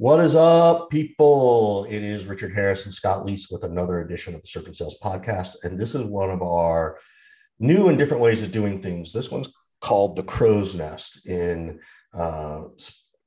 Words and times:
What 0.00 0.20
is 0.20 0.36
up, 0.36 0.90
people? 0.90 1.84
It 1.90 2.04
is 2.04 2.26
Richard 2.26 2.54
Harris 2.54 2.84
and 2.84 2.94
Scott 2.94 3.26
Leese 3.26 3.50
with 3.50 3.64
another 3.64 3.98
edition 3.98 4.32
of 4.32 4.40
the 4.40 4.46
Surf 4.46 4.66
and 4.66 4.76
Sales 4.76 4.96
Podcast. 5.02 5.56
And 5.64 5.76
this 5.76 5.96
is 5.96 6.04
one 6.04 6.30
of 6.30 6.40
our 6.40 7.00
new 7.58 7.88
and 7.88 7.98
different 7.98 8.22
ways 8.22 8.44
of 8.44 8.52
doing 8.52 8.80
things. 8.80 9.12
This 9.12 9.32
one's 9.32 9.52
called 9.80 10.14
the 10.14 10.22
Crow's 10.22 10.76
Nest 10.76 11.26
in 11.26 11.80
uh, 12.14 12.60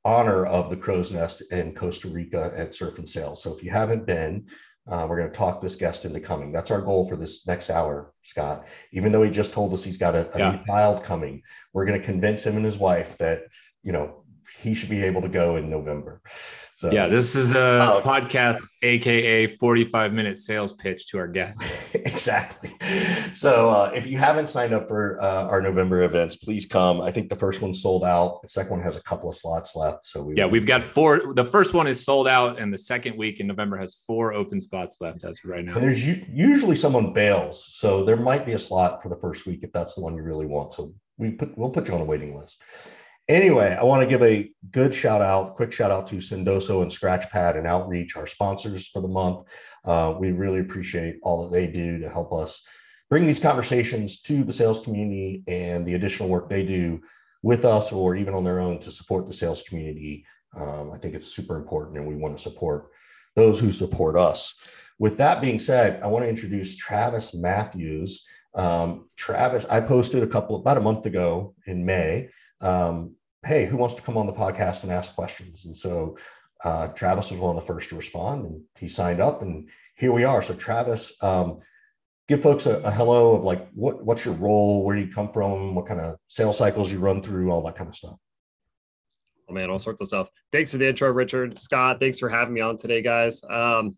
honor 0.05 0.45
of 0.45 0.69
the 0.69 0.77
Crow's 0.77 1.11
Nest 1.11 1.43
in 1.51 1.75
Costa 1.75 2.07
Rica 2.07 2.53
at 2.55 2.73
Surf 2.73 2.99
and 2.99 3.09
Sales. 3.09 3.43
So 3.43 3.53
if 3.53 3.61
you 3.61 3.69
haven't 3.69 4.05
been, 4.05 4.45
uh, 4.89 5.05
we're 5.09 5.19
going 5.19 5.29
to 5.29 5.37
talk 5.37 5.61
this 5.61 5.75
guest 5.75 6.05
into 6.05 6.21
coming. 6.21 6.53
That's 6.53 6.71
our 6.71 6.81
goal 6.81 7.05
for 7.05 7.17
this 7.17 7.45
next 7.45 7.69
hour, 7.69 8.13
Scott. 8.23 8.65
Even 8.93 9.11
though 9.11 9.23
he 9.23 9.29
just 9.29 9.51
told 9.51 9.73
us 9.73 9.83
he's 9.83 9.97
got 9.97 10.15
a, 10.15 10.33
a 10.33 10.39
yeah. 10.39 10.51
new 10.51 10.65
child 10.65 11.03
coming, 11.03 11.41
we're 11.73 11.85
going 11.85 11.99
to 11.99 12.05
convince 12.05 12.45
him 12.45 12.55
and 12.55 12.63
his 12.63 12.77
wife 12.77 13.17
that, 13.17 13.43
you 13.83 13.91
know, 13.91 14.20
he 14.61 14.73
should 14.73 14.89
be 14.89 15.03
able 15.03 15.21
to 15.21 15.29
go 15.29 15.55
in 15.55 15.69
November. 15.69 16.21
So 16.81 16.91
yeah, 16.91 17.05
this 17.05 17.35
is 17.35 17.53
a 17.53 17.59
oh. 17.59 18.01
podcast, 18.03 18.65
aka 18.81 19.45
45 19.45 20.13
minute 20.13 20.39
sales 20.39 20.73
pitch 20.73 21.07
to 21.09 21.19
our 21.19 21.27
guests. 21.27 21.63
exactly. 21.93 22.75
So 23.35 23.69
uh, 23.69 23.91
if 23.93 24.07
you 24.07 24.17
haven't 24.17 24.49
signed 24.49 24.73
up 24.73 24.87
for 24.87 25.21
uh, 25.21 25.43
our 25.43 25.61
November 25.61 26.01
events, 26.01 26.37
please 26.37 26.65
come. 26.65 26.99
I 26.99 27.11
think 27.11 27.29
the 27.29 27.35
first 27.35 27.61
one 27.61 27.75
sold 27.75 28.03
out. 28.03 28.41
The 28.41 28.49
second 28.49 28.71
one 28.71 28.81
has 28.81 28.97
a 28.97 29.03
couple 29.03 29.29
of 29.29 29.35
slots 29.35 29.75
left. 29.75 30.05
So 30.05 30.23
we 30.23 30.35
yeah, 30.35 30.47
we've 30.47 30.65
got 30.65 30.81
four. 30.81 31.33
The 31.35 31.45
first 31.45 31.75
one 31.75 31.85
is 31.85 32.03
sold 32.03 32.27
out, 32.27 32.57
and 32.57 32.73
the 32.73 32.79
second 32.79 33.15
week 33.15 33.39
in 33.39 33.45
November 33.45 33.77
has 33.77 34.03
four 34.07 34.33
open 34.33 34.59
spots 34.59 34.99
left 35.01 35.23
as 35.23 35.39
of 35.43 35.51
right 35.51 35.63
now. 35.63 35.75
And 35.75 35.83
there's 35.83 36.03
usually 36.03 36.75
someone 36.75 37.13
bails, 37.13 37.63
so 37.63 38.03
there 38.03 38.17
might 38.17 38.43
be 38.43 38.53
a 38.53 38.59
slot 38.59 39.03
for 39.03 39.09
the 39.09 39.17
first 39.17 39.45
week 39.45 39.59
if 39.61 39.71
that's 39.71 39.93
the 39.93 40.01
one 40.01 40.15
you 40.15 40.23
really 40.23 40.47
want. 40.47 40.73
So 40.73 40.95
we 41.19 41.29
put 41.29 41.55
we'll 41.55 41.69
put 41.69 41.87
you 41.87 41.93
on 41.93 42.01
a 42.01 42.05
waiting 42.05 42.35
list. 42.35 42.59
Anyway, 43.31 43.77
I 43.79 43.85
want 43.85 44.01
to 44.01 44.07
give 44.07 44.21
a 44.23 44.51
good 44.71 44.93
shout 44.93 45.21
out, 45.21 45.55
quick 45.55 45.71
shout 45.71 45.89
out 45.89 46.05
to 46.07 46.17
Sendoso 46.17 46.81
and 46.81 46.91
Scratchpad 46.91 47.57
and 47.57 47.65
Outreach, 47.65 48.17
our 48.17 48.27
sponsors 48.27 48.89
for 48.89 49.01
the 49.01 49.07
month. 49.07 49.47
Uh, 49.85 50.13
we 50.19 50.33
really 50.33 50.59
appreciate 50.59 51.15
all 51.23 51.43
that 51.43 51.51
they 51.53 51.65
do 51.65 51.97
to 51.99 52.09
help 52.09 52.33
us 52.33 52.61
bring 53.09 53.25
these 53.25 53.39
conversations 53.39 54.21
to 54.23 54.43
the 54.43 54.51
sales 54.51 54.83
community 54.83 55.43
and 55.47 55.85
the 55.85 55.93
additional 55.93 56.27
work 56.27 56.49
they 56.49 56.65
do 56.65 56.99
with 57.41 57.63
us 57.63 57.93
or 57.93 58.17
even 58.17 58.33
on 58.33 58.43
their 58.43 58.59
own 58.59 58.79
to 58.79 58.91
support 58.91 59.25
the 59.27 59.33
sales 59.33 59.61
community. 59.61 60.25
Um, 60.53 60.91
I 60.91 60.97
think 60.97 61.15
it's 61.15 61.33
super 61.33 61.55
important 61.55 61.99
and 61.99 62.07
we 62.07 62.15
want 62.15 62.35
to 62.35 62.43
support 62.43 62.89
those 63.37 63.61
who 63.61 63.71
support 63.71 64.17
us. 64.17 64.53
With 64.99 65.15
that 65.19 65.39
being 65.39 65.59
said, 65.59 66.03
I 66.03 66.07
want 66.07 66.25
to 66.25 66.29
introduce 66.29 66.75
Travis 66.75 67.33
Matthews. 67.33 68.25
Um, 68.55 69.07
Travis, 69.15 69.63
I 69.69 69.79
posted 69.79 70.21
a 70.21 70.27
couple 70.27 70.57
about 70.57 70.75
a 70.75 70.81
month 70.81 71.05
ago 71.05 71.55
in 71.65 71.85
May 71.85 72.27
um, 72.61 73.15
hey, 73.45 73.65
who 73.65 73.77
wants 73.77 73.95
to 73.95 74.01
come 74.01 74.17
on 74.17 74.27
the 74.27 74.33
podcast 74.33 74.83
and 74.83 74.91
ask 74.91 75.15
questions? 75.15 75.65
And 75.65 75.75
so 75.75 76.17
uh, 76.63 76.89
Travis 76.89 77.31
was 77.31 77.39
one 77.39 77.55
of 77.55 77.61
the 77.61 77.67
first 77.67 77.89
to 77.89 77.95
respond 77.95 78.45
and 78.45 78.61
he 78.77 78.87
signed 78.87 79.19
up 79.19 79.41
and 79.41 79.69
here 79.95 80.11
we 80.11 80.23
are. 80.23 80.41
So 80.41 80.53
Travis, 80.53 81.13
um, 81.23 81.59
give 82.27 82.41
folks 82.41 82.65
a, 82.65 82.77
a, 82.79 82.91
hello 82.91 83.35
of 83.35 83.43
like, 83.43 83.67
what, 83.73 84.03
what's 84.05 84.25
your 84.25 84.35
role? 84.35 84.83
Where 84.83 84.95
do 84.95 85.01
you 85.01 85.11
come 85.11 85.31
from? 85.31 85.75
What 85.75 85.87
kind 85.87 85.99
of 85.99 86.15
sales 86.27 86.57
cycles 86.57 86.91
you 86.91 86.99
run 86.99 87.21
through, 87.21 87.51
all 87.51 87.63
that 87.63 87.75
kind 87.75 87.89
of 87.89 87.95
stuff. 87.95 88.15
Oh 89.49 89.53
man, 89.53 89.69
all 89.69 89.79
sorts 89.79 90.01
of 90.01 90.07
stuff. 90.07 90.29
Thanks 90.51 90.71
for 90.71 90.77
the 90.77 90.87
intro, 90.87 91.11
Richard. 91.11 91.57
Scott, 91.57 91.99
thanks 91.99 92.19
for 92.19 92.29
having 92.29 92.53
me 92.53 92.61
on 92.61 92.77
today, 92.77 93.01
guys. 93.01 93.43
Um, 93.49 93.97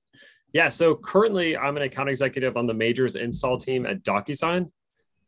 yeah, 0.53 0.69
so 0.69 0.95
currently 0.95 1.57
I'm 1.57 1.77
an 1.77 1.83
account 1.83 2.09
executive 2.09 2.57
on 2.57 2.65
the 2.65 2.73
majors 2.73 3.15
install 3.15 3.57
team 3.57 3.85
at 3.85 4.03
DocuSign. 4.03 4.71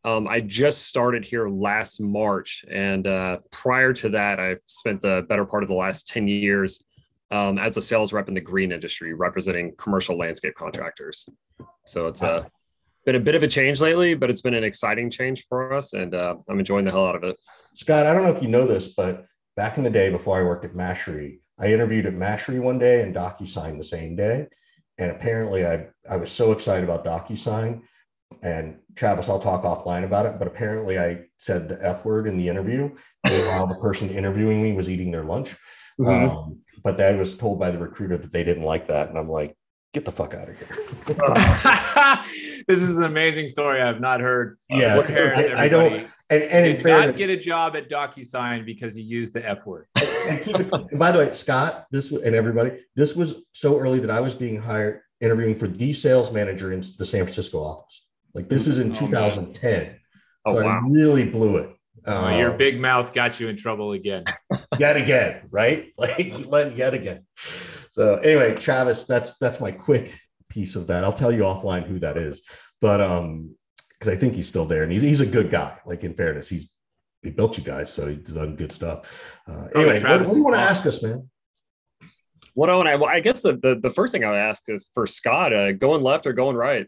Um, 0.06 0.28
I 0.28 0.40
just 0.40 0.84
started 0.84 1.26
here 1.26 1.50
last 1.50 2.00
March, 2.00 2.64
and 2.72 3.08
uh, 3.08 3.40
prior 3.52 3.92
to 3.94 4.10
that, 4.10 4.40
I 4.40 4.58
spent 4.68 5.02
the 5.02 5.26
better 5.28 5.46
part 5.46 5.64
of 5.64 5.70
the 5.70 5.76
last 5.76 6.08
10 6.10 6.28
years 6.28 6.84
um, 7.32 7.58
as 7.58 7.76
a 7.76 7.82
sales 7.82 8.14
rep 8.14 8.28
in 8.28 8.36
the 8.36 8.42
green 8.42 8.72
industry, 8.72 9.16
representing 9.16 9.74
commercial 9.80 10.16
landscape 10.16 10.54
contractors. 10.54 11.28
So 11.88 12.06
it's 12.06 12.22
uh, 12.22 12.44
been 13.08 13.16
a 13.16 13.20
bit 13.20 13.34
of 13.34 13.42
a 13.42 13.48
change 13.48 13.82
lately, 13.82 14.14
but 14.14 14.30
it's 14.30 14.44
been 14.44 14.54
an 14.54 14.64
exciting 14.64 15.10
change 15.10 15.48
for 15.50 15.74
us, 15.74 15.94
and 15.94 16.14
uh, 16.14 16.36
I'm 16.48 16.60
enjoying 16.60 16.86
the 16.86 16.92
hell 16.92 17.08
out 17.08 17.16
of 17.16 17.24
it. 17.24 17.36
Scott, 17.74 18.06
I 18.06 18.14
don't 18.14 18.22
know 18.22 18.32
if 18.32 18.44
you 18.44 18.48
know 18.48 18.68
this, 18.68 18.90
but 18.90 19.26
back 19.58 19.80
in 19.80 19.84
the 19.84 19.90
day 19.90 20.12
before 20.12 20.38
I 20.38 20.44
worked 20.44 20.66
at 20.66 20.76
Mashery, 20.76 21.40
I 21.60 21.74
interviewed 21.74 22.06
at 22.06 22.14
Mashery 22.14 22.60
one 22.60 22.78
day 22.78 23.02
and 23.02 23.16
DocuSign 23.16 23.80
the 23.80 23.84
same 23.84 24.16
day. 24.16 24.50
And 25.00 25.10
apparently, 25.10 25.66
I, 25.66 25.88
I 26.08 26.18
was 26.18 26.32
so 26.32 26.52
excited 26.52 26.84
about 26.84 27.04
DocuSign 27.04 27.82
and 28.42 28.80
Travis, 28.96 29.30
I'll 29.30 29.40
talk 29.40 29.64
offline 29.64 30.04
about 30.04 30.26
it, 30.26 30.38
but 30.40 30.48
apparently 30.48 31.00
I 31.00 31.26
said 31.38 31.68
the 31.68 31.80
F 31.82 32.06
word 32.06 32.28
in 32.28 32.38
the 32.38 32.48
interview 32.48 32.96
while 33.22 33.68
the 33.68 33.80
person 33.82 34.10
interviewing 34.10 34.62
me 34.62 34.74
was 34.74 34.90
eating 34.90 35.12
their 35.12 35.24
lunch. 35.24 35.56
Mm-hmm. 36.00 36.30
Um, 36.30 36.60
but 36.84 36.98
then 36.98 37.16
I 37.16 37.18
was 37.18 37.38
told 37.38 37.60
by 37.60 37.72
the 37.72 37.80
recruiter 37.80 38.18
that 38.18 38.32
they 38.32 38.44
didn't 38.44 38.64
like 38.64 38.88
that. 38.88 39.10
And 39.10 39.18
I'm 39.18 39.30
like, 39.30 39.58
get 39.94 40.06
the 40.06 40.12
fuck 40.12 40.34
out 40.34 40.50
of 40.50 40.58
here. 40.58 40.78
this 42.68 42.82
is 42.82 42.98
an 42.98 43.06
amazing 43.06 43.48
story 43.48 43.82
I've 43.82 44.02
not 44.02 44.22
heard. 44.22 44.58
Yeah, 44.70 45.00
I, 45.00 45.64
I, 45.64 45.68
don't. 45.70 46.08
And, 46.30 46.44
and 46.44 46.66
did 46.66 46.84
fairness, 46.84 47.06
not 47.08 47.18
get 47.18 47.30
a 47.30 47.38
job 47.38 47.76
at 47.76 47.90
DocuSign 47.90 48.66
because 48.66 48.94
he 48.94 49.02
used 49.02 49.34
the 49.34 49.48
F 49.48 49.66
word. 49.66 49.88
and 49.96 51.00
by 51.00 51.12
the 51.12 51.20
way, 51.20 51.34
Scott, 51.34 51.86
this 51.92 52.12
and 52.12 52.36
everybody, 52.36 52.80
this 52.96 53.16
was 53.16 53.36
so 53.54 53.80
early 53.80 54.00
that 54.00 54.12
I 54.12 54.20
was 54.20 54.34
being 54.34 54.60
hired 54.60 55.02
interviewing 55.22 55.58
for 55.58 55.68
the 55.68 55.94
sales 55.94 56.32
manager 56.32 56.74
in 56.74 56.82
the 56.82 57.06
San 57.06 57.24
Francisco 57.24 57.60
office. 57.60 57.85
Like 58.36 58.50
this 58.50 58.68
is 58.68 58.78
in 58.78 58.92
oh, 58.92 58.96
2010. 58.96 59.96
Oh, 60.46 60.56
so 60.56 60.64
wow. 60.64 60.70
I 60.70 60.88
really 60.88 61.28
blew 61.28 61.58
it. 61.58 61.72
Oh, 62.06 62.38
your 62.38 62.52
um, 62.52 62.58
big 62.58 62.80
mouth 62.80 63.14
got 63.14 63.40
you 63.40 63.48
in 63.48 63.56
trouble 63.56 63.94
again. 63.94 64.26
yet 64.80 64.98
again, 64.98 65.42
right? 65.50 65.92
Like 65.98 66.78
yet 66.78 66.94
again. 66.94 67.26
So 67.94 68.16
anyway, 68.16 68.56
Travis, 68.56 69.06
that's 69.06 69.38
that's 69.40 69.60
my 69.60 69.72
quick 69.72 70.14
piece 70.50 70.76
of 70.76 70.88
that. 70.88 71.04
I'll 71.04 71.14
tell 71.14 71.32
you 71.32 71.42
offline 71.42 71.88
who 71.88 71.98
that 72.00 72.18
is, 72.18 72.42
but 72.82 73.02
um, 73.02 73.56
because 73.98 74.14
I 74.14 74.18
think 74.18 74.36
he's 74.36 74.48
still 74.48 74.66
there 74.66 74.84
and 74.84 74.92
he's, 74.92 75.02
he's 75.02 75.22
a 75.22 75.26
good 75.26 75.50
guy. 75.50 75.78
Like 75.86 76.04
in 76.04 76.14
fairness, 76.14 76.50
he's 76.50 76.72
he 77.24 77.32
built 77.32 77.58
you 77.58 77.64
guys, 77.64 77.92
so 77.92 78.08
he's 78.08 78.20
done 78.20 78.56
good 78.56 78.72
stuff. 78.72 79.40
Uh, 79.48 79.68
oh, 79.74 79.82
anyway, 79.82 80.04
what, 80.04 80.20
what, 80.20 80.30
do 80.30 80.36
you 80.36 80.44
want 80.44 80.56
to 80.56 80.62
ask 80.62 80.86
us, 80.86 81.02
man? 81.02 81.28
What 82.54 82.68
do 82.68 82.74
I? 82.74 82.96
Well, 82.96 83.10
I 83.10 83.22
guess 83.22 83.42
the, 83.42 83.54
the, 83.54 83.80
the 83.82 83.90
first 83.90 84.12
thing 84.12 84.24
I 84.24 84.30
would 84.30 84.38
ask 84.38 84.64
is 84.68 84.88
for 84.94 85.08
Scott, 85.08 85.54
uh, 85.54 85.72
going 85.72 86.04
left 86.04 86.28
or 86.28 86.34
going 86.34 86.56
right? 86.56 86.88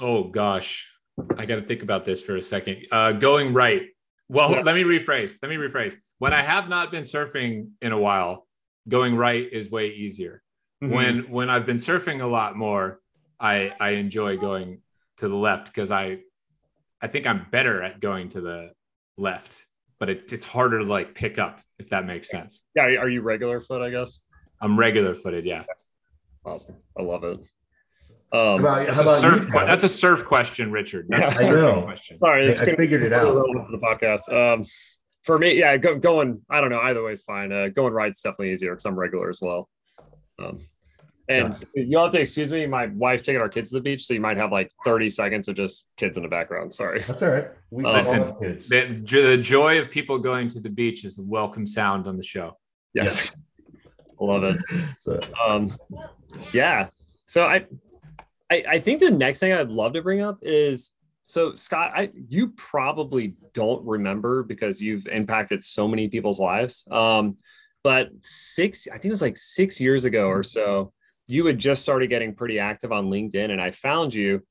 Oh 0.00 0.24
gosh, 0.24 0.88
I 1.36 1.46
got 1.46 1.56
to 1.56 1.62
think 1.62 1.82
about 1.82 2.04
this 2.04 2.20
for 2.20 2.36
a 2.36 2.42
second. 2.42 2.86
Uh, 2.90 3.12
going 3.12 3.52
right. 3.52 3.82
Well, 4.28 4.52
yeah. 4.52 4.60
let 4.62 4.74
me 4.74 4.82
rephrase. 4.82 5.36
Let 5.42 5.50
me 5.50 5.56
rephrase. 5.56 5.96
When 6.18 6.32
I 6.32 6.42
have 6.42 6.68
not 6.68 6.90
been 6.90 7.02
surfing 7.02 7.70
in 7.82 7.92
a 7.92 7.98
while, 7.98 8.46
going 8.88 9.16
right 9.16 9.46
is 9.52 9.70
way 9.70 9.88
easier. 9.90 10.42
Mm-hmm. 10.82 10.94
When 10.94 11.18
when 11.30 11.50
I've 11.50 11.66
been 11.66 11.76
surfing 11.76 12.22
a 12.22 12.26
lot 12.26 12.56
more, 12.56 13.00
I 13.38 13.72
I 13.80 13.90
enjoy 13.90 14.36
going 14.36 14.80
to 15.18 15.28
the 15.28 15.36
left 15.36 15.66
because 15.66 15.90
I 15.90 16.20
I 17.00 17.06
think 17.06 17.26
I'm 17.26 17.46
better 17.50 17.82
at 17.82 18.00
going 18.00 18.30
to 18.30 18.40
the 18.40 18.72
left, 19.16 19.66
but 19.98 20.08
it, 20.10 20.32
it's 20.32 20.44
harder 20.44 20.78
to 20.78 20.84
like 20.84 21.14
pick 21.14 21.38
up 21.38 21.60
if 21.78 21.90
that 21.90 22.06
makes 22.06 22.28
sense. 22.28 22.62
Yeah, 22.74 22.82
are 22.82 23.08
you 23.08 23.22
regular 23.22 23.60
foot? 23.60 23.82
I 23.82 23.90
guess 23.90 24.20
I'm 24.60 24.78
regular 24.78 25.14
footed. 25.14 25.44
Yeah. 25.44 25.64
Awesome. 26.44 26.76
I 26.98 27.02
love 27.02 27.24
it. 27.24 27.40
Um, 28.32 28.40
how 28.40 28.56
about, 28.56 28.88
how 28.88 29.02
about 29.02 29.20
surf, 29.20 29.48
that's 29.52 29.84
a 29.84 29.88
surf 29.88 30.24
question, 30.24 30.72
Richard. 30.72 31.06
That's 31.08 31.40
yeah, 31.40 31.46
a 31.46 31.58
surf 31.58 31.84
question. 31.84 32.16
Sorry, 32.16 32.46
it's 32.46 32.60
I, 32.60 32.64
I 32.64 32.76
figured 32.76 33.02
it 33.02 33.12
out. 33.12 33.32
For 33.32 33.70
the 33.70 33.78
podcast. 33.78 34.32
Um, 34.32 34.66
for 35.22 35.38
me, 35.38 35.58
yeah, 35.58 35.76
go, 35.76 35.98
going. 35.98 36.42
I 36.50 36.60
don't 36.60 36.70
know. 36.70 36.80
Either 36.80 37.02
way 37.02 37.12
is 37.12 37.22
fine. 37.22 37.52
Uh, 37.52 37.68
going 37.68 37.92
right's 37.92 38.20
definitely 38.20 38.52
easier 38.52 38.72
because 38.72 38.84
I'm 38.84 38.98
regular 38.98 39.30
as 39.30 39.40
well. 39.40 39.68
Um, 40.38 40.66
and 41.28 41.64
yeah. 41.74 41.84
you'll 41.84 42.02
have 42.02 42.12
to 42.12 42.20
excuse 42.20 42.52
me. 42.52 42.66
My 42.66 42.86
wife's 42.86 43.22
taking 43.22 43.40
our 43.40 43.48
kids 43.48 43.70
to 43.70 43.76
the 43.76 43.80
beach, 43.80 44.04
so 44.04 44.12
you 44.12 44.20
might 44.20 44.36
have 44.36 44.52
like 44.52 44.70
30 44.84 45.08
seconds 45.08 45.48
of 45.48 45.56
just 45.56 45.86
kids 45.96 46.18
in 46.18 46.22
the 46.22 46.28
background. 46.28 46.72
Sorry. 46.72 47.00
That's 47.00 47.22
all 47.22 47.30
right. 47.30 47.48
We 47.70 47.84
um, 47.84 47.92
listen. 47.94 48.34
The, 48.40 49.02
the, 49.06 49.36
joy 49.38 49.80
of 49.80 49.90
people 49.90 50.18
going 50.18 50.48
to 50.48 50.60
the 50.60 50.68
beach 50.68 51.04
is 51.04 51.18
a 51.18 51.22
welcome 51.22 51.66
sound 51.66 52.06
on 52.06 52.18
the 52.18 52.22
show. 52.22 52.58
Yes, 52.92 53.24
yeah. 53.24 54.10
love 54.20 54.44
it. 54.44 54.56
so, 55.00 55.20
um, 55.42 55.76
yeah. 56.52 56.88
So 57.24 57.46
I 57.46 57.64
I, 58.54 58.74
I 58.74 58.80
think 58.80 59.00
the 59.00 59.10
next 59.10 59.40
thing 59.40 59.52
I'd 59.52 59.68
love 59.68 59.94
to 59.94 60.02
bring 60.02 60.20
up 60.20 60.38
is 60.42 60.92
so 61.24 61.54
Scott, 61.54 61.92
I 61.94 62.10
you 62.28 62.48
probably 62.50 63.34
don't 63.52 63.84
remember 63.84 64.42
because 64.42 64.80
you've 64.80 65.06
impacted 65.06 65.62
so 65.62 65.88
many 65.88 66.08
people's 66.08 66.38
lives. 66.38 66.86
Um, 66.90 67.38
but 67.82 68.10
six, 68.20 68.86
I 68.86 68.92
think 68.92 69.06
it 69.06 69.10
was 69.10 69.22
like 69.22 69.36
six 69.36 69.80
years 69.80 70.04
ago 70.04 70.26
or 70.26 70.42
so, 70.42 70.92
you 71.26 71.44
had 71.46 71.58
just 71.58 71.82
started 71.82 72.08
getting 72.08 72.34
pretty 72.34 72.58
active 72.58 72.92
on 72.92 73.06
LinkedIn, 73.06 73.50
and 73.50 73.60
I 73.60 73.70
found 73.70 74.14
you. 74.14 74.42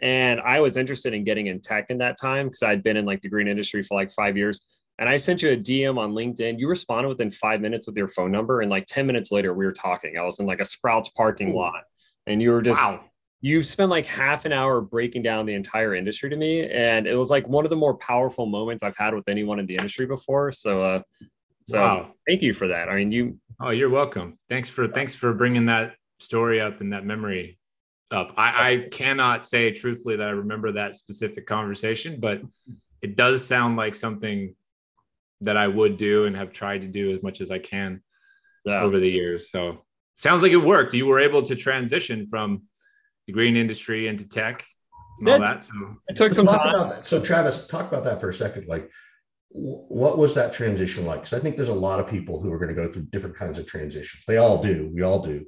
And 0.00 0.40
I 0.40 0.58
was 0.60 0.76
interested 0.76 1.14
in 1.14 1.22
getting 1.22 1.46
in 1.46 1.60
tech 1.60 1.86
in 1.90 1.98
that 1.98 2.18
time 2.20 2.48
because 2.48 2.62
I'd 2.62 2.82
been 2.82 2.96
in 2.96 3.04
like 3.04 3.20
the 3.20 3.28
green 3.28 3.46
industry 3.46 3.82
for 3.82 3.94
like 3.94 4.10
five 4.10 4.36
years. 4.36 4.60
And 4.98 5.08
I 5.08 5.16
sent 5.16 5.42
you 5.42 5.50
a 5.50 5.56
DM 5.56 5.96
on 5.96 6.12
LinkedIn. 6.12 6.58
You 6.58 6.68
responded 6.68 7.08
within 7.08 7.30
five 7.30 7.60
minutes 7.60 7.86
with 7.86 7.96
your 7.96 8.08
phone 8.08 8.32
number. 8.32 8.62
And 8.62 8.70
like 8.70 8.86
10 8.86 9.06
minutes 9.06 9.30
later, 9.30 9.54
we 9.54 9.64
were 9.64 9.72
talking. 9.72 10.18
I 10.18 10.22
was 10.22 10.40
in 10.40 10.46
like 10.46 10.60
a 10.60 10.64
Sprouts 10.64 11.08
parking 11.10 11.54
lot. 11.54 11.84
And 12.26 12.42
you 12.42 12.50
were 12.50 12.62
just 12.62 12.80
wow 12.80 13.04
you 13.42 13.62
spent 13.62 13.90
like 13.90 14.06
half 14.06 14.44
an 14.46 14.52
hour 14.52 14.80
breaking 14.80 15.22
down 15.22 15.44
the 15.44 15.54
entire 15.54 15.94
industry 15.94 16.30
to 16.30 16.36
me 16.36 16.70
and 16.70 17.06
it 17.06 17.14
was 17.16 17.28
like 17.28 17.46
one 17.48 17.64
of 17.66 17.70
the 17.70 17.76
more 17.76 17.94
powerful 17.94 18.46
moments 18.46 18.82
i've 18.82 18.96
had 18.96 19.12
with 19.14 19.28
anyone 19.28 19.58
in 19.58 19.66
the 19.66 19.74
industry 19.74 20.06
before 20.06 20.50
so 20.50 20.82
uh, 20.82 21.02
So 21.64 21.80
wow. 21.80 22.10
thank 22.26 22.42
you 22.42 22.54
for 22.54 22.68
that. 22.68 22.88
I 22.88 22.96
mean, 22.96 23.12
you. 23.12 23.38
Oh, 23.60 23.70
you're 23.70 23.90
welcome. 23.90 24.38
Thanks 24.48 24.68
for 24.68 24.88
thanks 24.88 25.14
for 25.14 25.32
bringing 25.32 25.66
that 25.66 25.94
story 26.18 26.60
up 26.60 26.80
and 26.80 26.92
that 26.92 27.04
memory 27.04 27.58
up. 28.10 28.32
I, 28.36 28.70
I 28.70 28.88
cannot 28.90 29.46
say 29.46 29.70
truthfully 29.70 30.16
that 30.16 30.26
I 30.26 30.32
remember 30.32 30.72
that 30.72 30.96
specific 30.96 31.46
conversation, 31.46 32.18
but 32.18 32.42
it 33.00 33.16
does 33.16 33.44
sound 33.44 33.76
like 33.76 33.94
something 33.94 34.54
that 35.40 35.56
I 35.56 35.68
would 35.68 35.96
do 35.96 36.24
and 36.24 36.36
have 36.36 36.52
tried 36.52 36.82
to 36.82 36.88
do 36.88 37.12
as 37.12 37.22
much 37.22 37.40
as 37.40 37.50
I 37.50 37.58
can 37.58 38.02
yeah. 38.64 38.82
over 38.82 38.98
the 38.98 39.10
years. 39.10 39.50
So 39.50 39.84
sounds 40.14 40.42
like 40.42 40.52
it 40.52 40.56
worked. 40.56 40.94
You 40.94 41.06
were 41.06 41.20
able 41.20 41.42
to 41.42 41.54
transition 41.54 42.26
from 42.26 42.62
the 43.26 43.32
green 43.32 43.56
industry 43.56 44.08
into 44.08 44.28
tech 44.28 44.64
and 45.18 45.28
all 45.28 45.38
that. 45.38 45.64
So 45.64 45.96
it 46.08 46.16
took 46.16 46.34
some 46.34 46.46
time. 46.46 47.02
So 47.02 47.20
Travis, 47.20 47.66
talk 47.66 47.88
about 47.88 48.04
that 48.04 48.20
for 48.20 48.30
a 48.30 48.34
second. 48.34 48.66
Like 48.68 48.90
what 49.54 50.18
was 50.18 50.34
that 50.34 50.52
transition 50.52 51.04
like? 51.04 51.20
Because 51.20 51.38
I 51.38 51.42
think 51.42 51.56
there's 51.56 51.68
a 51.68 51.74
lot 51.74 52.00
of 52.00 52.08
people 52.08 52.40
who 52.40 52.50
are 52.52 52.58
going 52.58 52.74
to 52.74 52.74
go 52.74 52.90
through 52.90 53.02
different 53.12 53.36
kinds 53.36 53.58
of 53.58 53.66
transitions. 53.66 54.24
They 54.26 54.38
all 54.38 54.62
do. 54.62 54.90
We 54.94 55.02
all 55.02 55.22
do. 55.22 55.44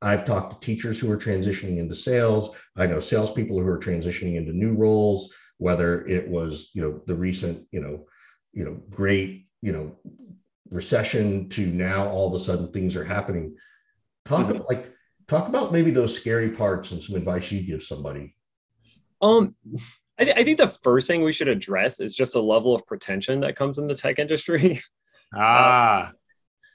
I've 0.00 0.24
talked 0.24 0.60
to 0.60 0.66
teachers 0.66 0.98
who 0.98 1.10
are 1.12 1.18
transitioning 1.18 1.78
into 1.78 1.94
sales. 1.94 2.56
I 2.76 2.86
know 2.86 2.98
salespeople 2.98 3.60
who 3.60 3.66
are 3.66 3.78
transitioning 3.78 4.36
into 4.36 4.52
new 4.52 4.74
roles, 4.74 5.32
whether 5.58 6.06
it 6.06 6.28
was, 6.28 6.70
you 6.74 6.82
know, 6.82 7.02
the 7.06 7.14
recent, 7.14 7.66
you 7.70 7.80
know, 7.80 8.06
you 8.52 8.64
know, 8.64 8.80
great, 8.90 9.46
you 9.60 9.72
know, 9.72 9.98
recession 10.70 11.48
to 11.50 11.66
now 11.66 12.08
all 12.08 12.26
of 12.26 12.34
a 12.34 12.44
sudden 12.44 12.72
things 12.72 12.96
are 12.96 13.04
happening. 13.04 13.54
Talk 14.24 14.46
mm-hmm. 14.46 14.56
about 14.56 14.68
like 14.68 14.91
talk 15.32 15.48
about 15.48 15.72
maybe 15.72 15.90
those 15.90 16.16
scary 16.16 16.50
parts 16.50 16.92
and 16.92 17.02
some 17.02 17.16
advice 17.16 17.50
you 17.50 17.62
give 17.62 17.82
somebody. 17.82 18.34
Um 19.20 19.54
I, 20.18 20.24
th- 20.24 20.36
I, 20.36 20.44
think 20.44 20.58
the 20.58 20.68
first 20.68 21.06
thing 21.06 21.22
we 21.22 21.32
should 21.32 21.48
address 21.48 21.98
is 21.98 22.14
just 22.14 22.34
the 22.34 22.42
level 22.42 22.74
of 22.74 22.86
pretension 22.86 23.40
that 23.40 23.56
comes 23.56 23.78
in 23.78 23.86
the 23.86 23.94
tech 23.94 24.18
industry. 24.18 24.80
Ah. 25.34 26.08
Uh, 26.08 26.12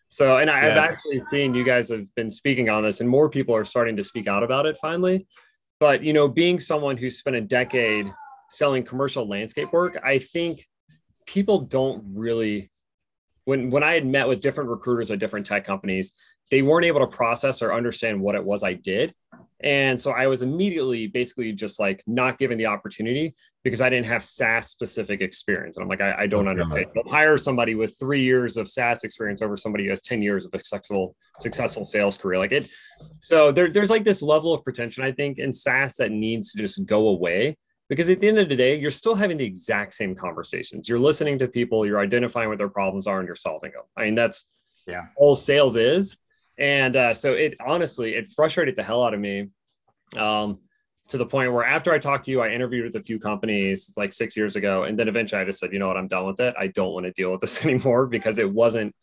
so, 0.10 0.38
and 0.38 0.50
I, 0.50 0.62
have 0.62 0.78
actually 0.78 1.22
seen 1.30 1.54
you 1.54 1.64
guys 1.64 1.90
have 1.90 2.08
been 2.16 2.32
speaking 2.32 2.70
on 2.70 2.82
this, 2.82 3.02
and 3.02 3.08
more 3.08 3.30
people 3.30 3.56
are 3.56 3.64
starting 3.66 3.96
to 3.98 4.04
speak 4.04 4.28
out 4.28 4.42
about 4.42 4.66
it 4.66 4.78
finally. 4.82 5.28
But, 5.80 6.02
you 6.02 6.12
know, 6.12 6.28
being 6.28 6.60
someone 6.60 6.98
who 6.98 7.12
spent 7.12 7.36
a 7.36 7.42
decade 7.42 8.12
selling 8.50 8.84
commercial 8.84 9.28
landscape 9.28 9.72
work, 9.72 10.00
I 10.04 10.18
think 10.18 10.68
people 11.28 11.60
don't 11.60 12.04
really 12.16 12.72
when 13.48 13.70
when 13.70 13.84
I 13.84 13.94
had 13.94 14.06
met 14.06 14.28
with 14.28 14.42
different 14.42 14.70
recruiters 14.70 15.10
at 15.10 15.20
different 15.20 15.46
tech 15.46 15.64
companies, 15.64 16.14
they 16.52 16.62
weren't 16.62 16.86
able 16.86 17.00
to 17.02 17.08
process 17.08 17.62
or 17.62 17.74
understand 17.74 18.20
what 18.20 18.36
it 18.36 18.44
was 18.44 18.64
I 18.64 18.74
did. 18.74 19.14
And 19.60 20.00
so 20.00 20.12
I 20.12 20.28
was 20.28 20.44
immediately 20.44 21.08
basically 21.08 21.52
just 21.52 21.80
like 21.80 22.04
not 22.06 22.38
given 22.38 22.58
the 22.58 22.68
opportunity 22.68 23.34
because 23.64 23.82
I 23.82 23.90
didn't 23.90 24.06
have 24.06 24.24
SaaS 24.24 24.68
specific 24.68 25.20
experience. 25.20 25.78
And 25.78 25.84
I'm 25.84 25.90
like, 25.90 26.00
I, 26.00 26.14
I 26.20 26.28
don't 26.28 26.48
oh, 26.48 26.52
understand. 26.52 26.86
Don't 26.94 27.10
hire 27.10 27.38
somebody 27.38 27.74
with 27.74 27.98
three 28.00 28.24
years 28.24 28.56
of 28.56 28.70
SaaS 28.70 29.04
experience 29.04 29.42
over 29.42 29.58
somebody 29.58 29.86
who 29.86 29.90
has 29.90 30.02
10 30.02 30.22
years 30.22 30.46
of 30.46 30.54
a 30.54 30.60
successful, 30.60 31.16
successful 31.40 31.88
sales 31.88 32.16
career. 32.16 32.38
Like 32.38 32.52
it. 32.52 32.70
So 33.20 33.52
there, 33.52 33.72
there's 33.72 33.90
like 33.90 34.04
this 34.04 34.22
level 34.22 34.54
of 34.54 34.64
pretension, 34.64 35.04
I 35.04 35.12
think, 35.12 35.40
in 35.40 35.52
SaaS 35.52 35.96
that 35.98 36.12
needs 36.12 36.52
to 36.52 36.60
just 36.60 36.86
go 36.86 37.08
away 37.08 37.58
because 37.90 38.10
at 38.10 38.20
the 38.20 38.28
end 38.28 38.38
of 38.38 38.50
the 38.50 38.56
day, 38.56 38.78
you're 38.78 38.92
still 38.92 39.16
having 39.16 39.38
the 39.38 39.46
exact 39.46 39.94
same 39.94 40.14
conversations. 40.14 40.90
You're 40.90 41.00
listening 41.00 41.40
to 41.40 41.48
people, 41.48 41.86
you're 41.86 42.00
identifying 42.00 42.50
what 42.50 42.58
their 42.58 42.70
problems 42.70 43.08
are, 43.08 43.20
and 43.20 43.28
you're 43.28 43.36
solving 43.36 43.72
them. 43.72 43.84
I 43.96 44.06
mean, 44.06 44.16
that's 44.16 44.46
yeah, 44.86 45.06
all 45.16 45.36
sales 45.36 45.78
is. 45.78 46.18
And 46.58 46.96
uh, 46.96 47.14
so 47.14 47.34
it 47.34 47.56
honestly, 47.66 48.16
it 48.16 48.30
frustrated 48.30 48.76
the 48.76 48.84
hell 48.84 49.04
out 49.04 49.14
of 49.14 49.20
me 49.20 49.50
um, 50.16 50.60
to 51.10 51.18
the 51.18 51.26
point 51.26 51.54
where 51.54 51.64
after 51.64 51.92
I 51.92 52.00
talked 52.00 52.26
to 52.26 52.32
you, 52.32 52.42
I 52.42 52.50
interviewed 52.50 52.86
with 52.86 52.96
a 53.02 53.04
few 53.04 53.20
companies 53.20 53.94
like 53.98 54.12
six 54.12 54.36
years 54.36 54.56
ago. 54.56 54.84
And 54.84 54.98
then 54.98 55.08
eventually 55.08 55.42
I 55.42 55.46
just 55.46 55.60
said, 55.60 55.72
you 55.72 55.80
know 55.80 55.88
what, 55.88 55.98
I'm 55.98 56.08
done 56.08 56.26
with 56.26 56.40
it. 56.40 56.56
I 56.58 56.68
don't 56.68 56.94
want 56.94 57.06
to 57.06 57.12
deal 57.12 57.32
with 57.32 57.42
this 57.42 57.64
anymore 57.66 58.08
because 58.08 58.40
it 58.40 58.52
wasn't, 58.52 58.96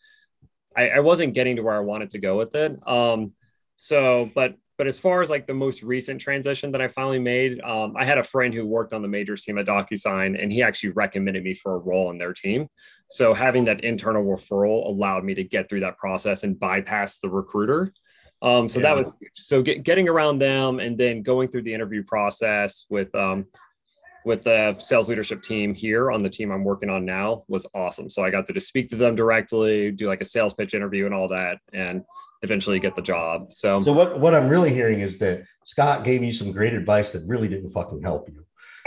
I, 0.77 0.89
I 0.91 1.01
wasn't 1.01 1.35
getting 1.35 1.57
to 1.57 1.63
where 1.63 1.77
I 1.77 1.81
wanted 1.81 2.11
to 2.11 2.19
go 2.19 2.37
with 2.37 2.55
it. 2.55 2.77
Um, 2.87 3.33
so, 3.77 4.31
but 4.35 4.57
but 4.77 4.87
as 4.87 4.99
far 4.99 5.23
as 5.23 5.31
like 5.31 5.47
the 5.47 5.55
most 5.55 5.83
recent 5.83 6.21
transition 6.21 6.73
that 6.73 6.81
I 6.81 6.89
finally 6.89 7.21
made, 7.21 7.61
um, 7.61 7.95
I 7.97 8.05
had 8.05 8.19
a 8.19 8.25
friend 8.25 8.53
who 8.53 8.67
worked 8.67 8.93
on 8.93 9.03
the 9.03 9.09
majors 9.09 9.43
team 9.43 9.59
at 9.59 9.67
DocuSign, 9.67 10.41
and 10.41 10.53
he 10.53 10.63
actually 10.63 10.91
recommended 10.91 11.45
me 11.45 11.55
for 11.55 11.75
a 11.75 11.79
role 11.79 12.11
in 12.11 12.19
their 12.19 12.33
team. 12.33 12.67
So 13.09 13.35
having 13.35 13.65
that 13.67 13.85
internal 13.85 14.25
referral 14.25 14.87
allowed 14.87 15.25
me 15.25 15.35
to 15.35 15.45
get 15.45 15.69
through 15.69 15.81
that 15.81 15.97
process 15.97 16.43
and 16.43 16.59
bypass 16.59 17.19
the 17.19 17.29
recruiter. 17.29 17.93
Um, 18.43 18.69
so 18.69 18.81
yeah. 18.81 18.95
that 18.95 19.05
was 19.05 19.15
so 19.35 19.63
get, 19.63 19.85
getting 19.85 20.09
around 20.09 20.39
them 20.39 20.81
and 20.81 20.99
then 20.99 21.23
going 21.23 21.49
through 21.49 21.63
the 21.63 21.73
interview 21.73 22.03
process 22.03 22.85
with 22.91 23.15
um, 23.15 23.47
with 24.25 24.43
the 24.43 24.75
sales 24.79 25.09
leadership 25.09 25.43
team 25.43 25.75
here 25.75 26.11
on 26.11 26.23
the 26.23 26.31
team 26.31 26.51
I'm 26.51 26.65
working 26.65 26.91
on 26.91 27.05
now 27.05 27.45
was 27.47 27.67
awesome. 27.75 28.11
So 28.11 28.25
I 28.25 28.31
got 28.31 28.47
to 28.47 28.53
just 28.53 28.69
speak 28.69 28.89
to 28.89 28.97
them 28.97 29.15
directly, 29.15 29.93
do 29.93 30.09
like 30.09 30.21
a 30.21 30.25
sales 30.25 30.55
pitch 30.55 30.75
interview 30.75 31.07
and 31.07 31.15
all 31.15 31.29
that, 31.29 31.59
and 31.73 32.03
eventually 32.45 32.79
get 32.79 32.95
the 32.95 33.03
job. 33.03 33.53
So, 33.53 33.83
so 33.83 33.93
what, 33.93 34.21
what 34.21 34.35
I'm 34.35 34.49
really 34.49 34.73
hearing 34.73 35.01
is 35.01 35.19
that 35.19 35.45
Scott 35.65 36.05
gave 36.05 36.23
you 36.23 36.33
some 36.33 36.53
great 36.53 36.75
advice 36.75 37.11
that 37.11 37.27
really 37.27 37.49
didn't 37.49 37.71
fucking 37.71 38.03
help 38.03 38.29
you. 38.29 38.45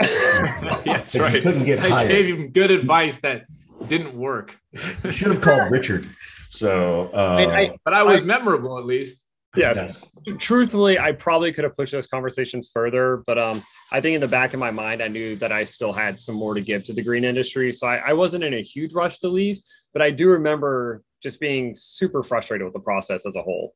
That's 0.86 1.14
right. 1.16 1.34
You 1.34 1.42
couldn't 1.42 1.64
get 1.64 1.80
I 1.80 2.06
gave 2.06 2.28
you 2.28 2.48
good 2.48 2.70
advice 2.70 3.18
that 3.18 3.44
didn't 3.88 4.14
work. 4.14 4.54
you 4.72 5.12
should 5.12 5.28
have 5.28 5.40
called 5.40 5.70
Richard. 5.70 6.08
So, 6.50 7.10
uh, 7.12 7.36
I, 7.36 7.60
I, 7.60 7.76
but 7.84 7.94
I 7.94 8.04
was 8.04 8.22
I, 8.22 8.24
memorable 8.24 8.78
at 8.78 8.86
least. 8.86 9.26
Yes. 9.56 9.76
yes. 10.24 10.38
Truthfully, 10.38 10.98
I 10.98 11.12
probably 11.12 11.52
could 11.52 11.64
have 11.64 11.76
pushed 11.76 11.92
those 11.92 12.06
conversations 12.06 12.70
further, 12.72 13.22
but 13.26 13.38
um, 13.38 13.62
I 13.90 14.00
think 14.00 14.14
in 14.14 14.20
the 14.20 14.28
back 14.28 14.54
of 14.54 14.60
my 14.60 14.70
mind, 14.70 15.02
I 15.02 15.08
knew 15.08 15.36
that 15.36 15.52
I 15.52 15.64
still 15.64 15.92
had 15.92 16.20
some 16.20 16.36
more 16.36 16.54
to 16.54 16.60
give 16.60 16.84
to 16.86 16.92
the 16.92 17.02
green 17.02 17.24
industry. 17.24 17.72
So 17.72 17.86
I, 17.86 17.96
I 17.96 18.12
wasn't 18.12 18.44
in 18.44 18.54
a 18.54 18.62
huge 18.62 18.92
rush 18.92 19.18
to 19.20 19.28
leave, 19.28 19.60
but 19.92 20.02
I 20.02 20.10
do 20.10 20.28
remember 20.28 21.02
just 21.22 21.40
being 21.40 21.74
super 21.74 22.22
frustrated 22.22 22.64
with 22.64 22.74
the 22.74 22.80
process 22.80 23.26
as 23.26 23.36
a 23.36 23.42
whole. 23.42 23.74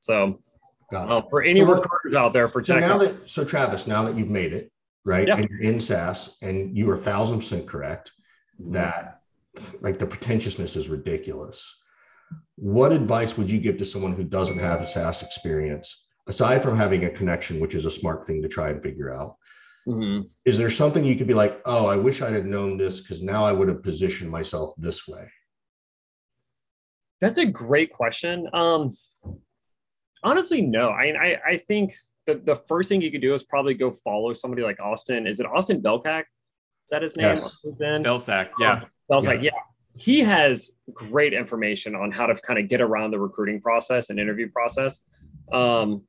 So, 0.00 0.40
uh, 0.94 1.22
for 1.30 1.42
any 1.42 1.62
well, 1.62 1.76
recruiters 1.76 2.16
out 2.16 2.32
there 2.32 2.48
for 2.48 2.64
so 2.64 2.74
tech, 2.74 2.82
now 2.82 2.98
that 2.98 3.28
so 3.28 3.44
Travis, 3.44 3.86
now 3.86 4.02
that 4.04 4.16
you've 4.16 4.30
made 4.30 4.52
it 4.52 4.72
right, 5.04 5.28
yeah. 5.28 5.36
and 5.36 5.48
you're 5.48 5.60
in 5.60 5.80
SaaS, 5.80 6.36
and 6.42 6.76
you 6.76 6.90
are 6.90 6.98
thousand 6.98 7.38
percent 7.38 7.66
correct 7.66 8.12
that 8.58 9.20
like 9.80 9.98
the 9.98 10.06
pretentiousness 10.06 10.76
is 10.76 10.88
ridiculous. 10.88 11.76
What 12.56 12.92
advice 12.92 13.36
would 13.36 13.50
you 13.50 13.58
give 13.58 13.78
to 13.78 13.84
someone 13.84 14.12
who 14.12 14.24
doesn't 14.24 14.58
have 14.58 14.80
a 14.80 14.88
SaaS 14.88 15.22
experience, 15.22 16.04
aside 16.28 16.62
from 16.62 16.76
having 16.76 17.04
a 17.04 17.10
connection, 17.10 17.60
which 17.60 17.74
is 17.74 17.86
a 17.86 17.90
smart 17.90 18.26
thing 18.26 18.42
to 18.42 18.48
try 18.48 18.70
and 18.70 18.82
figure 18.82 19.12
out? 19.12 19.36
Mm-hmm. 19.88 20.26
Is 20.44 20.58
there 20.58 20.70
something 20.70 21.04
you 21.04 21.16
could 21.16 21.26
be 21.26 21.34
like, 21.34 21.60
oh, 21.64 21.86
I 21.86 21.96
wish 21.96 22.22
I'd 22.22 22.34
have 22.34 22.44
known 22.44 22.76
this 22.76 23.00
because 23.00 23.22
now 23.22 23.44
I 23.44 23.52
would 23.52 23.68
have 23.68 23.82
positioned 23.82 24.30
myself 24.30 24.74
this 24.76 25.08
way? 25.08 25.30
That's 27.20 27.38
a 27.38 27.46
great 27.46 27.92
question. 27.92 28.48
Um, 28.52 28.92
honestly, 30.22 30.62
no. 30.62 30.88
I, 30.88 31.04
I, 31.04 31.40
I 31.52 31.58
think 31.58 31.94
the, 32.26 32.40
the 32.44 32.56
first 32.56 32.88
thing 32.88 33.02
you 33.02 33.10
could 33.10 33.20
do 33.20 33.34
is 33.34 33.42
probably 33.42 33.74
go 33.74 33.90
follow 33.90 34.32
somebody 34.32 34.62
like 34.62 34.80
Austin. 34.80 35.26
Is 35.26 35.40
it 35.40 35.46
Austin 35.46 35.82
Belcak? 35.82 36.20
Is 36.20 36.90
that 36.90 37.02
his 37.02 37.16
name? 37.16 37.28
Yes. 37.36 37.58
Belsak, 38.04 38.48
yeah. 38.58 38.82
Belsak, 39.10 39.42
yeah. 39.42 39.50
yeah. 39.54 39.60
He 39.92 40.20
has 40.20 40.70
great 40.92 41.32
information 41.34 41.94
on 41.94 42.10
how 42.10 42.26
to 42.26 42.34
kind 42.34 42.58
of 42.58 42.68
get 42.68 42.80
around 42.80 43.10
the 43.10 43.18
recruiting 43.18 43.60
process 43.60 44.10
and 44.10 44.18
interview 44.18 44.50
process. 44.50 45.02
Um, 45.52 46.04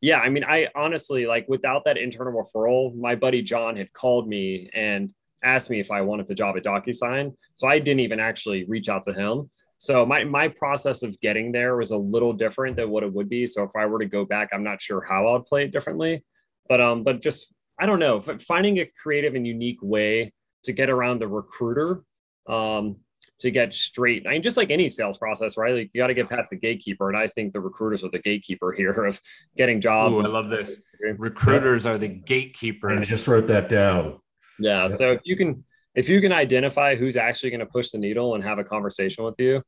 yeah, 0.00 0.18
I 0.18 0.28
mean, 0.28 0.44
I 0.44 0.68
honestly 0.74 1.26
like 1.26 1.46
without 1.48 1.84
that 1.84 1.98
internal 1.98 2.32
referral, 2.32 2.96
my 2.96 3.14
buddy 3.14 3.42
John 3.42 3.76
had 3.76 3.92
called 3.92 4.28
me 4.28 4.70
and 4.74 5.10
asked 5.42 5.70
me 5.70 5.80
if 5.80 5.90
I 5.90 6.02
wanted 6.02 6.26
the 6.26 6.34
job 6.34 6.56
at 6.56 6.64
DocuSign. 6.64 7.34
So 7.54 7.68
I 7.68 7.78
didn't 7.78 8.00
even 8.00 8.20
actually 8.20 8.64
reach 8.64 8.88
out 8.88 9.02
to 9.04 9.12
him. 9.12 9.50
So 9.80 10.04
my 10.04 10.24
my 10.24 10.46
process 10.46 11.02
of 11.02 11.18
getting 11.20 11.52
there 11.52 11.74
was 11.74 11.90
a 11.90 11.96
little 11.96 12.34
different 12.34 12.76
than 12.76 12.90
what 12.90 13.02
it 13.02 13.10
would 13.10 13.30
be. 13.30 13.46
So 13.46 13.62
if 13.62 13.70
I 13.74 13.86
were 13.86 13.98
to 13.98 14.06
go 14.06 14.26
back, 14.26 14.50
I'm 14.52 14.62
not 14.62 14.82
sure 14.82 15.00
how 15.00 15.34
I'd 15.34 15.46
play 15.46 15.64
it 15.64 15.72
differently. 15.72 16.22
But 16.68 16.82
um, 16.82 17.02
but 17.02 17.22
just 17.22 17.54
I 17.80 17.86
don't 17.86 17.98
know, 17.98 18.20
finding 18.20 18.80
a 18.80 18.90
creative 19.02 19.34
and 19.34 19.46
unique 19.46 19.78
way 19.80 20.34
to 20.64 20.72
get 20.72 20.90
around 20.90 21.20
the 21.20 21.28
recruiter, 21.28 22.02
um, 22.46 22.96
to 23.38 23.50
get 23.50 23.72
straight. 23.72 24.26
I 24.26 24.32
mean, 24.32 24.42
just 24.42 24.58
like 24.58 24.70
any 24.70 24.90
sales 24.90 25.16
process, 25.16 25.56
right? 25.56 25.74
Like 25.74 25.90
you 25.94 26.02
got 26.02 26.08
to 26.08 26.14
get 26.14 26.28
past 26.28 26.50
the 26.50 26.56
gatekeeper, 26.56 27.08
and 27.08 27.16
I 27.16 27.28
think 27.28 27.54
the 27.54 27.60
recruiters 27.60 28.04
are 28.04 28.10
the 28.10 28.18
gatekeeper 28.18 28.72
here 28.72 28.90
of 28.90 29.18
getting 29.56 29.80
jobs. 29.80 30.18
Ooh, 30.18 30.22
I 30.22 30.28
love 30.28 30.50
this. 30.50 30.82
Recruiters 31.16 31.86
are 31.86 31.96
the 31.96 32.08
gatekeepers. 32.08 33.00
I 33.00 33.04
just 33.04 33.26
wrote 33.26 33.46
that 33.46 33.70
down. 33.70 34.20
Yeah. 34.58 34.88
Yep. 34.88 34.98
So 34.98 35.12
if 35.12 35.20
you 35.24 35.38
can 35.38 35.64
if 35.94 36.08
you 36.08 36.20
can 36.20 36.32
identify 36.32 36.94
who's 36.94 37.16
actually 37.16 37.50
going 37.50 37.60
to 37.60 37.66
push 37.66 37.90
the 37.90 37.98
needle 37.98 38.34
and 38.34 38.44
have 38.44 38.58
a 38.58 38.64
conversation 38.64 39.24
with 39.24 39.34
you 39.38 39.62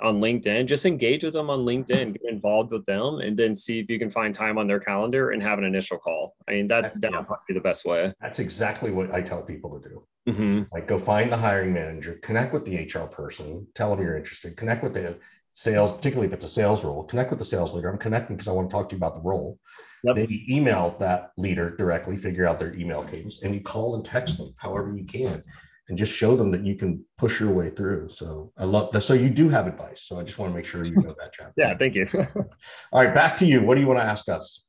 on 0.00 0.20
LinkedIn, 0.20 0.66
just 0.66 0.86
engage 0.86 1.24
with 1.24 1.32
them 1.32 1.48
on 1.48 1.64
LinkedIn, 1.64 2.12
get 2.12 2.22
involved 2.30 2.72
with 2.72 2.84
them, 2.86 3.20
and 3.20 3.36
then 3.36 3.54
see 3.54 3.78
if 3.78 3.88
you 3.88 3.98
can 3.98 4.10
find 4.10 4.34
time 4.34 4.58
on 4.58 4.66
their 4.66 4.80
calendar 4.80 5.30
and 5.30 5.42
have 5.42 5.58
an 5.58 5.64
initial 5.64 5.98
call. 5.98 6.34
I 6.48 6.52
mean, 6.52 6.66
that 6.68 7.00
that 7.00 7.12
would 7.12 7.38
be 7.48 7.54
the 7.54 7.60
best 7.60 7.84
way. 7.84 8.12
That's 8.20 8.38
exactly 8.38 8.90
what 8.90 9.12
I 9.12 9.22
tell 9.22 9.42
people 9.42 9.78
to 9.78 9.88
do. 9.88 10.06
Mm-hmm. 10.28 10.62
Like, 10.72 10.86
go 10.86 10.98
find 10.98 11.30
the 11.30 11.36
hiring 11.36 11.72
manager, 11.72 12.18
connect 12.22 12.52
with 12.52 12.64
the 12.64 12.76
HR 12.76 13.06
person, 13.06 13.66
tell 13.74 13.94
them 13.94 14.04
you're 14.04 14.16
interested, 14.16 14.56
connect 14.56 14.82
with 14.82 14.94
the 14.94 15.18
sales, 15.54 15.92
particularly 15.92 16.26
if 16.26 16.34
it's 16.34 16.44
a 16.44 16.48
sales 16.48 16.84
role, 16.84 17.04
connect 17.04 17.30
with 17.30 17.38
the 17.38 17.44
sales 17.44 17.72
leader. 17.72 17.88
I'm 17.88 17.98
connecting 17.98 18.36
because 18.36 18.48
I 18.48 18.52
want 18.52 18.68
to 18.68 18.74
talk 18.74 18.88
to 18.90 18.94
you 18.94 18.98
about 18.98 19.14
the 19.14 19.22
role. 19.22 19.58
Yep. 20.04 20.16
Then 20.16 20.26
you 20.28 20.40
email 20.56 20.94
that 21.00 21.32
leader 21.38 21.74
directly, 21.76 22.16
figure 22.16 22.46
out 22.46 22.58
their 22.58 22.74
email 22.74 23.02
cadence, 23.02 23.42
and 23.42 23.54
you 23.54 23.62
call 23.62 23.94
and 23.94 24.04
text 24.04 24.36
them 24.36 24.52
however 24.58 24.92
you 24.94 25.04
can 25.04 25.42
and 25.88 25.96
just 25.96 26.16
show 26.16 26.36
them 26.36 26.50
that 26.50 26.64
you 26.64 26.74
can 26.74 27.04
push 27.16 27.40
your 27.40 27.52
way 27.52 27.70
through. 27.70 28.08
So 28.08 28.52
I 28.58 28.64
love 28.64 28.90
that. 28.92 29.02
So 29.02 29.14
you 29.14 29.30
do 29.30 29.48
have 29.48 29.66
advice. 29.66 30.02
So 30.06 30.18
I 30.18 30.24
just 30.24 30.38
want 30.38 30.52
to 30.52 30.56
make 30.56 30.66
sure 30.66 30.84
you 30.84 30.96
know 30.96 31.14
that, 31.18 31.32
Travis. 31.32 31.54
yeah, 31.56 31.76
thank 31.76 31.94
you. 31.94 32.08
All 32.92 33.04
right, 33.04 33.14
back 33.14 33.36
to 33.38 33.46
you. 33.46 33.62
What 33.62 33.76
do 33.76 33.80
you 33.80 33.86
want 33.86 34.00
to 34.00 34.04
ask 34.04 34.28
us? 34.28 34.62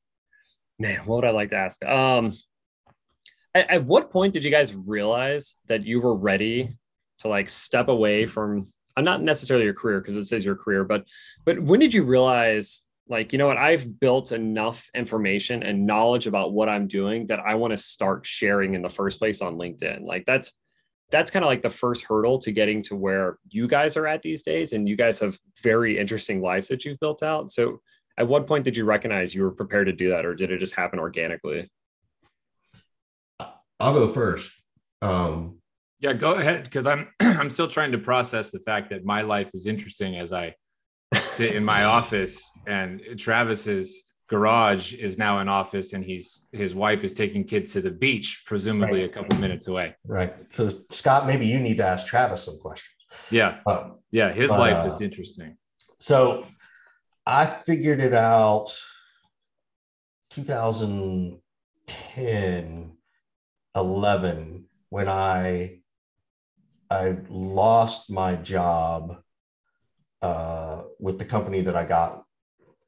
Man, 0.80 1.00
what 1.06 1.18
would 1.18 1.26
I 1.26 1.32
like 1.32 1.50
to 1.50 1.56
ask? 1.56 1.84
Um, 1.84 2.34
at, 3.56 3.70
at 3.70 3.86
what 3.86 4.12
point 4.12 4.34
did 4.34 4.44
you 4.44 4.52
guys 4.52 4.76
realize 4.76 5.56
that 5.68 5.86
you 5.86 6.02
were 6.02 6.16
ready 6.16 6.78
to 7.20 7.28
like 7.28 7.50
step 7.50 7.88
away 7.88 8.28
from? 8.28 8.72
I'm 8.96 9.04
not 9.04 9.22
necessarily 9.22 9.66
your 9.66 9.74
career 9.74 10.02
because 10.02 10.18
it 10.18 10.26
says 10.26 10.46
your 10.46 10.56
career, 10.56 10.84
but 10.84 11.06
but 11.46 11.60
when 11.60 11.80
did 11.80 11.94
you 11.94 12.04
realize 12.04 12.84
like 13.10 13.32
you 13.32 13.38
know 13.38 13.48
what 13.48 13.58
i've 13.58 14.00
built 14.00 14.34
enough 14.34 14.90
information 14.94 15.64
and 15.64 15.86
knowledge 15.86 16.28
about 16.28 16.52
what 16.52 16.68
i'm 16.68 16.88
doing 16.88 17.28
that 17.28 17.40
i 17.40 17.56
want 17.56 17.72
to 17.72 17.78
start 17.78 18.26
sharing 18.26 18.74
in 18.74 18.82
the 18.82 18.90
first 18.90 19.18
place 19.20 19.42
on 19.42 19.58
linkedin 19.58 20.02
like 20.04 20.26
that's 20.26 20.54
that's 21.10 21.32
kind 21.32 21.44
of 21.44 21.48
like 21.48 21.62
the 21.62 21.70
first 21.70 22.04
hurdle 22.06 22.38
to 22.40 22.52
getting 22.52 22.82
to 22.84 22.96
where 22.96 23.38
you 23.50 23.68
guys 23.68 23.96
are 23.96 24.08
at 24.08 24.22
these 24.22 24.44
days 24.44 24.74
and 24.74 24.88
you 24.88 24.96
guys 24.96 25.20
have 25.20 25.38
very 25.64 25.98
interesting 25.98 26.42
lives 26.42 26.68
that 26.68 26.84
you've 26.84 27.00
built 27.00 27.24
out. 27.24 27.50
So 27.50 27.82
at 28.18 28.28
what 28.28 28.48
point 28.48 28.66
did 28.66 28.76
you 28.76 28.84
recognize 28.84 29.34
you 29.34 29.44
were 29.44 29.52
prepared 29.52 29.88
to 29.88 29.94
do 29.94 30.10
that 30.10 30.26
or 30.26 30.36
did 30.36 30.52
it 30.52 30.60
just 30.60 30.76
happen 30.76 31.00
organically? 31.00 31.70
I'll 33.80 33.94
go 33.94 34.08
first. 34.08 34.52
Um 35.02 35.60
yeah 36.00 36.14
go 36.14 36.36
ahead 36.36 36.64
because 36.64 36.86
i'm 36.86 37.08
i'm 37.20 37.50
still 37.50 37.68
trying 37.68 37.92
to 37.92 37.98
process 37.98 38.50
the 38.50 38.60
fact 38.60 38.90
that 38.90 39.04
my 39.04 39.22
life 39.22 39.50
is 39.54 39.66
interesting 39.66 40.16
as 40.16 40.32
i 40.32 40.54
sit 41.16 41.54
in 41.54 41.64
my 41.64 41.84
office 41.98 42.50
and 42.68 43.02
Travis's 43.18 44.04
garage 44.28 44.94
is 44.94 45.18
now 45.18 45.40
an 45.40 45.50
office 45.50 45.94
and 45.94 46.04
he's 46.04 46.50
his 46.52 46.76
wife 46.76 47.04
is 47.04 47.14
taking 47.14 47.44
kids 47.44 47.74
to 47.74 47.82
the 47.82 47.90
beach 47.92 48.44
presumably 48.46 49.02
right. 49.02 49.10
a 49.10 49.14
couple 49.14 49.38
minutes 49.40 49.68
away. 49.68 49.96
Right. 50.06 50.34
So 50.50 50.82
scott 50.92 51.28
maybe 51.28 51.46
you 51.46 51.60
need 51.60 51.78
to 51.78 51.86
ask 51.86 52.08
travis 52.08 52.44
some 52.44 52.60
questions. 52.60 52.94
Yeah. 53.32 53.60
Um, 53.66 54.00
yeah 54.12 54.32
his 54.32 54.50
but, 54.50 54.60
life 54.60 54.78
uh, 54.78 54.88
is 54.88 55.02
interesting. 55.02 55.58
so 56.00 56.46
i 57.26 57.46
figured 57.46 58.00
it 58.00 58.14
out 58.14 58.72
2010 60.30 62.92
11 63.76 64.66
when 64.90 65.08
i 65.08 65.80
i 66.92 67.18
lost 67.30 68.10
my 68.10 68.36
job 68.36 69.18
uh, 70.22 70.84
with 71.00 71.20
the 71.20 71.26
company 71.26 71.62
that 71.62 71.76
I 71.76 71.86
got 71.86 72.24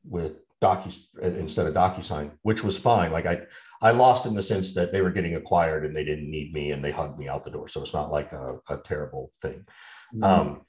with 0.04 0.38
Docu 0.62 0.98
instead 1.22 1.66
of 1.68 1.74
DocuSign, 1.74 2.32
which 2.42 2.64
was 2.64 2.78
fine. 2.78 3.12
Like 3.12 3.26
I, 3.26 3.42
I 3.82 3.92
lost 3.92 4.26
in 4.26 4.34
the 4.34 4.42
sense 4.42 4.74
that 4.74 4.92
they 4.92 5.02
were 5.02 5.12
getting 5.12 5.36
acquired 5.36 5.86
and 5.86 5.96
they 5.96 6.04
didn't 6.04 6.30
need 6.30 6.54
me 6.54 6.72
and 6.72 6.84
they 6.84 6.92
hugged 6.92 7.18
me 7.18 7.30
out 7.30 7.44
the 7.44 7.52
door. 7.52 7.68
So 7.70 7.82
it's 7.82 7.94
not 7.94 8.12
like 8.12 8.34
a, 8.34 8.60
a 8.70 8.78
terrible 8.78 9.32
thing. 9.42 9.66
Mm-hmm. 10.14 10.24
Um, 10.24 10.62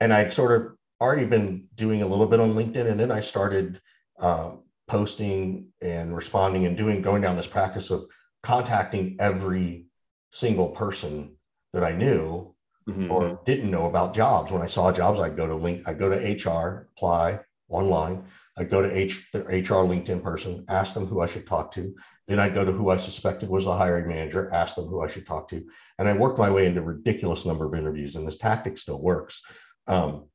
and 0.00 0.12
I'd 0.12 0.32
sort 0.32 0.60
of 0.60 0.72
already 1.00 1.26
been 1.26 1.64
doing 1.74 2.02
a 2.02 2.06
little 2.06 2.26
bit 2.26 2.40
on 2.40 2.54
LinkedIn, 2.54 2.90
and 2.90 2.98
then 2.98 3.10
I 3.10 3.20
started 3.20 3.80
uh, 4.18 4.52
posting 4.88 5.68
and 5.80 6.14
responding 6.14 6.66
and 6.66 6.76
doing 6.76 7.02
going 7.02 7.22
down 7.22 7.36
this 7.36 7.46
practice 7.46 7.90
of 7.90 8.06
contacting 8.42 9.16
every 9.20 9.86
single 10.32 10.68
person 10.68 11.36
that 11.72 11.84
I 11.84 11.92
knew 11.92 12.54
mm-hmm. 12.88 13.10
or 13.10 13.40
didn't 13.44 13.70
know 13.70 13.86
about 13.86 14.14
jobs. 14.14 14.52
When 14.52 14.62
I 14.62 14.66
saw 14.66 14.92
jobs, 14.92 15.20
I'd 15.20 15.36
go 15.36 15.46
to 15.46 15.54
link, 15.54 15.88
I'd 15.88 15.98
go 15.98 16.08
to 16.08 16.16
HR, 16.16 16.88
apply 16.96 17.40
online. 17.68 18.24
I'd 18.56 18.70
go 18.70 18.82
to 18.82 18.96
H, 18.96 19.30
the 19.32 19.40
HR 19.40 19.86
LinkedIn 19.86 20.22
person, 20.22 20.64
ask 20.68 20.94
them 20.94 21.06
who 21.06 21.20
I 21.20 21.26
should 21.26 21.46
talk 21.46 21.72
to. 21.72 21.94
Then 22.28 22.38
I'd 22.38 22.54
go 22.54 22.64
to 22.64 22.72
who 22.72 22.90
I 22.90 22.98
suspected 22.98 23.48
was 23.48 23.64
the 23.64 23.74
hiring 23.74 24.08
manager, 24.08 24.52
ask 24.52 24.74
them 24.74 24.86
who 24.86 25.02
I 25.02 25.08
should 25.08 25.26
talk 25.26 25.48
to. 25.48 25.64
And 25.98 26.08
I 26.08 26.12
worked 26.12 26.38
my 26.38 26.50
way 26.50 26.66
into 26.66 26.80
a 26.80 26.84
ridiculous 26.84 27.46
number 27.46 27.64
of 27.64 27.74
interviews. 27.74 28.14
And 28.14 28.26
this 28.26 28.38
tactic 28.38 28.76
still 28.76 29.00
works, 29.00 29.40
um, 29.86 30.28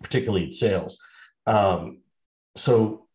particularly 0.00 0.46
in 0.46 0.52
sales. 0.52 1.00
Um, 1.46 2.02
so 2.56 3.06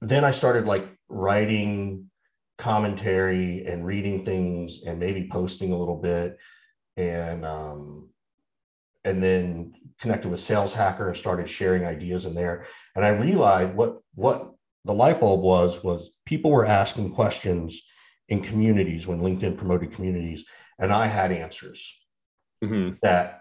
then 0.00 0.24
I 0.24 0.30
started 0.30 0.66
like 0.66 0.88
writing 1.08 2.10
commentary 2.56 3.66
and 3.66 3.84
reading 3.84 4.24
things 4.24 4.84
and 4.84 4.98
maybe 4.98 5.28
posting 5.30 5.72
a 5.72 5.78
little 5.78 6.00
bit. 6.00 6.38
And 6.96 7.44
um, 7.44 8.08
and 9.04 9.22
then 9.22 9.74
connected 10.00 10.30
with 10.30 10.40
Sales 10.40 10.74
Hacker 10.74 11.08
and 11.08 11.16
started 11.16 11.48
sharing 11.48 11.84
ideas 11.84 12.26
in 12.26 12.34
there. 12.34 12.66
And 12.94 13.04
I 13.04 13.10
realized 13.10 13.74
what 13.74 13.98
what 14.14 14.52
the 14.84 14.94
light 14.94 15.20
bulb 15.20 15.42
was 15.42 15.82
was 15.82 16.10
people 16.26 16.50
were 16.50 16.66
asking 16.66 17.14
questions 17.14 17.80
in 18.28 18.42
communities 18.42 19.06
when 19.06 19.20
LinkedIn 19.20 19.56
promoted 19.56 19.92
communities, 19.92 20.44
and 20.78 20.92
I 20.92 21.06
had 21.06 21.32
answers 21.32 22.00
mm-hmm. 22.62 22.94
that 23.02 23.40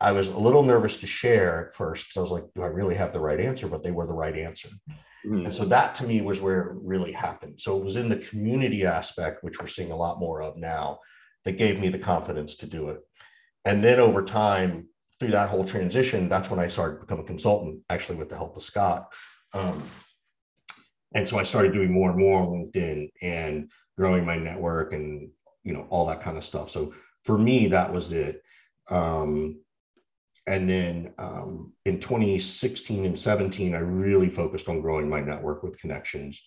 I 0.00 0.12
was 0.12 0.28
a 0.28 0.38
little 0.38 0.62
nervous 0.62 0.98
to 0.98 1.06
share 1.06 1.66
at 1.66 1.74
first 1.74 2.06
because 2.06 2.16
I 2.16 2.22
was 2.22 2.30
like, 2.30 2.44
do 2.54 2.62
I 2.62 2.66
really 2.66 2.94
have 2.94 3.12
the 3.12 3.20
right 3.20 3.40
answer? 3.40 3.66
But 3.66 3.82
they 3.82 3.90
were 3.90 4.06
the 4.06 4.14
right 4.14 4.36
answer. 4.36 4.68
Mm-hmm. 5.26 5.46
And 5.46 5.54
so 5.54 5.64
that 5.64 5.94
to 5.96 6.04
me 6.04 6.20
was 6.20 6.40
where 6.40 6.60
it 6.60 6.76
really 6.82 7.12
happened. 7.12 7.60
So 7.60 7.76
it 7.76 7.84
was 7.84 7.96
in 7.96 8.08
the 8.08 8.16
community 8.16 8.86
aspect, 8.86 9.42
which 9.42 9.60
we're 9.60 9.66
seeing 9.66 9.90
a 9.90 9.96
lot 9.96 10.20
more 10.20 10.40
of 10.42 10.56
now, 10.56 11.00
that 11.44 11.58
gave 11.58 11.80
me 11.80 11.88
the 11.88 11.98
confidence 11.98 12.56
to 12.56 12.66
do 12.66 12.88
it. 12.90 13.00
And 13.64 13.82
then 13.82 13.98
over 13.98 14.24
time, 14.24 14.88
through 15.18 15.30
that 15.30 15.48
whole 15.48 15.64
transition, 15.64 16.28
that's 16.28 16.50
when 16.50 16.60
I 16.60 16.68
started 16.68 16.96
to 16.96 17.00
become 17.00 17.20
a 17.20 17.24
consultant, 17.24 17.82
actually 17.90 18.16
with 18.16 18.28
the 18.28 18.36
help 18.36 18.56
of 18.56 18.62
Scott. 18.62 19.12
Um, 19.52 19.82
and 21.14 21.28
so 21.28 21.38
I 21.38 21.44
started 21.44 21.72
doing 21.72 21.92
more 21.92 22.10
and 22.10 22.18
more 22.18 22.42
on 22.42 22.48
LinkedIn 22.48 23.10
and 23.22 23.70
growing 23.96 24.24
my 24.24 24.36
network 24.36 24.92
and 24.92 25.30
you 25.64 25.72
know 25.72 25.86
all 25.90 26.06
that 26.06 26.22
kind 26.22 26.36
of 26.36 26.44
stuff. 26.44 26.70
So 26.70 26.94
for 27.24 27.36
me, 27.38 27.68
that 27.68 27.92
was 27.92 28.12
it. 28.12 28.42
Um, 28.90 29.60
and 30.46 30.68
then 30.68 31.12
um, 31.18 31.72
in 31.84 32.00
2016 32.00 33.04
and 33.04 33.18
17, 33.18 33.74
I 33.74 33.78
really 33.78 34.30
focused 34.30 34.68
on 34.68 34.80
growing 34.80 35.08
my 35.08 35.20
network 35.20 35.62
with 35.62 35.78
connections. 35.78 36.40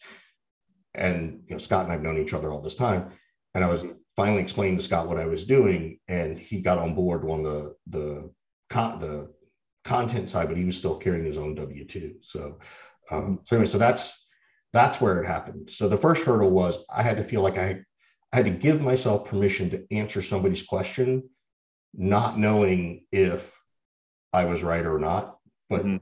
And 0.95 1.43
you 1.47 1.55
know, 1.55 1.59
Scott 1.59 1.83
and 1.85 1.93
I've 1.93 2.01
known 2.01 2.17
each 2.17 2.33
other 2.33 2.51
all 2.51 2.61
this 2.61 2.75
time, 2.75 3.11
and 3.53 3.63
I 3.63 3.67
was 3.67 3.83
finally 4.15 4.41
explaining 4.41 4.77
to 4.77 4.83
Scott 4.83 5.07
what 5.07 5.19
I 5.19 5.25
was 5.25 5.45
doing, 5.45 5.99
and 6.07 6.37
he 6.37 6.61
got 6.61 6.79
on 6.79 6.95
board 6.95 7.23
on 7.29 7.43
the 7.43 7.75
the 7.87 8.31
the 8.71 9.31
content 9.83 10.29
side, 10.29 10.47
but 10.47 10.57
he 10.57 10.65
was 10.65 10.77
still 10.77 10.95
carrying 10.95 11.25
his 11.25 11.37
own 11.37 11.55
W 11.55 11.85
two. 11.85 12.15
So, 12.21 12.59
um, 13.09 13.39
so 13.45 13.55
anyway, 13.55 13.71
so 13.71 13.77
that's 13.77 14.27
that's 14.73 15.01
where 15.01 15.21
it 15.21 15.27
happened. 15.27 15.69
So 15.69 15.87
the 15.87 15.97
first 15.97 16.23
hurdle 16.23 16.49
was 16.49 16.83
I 16.89 17.03
had 17.03 17.17
to 17.17 17.23
feel 17.23 17.41
like 17.41 17.57
I 17.57 17.83
I 18.31 18.37
had 18.37 18.45
to 18.45 18.51
give 18.51 18.81
myself 18.81 19.25
permission 19.25 19.69
to 19.71 19.85
answer 19.91 20.21
somebody's 20.21 20.63
question, 20.63 21.29
not 21.93 22.39
knowing 22.39 23.05
if 23.11 23.57
I 24.31 24.45
was 24.45 24.63
right 24.63 24.85
or 24.85 24.99
not, 24.99 25.37
but 25.69 25.81
mm-hmm. 25.81 25.97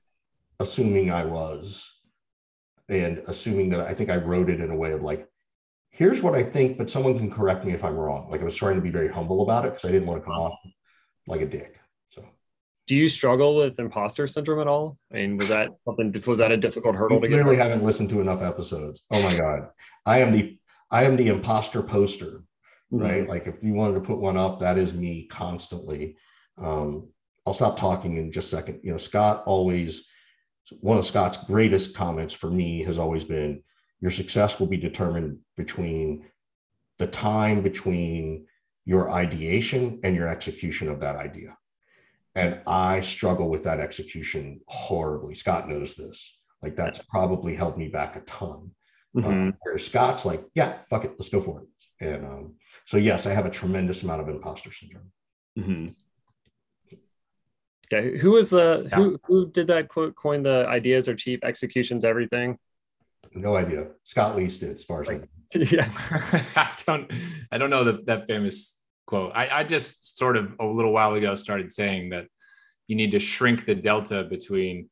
assuming 0.59 1.11
I 1.11 1.25
was, 1.25 1.89
and 2.87 3.19
assuming 3.27 3.69
that 3.69 3.81
I 3.81 3.95
think 3.95 4.09
I 4.09 4.17
wrote 4.17 4.49
it 4.49 4.61
in 4.61 4.69
a 4.69 4.75
way 4.75 4.91
of 4.91 5.01
like, 5.01 5.27
here's 5.89 6.21
what 6.21 6.35
I 6.35 6.43
think, 6.43 6.77
but 6.77 6.91
someone 6.91 7.17
can 7.17 7.31
correct 7.31 7.65
me 7.65 7.73
if 7.73 7.83
I'm 7.83 7.95
wrong. 7.95 8.29
Like 8.29 8.41
I 8.41 8.45
was 8.45 8.55
trying 8.55 8.75
to 8.75 8.81
be 8.81 8.91
very 8.91 9.07
humble 9.07 9.41
about 9.41 9.65
it 9.65 9.73
because 9.73 9.85
I 9.89 9.91
didn't 9.91 10.07
want 10.07 10.21
to 10.21 10.25
come 10.25 10.37
off 10.37 10.59
like 11.25 11.41
a 11.41 11.47
dick 11.47 11.79
do 12.89 12.95
you 12.95 13.07
struggle 13.07 13.55
with 13.55 13.77
imposter 13.77 14.25
syndrome 14.25 14.59
at 14.59 14.67
all? 14.67 14.97
I 15.13 15.17
mean, 15.17 15.37
was 15.37 15.47
that 15.49 15.69
something? 15.85 16.11
Was 16.25 16.39
that 16.39 16.51
a 16.51 16.57
difficult 16.57 16.95
hurdle? 16.95 17.21
You 17.21 17.27
clearly 17.27 17.55
haven't 17.55 17.83
listened 17.83 18.09
to 18.09 18.19
enough 18.19 18.41
episodes. 18.41 19.03
Oh 19.11 19.21
my 19.21 19.37
god, 19.37 19.69
I 20.07 20.21
am 20.21 20.31
the 20.31 20.57
I 20.89 21.03
am 21.03 21.15
the 21.15 21.27
imposter 21.27 21.83
poster, 21.83 22.41
mm-hmm. 22.91 22.97
right? 22.97 23.29
Like 23.29 23.45
if 23.45 23.61
you 23.61 23.73
wanted 23.73 23.93
to 23.93 23.99
put 24.01 24.17
one 24.17 24.37
up, 24.37 24.61
that 24.61 24.79
is 24.79 24.91
me 24.91 25.27
constantly. 25.27 26.17
Um, 26.57 27.09
I'll 27.45 27.53
stop 27.53 27.77
talking 27.77 28.17
in 28.17 28.31
just 28.31 28.51
a 28.51 28.55
second. 28.55 28.79
You 28.81 28.93
know, 28.93 28.97
Scott 28.97 29.43
always 29.45 30.07
one 30.79 30.97
of 30.97 31.05
Scott's 31.05 31.43
greatest 31.43 31.95
comments 31.95 32.33
for 32.33 32.49
me 32.49 32.83
has 32.85 32.97
always 32.97 33.23
been 33.23 33.61
your 34.01 34.09
success 34.09 34.59
will 34.59 34.67
be 34.67 34.77
determined 34.77 35.37
between 35.57 36.25
the 36.97 37.05
time 37.05 37.61
between 37.61 38.47
your 38.85 39.11
ideation 39.11 39.99
and 40.03 40.15
your 40.15 40.27
execution 40.27 40.89
of 40.89 40.99
that 41.01 41.15
idea. 41.15 41.55
And 42.39 42.61
I 42.65 43.01
struggle 43.01 43.49
with 43.49 43.63
that 43.65 43.81
execution 43.81 44.61
horribly. 44.67 45.35
Scott 45.35 45.67
knows 45.67 45.95
this. 45.95 46.39
Like 46.63 46.75
that's 46.75 46.99
probably 46.99 47.53
held 47.53 47.77
me 47.77 47.89
back 47.89 48.15
a 48.15 48.21
ton. 48.21 48.71
Um, 49.15 49.23
mm-hmm. 49.23 49.27
Um, 49.27 49.53
whereas 49.61 49.85
Scott's 49.85 50.23
like, 50.23 50.43
yeah, 50.55 50.77
fuck 50.89 51.03
it, 51.03 51.15
let's 51.17 51.29
go 51.29 51.41
for 51.41 51.63
it. 51.63 51.67
And 52.01 52.25
um, 52.25 52.53
so, 52.85 52.97
yes, 52.97 53.25
I 53.25 53.31
have 53.31 53.45
a 53.45 53.49
tremendous 53.49 54.03
amount 54.03 54.21
of 54.21 54.29
imposter 54.29 54.71
syndrome. 54.71 55.11
Mm-hmm. 55.57 55.85
Okay, 57.91 58.17
who 58.17 58.31
was 58.31 58.51
the 58.51 58.87
yeah. 58.87 58.95
who 58.95 59.19
who 59.25 59.51
did 59.51 59.65
that 59.67 59.89
quote? 59.89 60.15
Coin 60.15 60.43
the 60.43 60.65
ideas 60.67 61.09
are 61.09 61.15
cheap, 61.15 61.43
executions 61.43 62.05
everything. 62.05 62.57
No 63.33 63.55
idea. 63.55 63.87
Scott 64.03 64.35
Leese 64.35 64.59
did, 64.59 64.75
as 64.75 64.83
far 64.83 65.01
as 65.01 65.07
like, 65.07 65.17
I 65.17 65.57
know. 65.57 65.65
Yeah, 65.71 65.89
I 66.55 66.71
don't 66.85 67.11
I 67.51 67.57
don't 67.57 67.71
know 67.71 67.83
that 67.83 68.05
that 68.05 68.27
famous 68.27 68.78
quote. 69.09 69.31
I, 69.33 69.49
I 69.49 69.63
just 69.63 70.19
sort 70.19 70.37
of 70.37 70.53
a 70.59 70.65
little 70.65 70.93
while 70.93 71.15
ago 71.15 71.33
started 71.33 71.71
saying 71.71 72.09
that 72.09 72.27
you 72.85 72.95
need 72.95 73.09
to 73.11 73.19
shrink 73.19 73.65
the 73.65 73.73
delta 73.73 74.23
between 74.23 74.87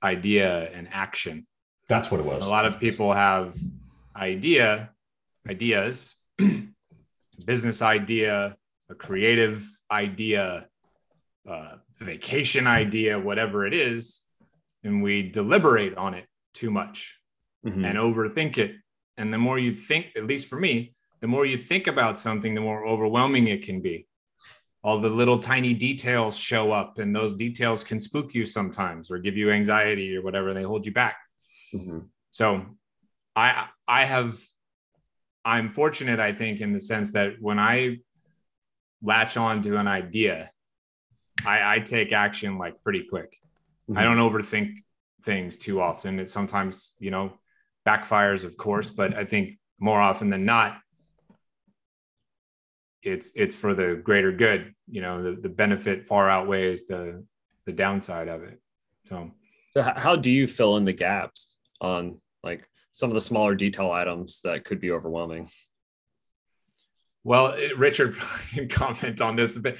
idea 0.00 0.70
and 0.70 0.86
action. 0.92 1.44
That's 1.88 2.08
what 2.08 2.20
it 2.20 2.26
was. 2.26 2.46
A 2.46 2.48
lot 2.48 2.66
of 2.66 2.78
people 2.78 3.12
have 3.12 3.56
idea, 4.14 4.90
ideas, 5.48 6.14
business 7.46 7.82
idea, 7.82 8.56
a 8.90 8.94
creative 8.94 9.66
idea, 9.90 10.68
uh, 11.48 11.76
vacation 11.98 12.68
idea, 12.68 13.18
whatever 13.18 13.66
it 13.66 13.74
is, 13.74 14.20
and 14.84 15.02
we 15.02 15.28
deliberate 15.28 15.96
on 15.96 16.14
it 16.14 16.26
too 16.54 16.70
much 16.70 17.18
mm-hmm. 17.66 17.84
and 17.84 17.98
overthink 17.98 18.56
it. 18.56 18.76
And 19.16 19.34
the 19.34 19.38
more 19.38 19.58
you 19.58 19.74
think, 19.74 20.12
at 20.14 20.26
least 20.26 20.46
for 20.46 20.60
me, 20.60 20.94
the 21.20 21.26
more 21.26 21.46
you 21.46 21.58
think 21.58 21.86
about 21.86 22.18
something, 22.18 22.54
the 22.54 22.60
more 22.60 22.86
overwhelming 22.86 23.48
it 23.48 23.64
can 23.64 23.80
be. 23.80 24.06
All 24.82 24.98
the 24.98 25.08
little 25.08 25.38
tiny 25.38 25.74
details 25.74 26.38
show 26.38 26.70
up, 26.70 26.98
and 26.98 27.14
those 27.14 27.34
details 27.34 27.82
can 27.82 27.98
spook 27.98 28.34
you 28.34 28.46
sometimes 28.46 29.10
or 29.10 29.18
give 29.18 29.36
you 29.36 29.50
anxiety 29.50 30.16
or 30.16 30.22
whatever. 30.22 30.54
They 30.54 30.62
hold 30.62 30.86
you 30.86 30.92
back. 30.92 31.16
Mm-hmm. 31.74 32.00
So, 32.30 32.64
I 33.34 33.66
I 33.86 34.04
have 34.04 34.38
I'm 35.44 35.70
fortunate, 35.70 36.20
I 36.20 36.32
think, 36.32 36.60
in 36.60 36.72
the 36.72 36.80
sense 36.80 37.12
that 37.12 37.40
when 37.40 37.58
I 37.58 37.98
latch 39.02 39.36
on 39.36 39.62
to 39.62 39.76
an 39.76 39.88
idea, 39.88 40.50
I, 41.46 41.76
I 41.76 41.78
take 41.78 42.12
action 42.12 42.58
like 42.58 42.82
pretty 42.82 43.04
quick. 43.08 43.38
Mm-hmm. 43.88 43.98
I 43.98 44.02
don't 44.02 44.18
overthink 44.18 44.82
things 45.22 45.56
too 45.56 45.80
often. 45.80 46.18
It 46.20 46.28
sometimes, 46.28 46.96
you 46.98 47.10
know, 47.10 47.32
backfires, 47.86 48.44
of 48.44 48.56
course, 48.56 48.90
but 48.90 49.14
I 49.14 49.24
think 49.24 49.58
more 49.78 50.00
often 50.00 50.28
than 50.28 50.44
not, 50.44 50.78
it's 53.02 53.32
it's 53.34 53.54
for 53.54 53.74
the 53.74 53.96
greater 53.96 54.32
good. 54.32 54.74
You 54.88 55.02
know, 55.02 55.22
the, 55.22 55.40
the 55.40 55.48
benefit 55.48 56.06
far 56.06 56.28
outweighs 56.28 56.86
the 56.86 57.24
the 57.66 57.72
downside 57.72 58.28
of 58.28 58.42
it. 58.42 58.60
So, 59.08 59.30
so 59.72 59.82
how 59.82 60.16
do 60.16 60.30
you 60.30 60.46
fill 60.46 60.76
in 60.76 60.84
the 60.84 60.92
gaps 60.92 61.56
on 61.80 62.20
like 62.42 62.68
some 62.92 63.10
of 63.10 63.14
the 63.14 63.20
smaller 63.20 63.54
detail 63.54 63.90
items 63.90 64.40
that 64.42 64.64
could 64.64 64.80
be 64.80 64.90
overwhelming? 64.90 65.48
Well, 67.24 67.56
Richard 67.76 68.16
can 68.50 68.68
comment 68.68 69.20
on 69.20 69.36
this 69.36 69.56
a 69.56 69.60
bit. 69.60 69.76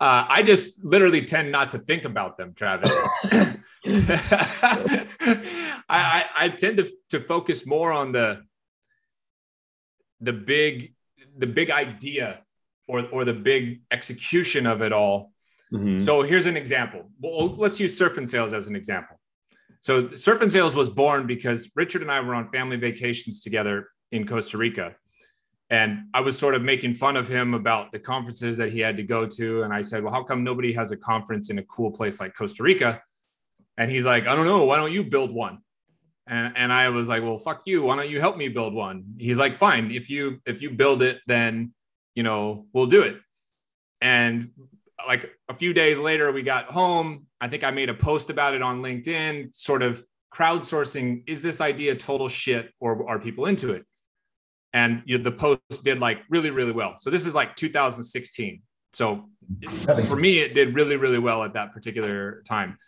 Uh, 0.00 0.24
I 0.28 0.42
just 0.42 0.82
literally 0.82 1.24
tend 1.24 1.52
not 1.52 1.70
to 1.72 1.78
think 1.78 2.04
about 2.04 2.38
them, 2.38 2.54
Travis. 2.54 2.90
I, 3.84 5.06
I, 5.88 6.24
I, 6.36 6.48
tend 6.48 6.78
to, 6.78 6.90
to 7.10 7.20
focus 7.20 7.66
more 7.66 7.92
on 7.92 8.12
the 8.12 8.42
the 10.20 10.32
big 10.32 10.94
the 11.36 11.46
big 11.46 11.70
idea 11.70 12.40
or 12.90 13.06
or 13.14 13.24
the 13.24 13.34
big 13.52 13.80
execution 13.90 14.66
of 14.66 14.82
it 14.82 14.92
all. 14.92 15.32
Mm-hmm. 15.72 16.00
So 16.00 16.22
here's 16.22 16.46
an 16.46 16.56
example. 16.56 17.10
Well, 17.20 17.54
let's 17.64 17.78
use 17.78 17.96
surf 17.96 18.18
and 18.18 18.28
sales 18.28 18.52
as 18.52 18.66
an 18.66 18.76
example. 18.76 19.16
So 19.80 19.92
surf 20.14 20.42
and 20.42 20.52
sales 20.52 20.74
was 20.74 20.90
born 20.90 21.26
because 21.26 21.70
Richard 21.74 22.02
and 22.02 22.10
I 22.10 22.20
were 22.20 22.34
on 22.34 22.50
family 22.50 22.76
vacations 22.76 23.40
together 23.40 23.88
in 24.10 24.26
Costa 24.26 24.58
Rica 24.58 24.96
and 25.70 26.08
I 26.12 26.20
was 26.20 26.36
sort 26.36 26.54
of 26.54 26.62
making 26.62 26.94
fun 26.94 27.16
of 27.16 27.28
him 27.28 27.54
about 27.54 27.92
the 27.92 28.00
conferences 28.00 28.56
that 28.56 28.72
he 28.72 28.80
had 28.80 28.96
to 28.96 29.04
go 29.04 29.24
to. 29.26 29.62
And 29.62 29.72
I 29.72 29.82
said, 29.82 30.02
Well, 30.02 30.12
how 30.12 30.24
come 30.24 30.42
nobody 30.42 30.72
has 30.72 30.90
a 30.90 30.96
conference 30.96 31.48
in 31.48 31.58
a 31.58 31.62
cool 31.62 31.92
place 31.92 32.20
like 32.20 32.34
Costa 32.36 32.64
Rica? 32.64 33.00
And 33.78 33.90
he's 33.90 34.04
like, 34.04 34.26
I 34.26 34.34
don't 34.34 34.46
know. 34.46 34.64
Why 34.64 34.76
don't 34.76 34.92
you 34.92 35.04
build 35.04 35.32
one? 35.32 35.60
And, 36.26 36.52
and 36.56 36.72
I 36.72 36.88
was 36.88 37.08
like, 37.08 37.22
Well, 37.22 37.38
fuck 37.38 37.62
you. 37.66 37.84
Why 37.84 37.96
don't 37.96 38.10
you 38.10 38.20
help 38.20 38.36
me 38.36 38.48
build 38.48 38.74
one? 38.74 39.04
He's 39.16 39.38
like, 39.38 39.54
Fine. 39.54 39.92
If 39.92 40.10
you 40.10 40.40
if 40.44 40.60
you 40.60 40.70
build 40.70 41.02
it, 41.02 41.20
then 41.28 41.72
you 42.20 42.24
know, 42.24 42.66
we'll 42.74 42.86
do 42.86 43.02
it. 43.02 43.16
And 44.02 44.50
like 45.06 45.30
a 45.48 45.54
few 45.54 45.72
days 45.72 45.98
later, 45.98 46.30
we 46.32 46.42
got 46.42 46.66
home. 46.66 47.26
I 47.40 47.48
think 47.48 47.64
I 47.64 47.70
made 47.70 47.88
a 47.88 47.94
post 47.94 48.28
about 48.28 48.52
it 48.52 48.62
on 48.62 48.82
LinkedIn, 48.82 49.56
sort 49.56 49.82
of 49.82 50.04
crowdsourcing. 50.34 51.24
Is 51.26 51.42
this 51.42 51.60
idea 51.60 51.94
total 51.94 52.28
shit 52.28 52.72
or 52.78 53.08
are 53.08 53.18
people 53.18 53.46
into 53.46 53.72
it? 53.72 53.86
and 54.72 55.02
you 55.04 55.18
know, 55.18 55.24
the 55.24 55.32
post 55.32 55.82
did 55.82 55.98
like 55.98 56.20
really 56.28 56.50
really 56.50 56.72
well 56.72 56.94
so 56.98 57.10
this 57.10 57.26
is 57.26 57.34
like 57.34 57.56
2016 57.56 58.62
so 58.92 59.28
for 60.06 60.16
me 60.16 60.38
it 60.38 60.54
did 60.54 60.74
really 60.74 60.96
really 60.96 61.18
well 61.18 61.42
at 61.42 61.54
that 61.54 61.72
particular 61.72 62.42
time 62.46 62.78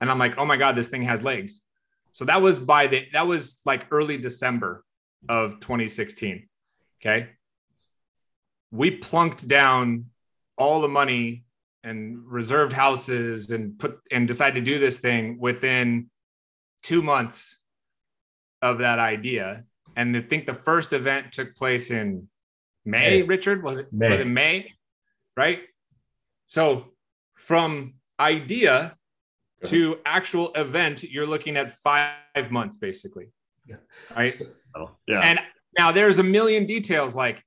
and 0.00 0.10
i'm 0.10 0.18
like 0.18 0.38
oh 0.38 0.44
my 0.44 0.56
god 0.56 0.76
this 0.76 0.88
thing 0.88 1.02
has 1.02 1.22
legs 1.22 1.62
so 2.12 2.24
that 2.24 2.42
was 2.42 2.58
by 2.58 2.86
the 2.86 3.06
that 3.12 3.26
was 3.26 3.60
like 3.64 3.86
early 3.90 4.18
december 4.18 4.84
of 5.28 5.60
2016 5.60 6.46
okay 7.00 7.30
we 8.70 8.90
plunked 8.90 9.46
down 9.46 10.06
all 10.56 10.80
the 10.80 10.88
money 10.88 11.44
and 11.82 12.18
reserved 12.26 12.72
houses 12.72 13.50
and 13.50 13.78
put 13.78 14.00
and 14.10 14.28
decided 14.28 14.64
to 14.64 14.70
do 14.70 14.78
this 14.78 15.00
thing 15.00 15.38
within 15.38 16.10
two 16.82 17.02
months 17.02 17.58
of 18.62 18.78
that 18.78 18.98
idea 18.98 19.64
and 19.96 20.16
I 20.16 20.20
think 20.20 20.46
the 20.46 20.54
first 20.54 20.92
event 20.92 21.32
took 21.32 21.54
place 21.54 21.90
in 21.90 22.28
May. 22.84 23.20
May. 23.20 23.22
Richard 23.22 23.62
was 23.62 23.78
it 23.78 23.92
May. 23.92 24.10
was 24.10 24.20
it 24.20 24.26
May, 24.26 24.72
right? 25.36 25.60
So 26.46 26.86
from 27.34 27.94
idea 28.18 28.96
to 29.64 29.98
actual 30.06 30.52
event, 30.54 31.02
you're 31.02 31.26
looking 31.26 31.56
at 31.56 31.72
five 31.72 32.50
months 32.50 32.78
basically, 32.78 33.26
yeah. 33.66 33.76
right? 34.16 34.40
Oh, 34.74 34.92
yeah. 35.06 35.20
And 35.20 35.38
now 35.78 35.92
there's 35.92 36.18
a 36.18 36.22
million 36.22 36.66
details 36.66 37.14
like 37.14 37.42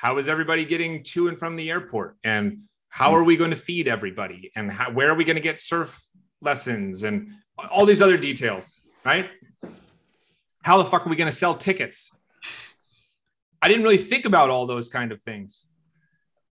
how 0.00 0.16
is 0.16 0.28
everybody 0.28 0.64
getting 0.64 1.02
to 1.04 1.28
and 1.28 1.38
from 1.38 1.56
the 1.56 1.70
airport, 1.70 2.16
and 2.24 2.62
how 2.88 3.10
hmm. 3.10 3.16
are 3.16 3.24
we 3.24 3.36
going 3.36 3.50
to 3.50 3.56
feed 3.56 3.86
everybody, 3.86 4.50
and 4.56 4.70
how, 4.72 4.90
where 4.90 5.10
are 5.10 5.14
we 5.14 5.24
going 5.24 5.36
to 5.36 5.42
get 5.42 5.58
surf 5.58 6.02
lessons, 6.40 7.02
and 7.02 7.32
all 7.70 7.84
these 7.84 8.00
other 8.00 8.16
details, 8.16 8.80
right? 9.04 9.28
how 10.62 10.78
the 10.78 10.84
fuck 10.84 11.06
are 11.06 11.10
we 11.10 11.16
going 11.16 11.30
to 11.30 11.36
sell 11.36 11.54
tickets? 11.54 12.14
I 13.62 13.68
didn't 13.68 13.82
really 13.82 13.96
think 13.98 14.24
about 14.24 14.50
all 14.50 14.66
those 14.66 14.88
kind 14.88 15.12
of 15.12 15.20
things. 15.22 15.66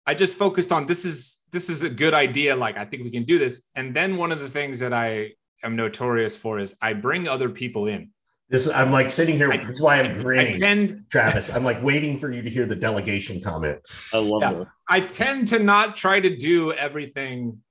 I 0.06 0.14
just 0.14 0.38
focused 0.38 0.72
on 0.72 0.86
this 0.86 1.06
is 1.06 1.42
this 1.52 1.70
is 1.70 1.84
a 1.84 1.90
good 1.90 2.14
idea. 2.14 2.56
Like 2.56 2.78
I 2.78 2.86
think 2.86 3.04
we 3.04 3.12
can 3.12 3.24
do 3.24 3.40
this. 3.40 3.68
And 3.76 3.96
then 3.96 4.18
one 4.18 4.32
of 4.32 4.40
the 4.40 4.50
things 4.50 4.80
that 4.80 4.94
I 4.94 5.32
am 5.64 5.76
notorious 5.76 6.36
for 6.36 6.60
is 6.60 6.76
I 6.82 6.94
bring 6.94 7.28
other 7.28 7.50
people 7.50 7.88
in. 7.88 8.12
This 8.50 8.68
I'm 8.70 8.92
like 8.92 9.12
sitting 9.12 9.36
here. 9.36 9.52
I, 9.52 9.58
that's 9.58 9.82
why 9.82 10.00
I'm 10.00 10.22
grinning, 10.22 10.56
I 10.56 10.60
tend, 10.60 11.06
Travis. 11.10 11.50
I'm 11.50 11.66
like 11.66 11.84
waiting 11.84 12.18
for 12.20 12.32
you 12.32 12.42
to 12.42 12.50
hear 12.50 12.66
the 12.66 12.76
delegation 12.76 13.42
comment. 13.42 13.80
I 14.14 14.20
love 14.20 14.42
yeah, 14.42 14.54
that. 14.54 14.68
I 14.90 15.02
tend 15.02 15.50
to 15.50 15.60
not 15.60 15.98
try 15.98 16.20
to 16.20 16.36
do 16.38 16.72
everything 16.72 17.62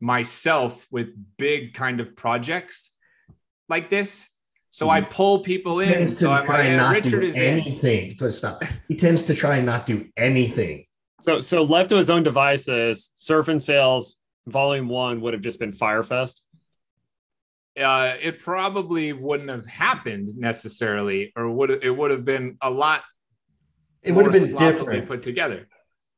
myself 0.00 0.86
with 0.90 1.10
big 1.36 1.74
kind 1.74 2.00
of 2.00 2.16
projects 2.16 2.90
like 3.68 3.88
this. 3.88 4.28
So 4.70 4.90
I 4.90 5.00
mm-hmm. 5.00 5.10
pull 5.10 5.38
people 5.38 5.80
in. 5.80 5.92
Tends 5.92 6.18
so 6.18 6.32
I'm 6.32 6.46
like, 6.46 6.76
not 6.76 6.92
Richard 6.92 7.20
do 7.20 7.26
is 7.28 7.36
anything. 7.36 8.10
In. 8.10 8.18
So 8.18 8.30
stop. 8.30 8.62
He 8.88 8.96
tends 8.96 9.22
to 9.24 9.34
try 9.34 9.56
and 9.56 9.66
not 9.66 9.86
do 9.86 10.06
anything. 10.16 10.86
So 11.20 11.38
so 11.38 11.62
left 11.62 11.90
to 11.90 11.96
his 11.96 12.10
own 12.10 12.24
devices, 12.24 13.10
Surf 13.14 13.48
and 13.48 13.62
Sales 13.62 14.16
Volume 14.46 14.88
One 14.88 15.20
would 15.20 15.34
have 15.34 15.42
just 15.42 15.58
been 15.58 15.72
Fyre 15.72 16.02
Fest. 16.02 16.44
Uh, 17.78 18.16
it 18.20 18.38
probably 18.38 19.12
wouldn't 19.12 19.50
have 19.50 19.66
happened 19.66 20.32
necessarily, 20.36 21.32
or 21.36 21.50
would 21.50 21.70
it 21.70 21.94
would 21.94 22.10
have 22.10 22.24
been 22.24 22.56
a 22.62 22.70
lot. 22.70 23.02
It 24.02 24.12
would 24.12 24.24
have 24.24 24.32
been 24.32 24.56
different 24.56 25.08
put 25.08 25.22
together. 25.22 25.68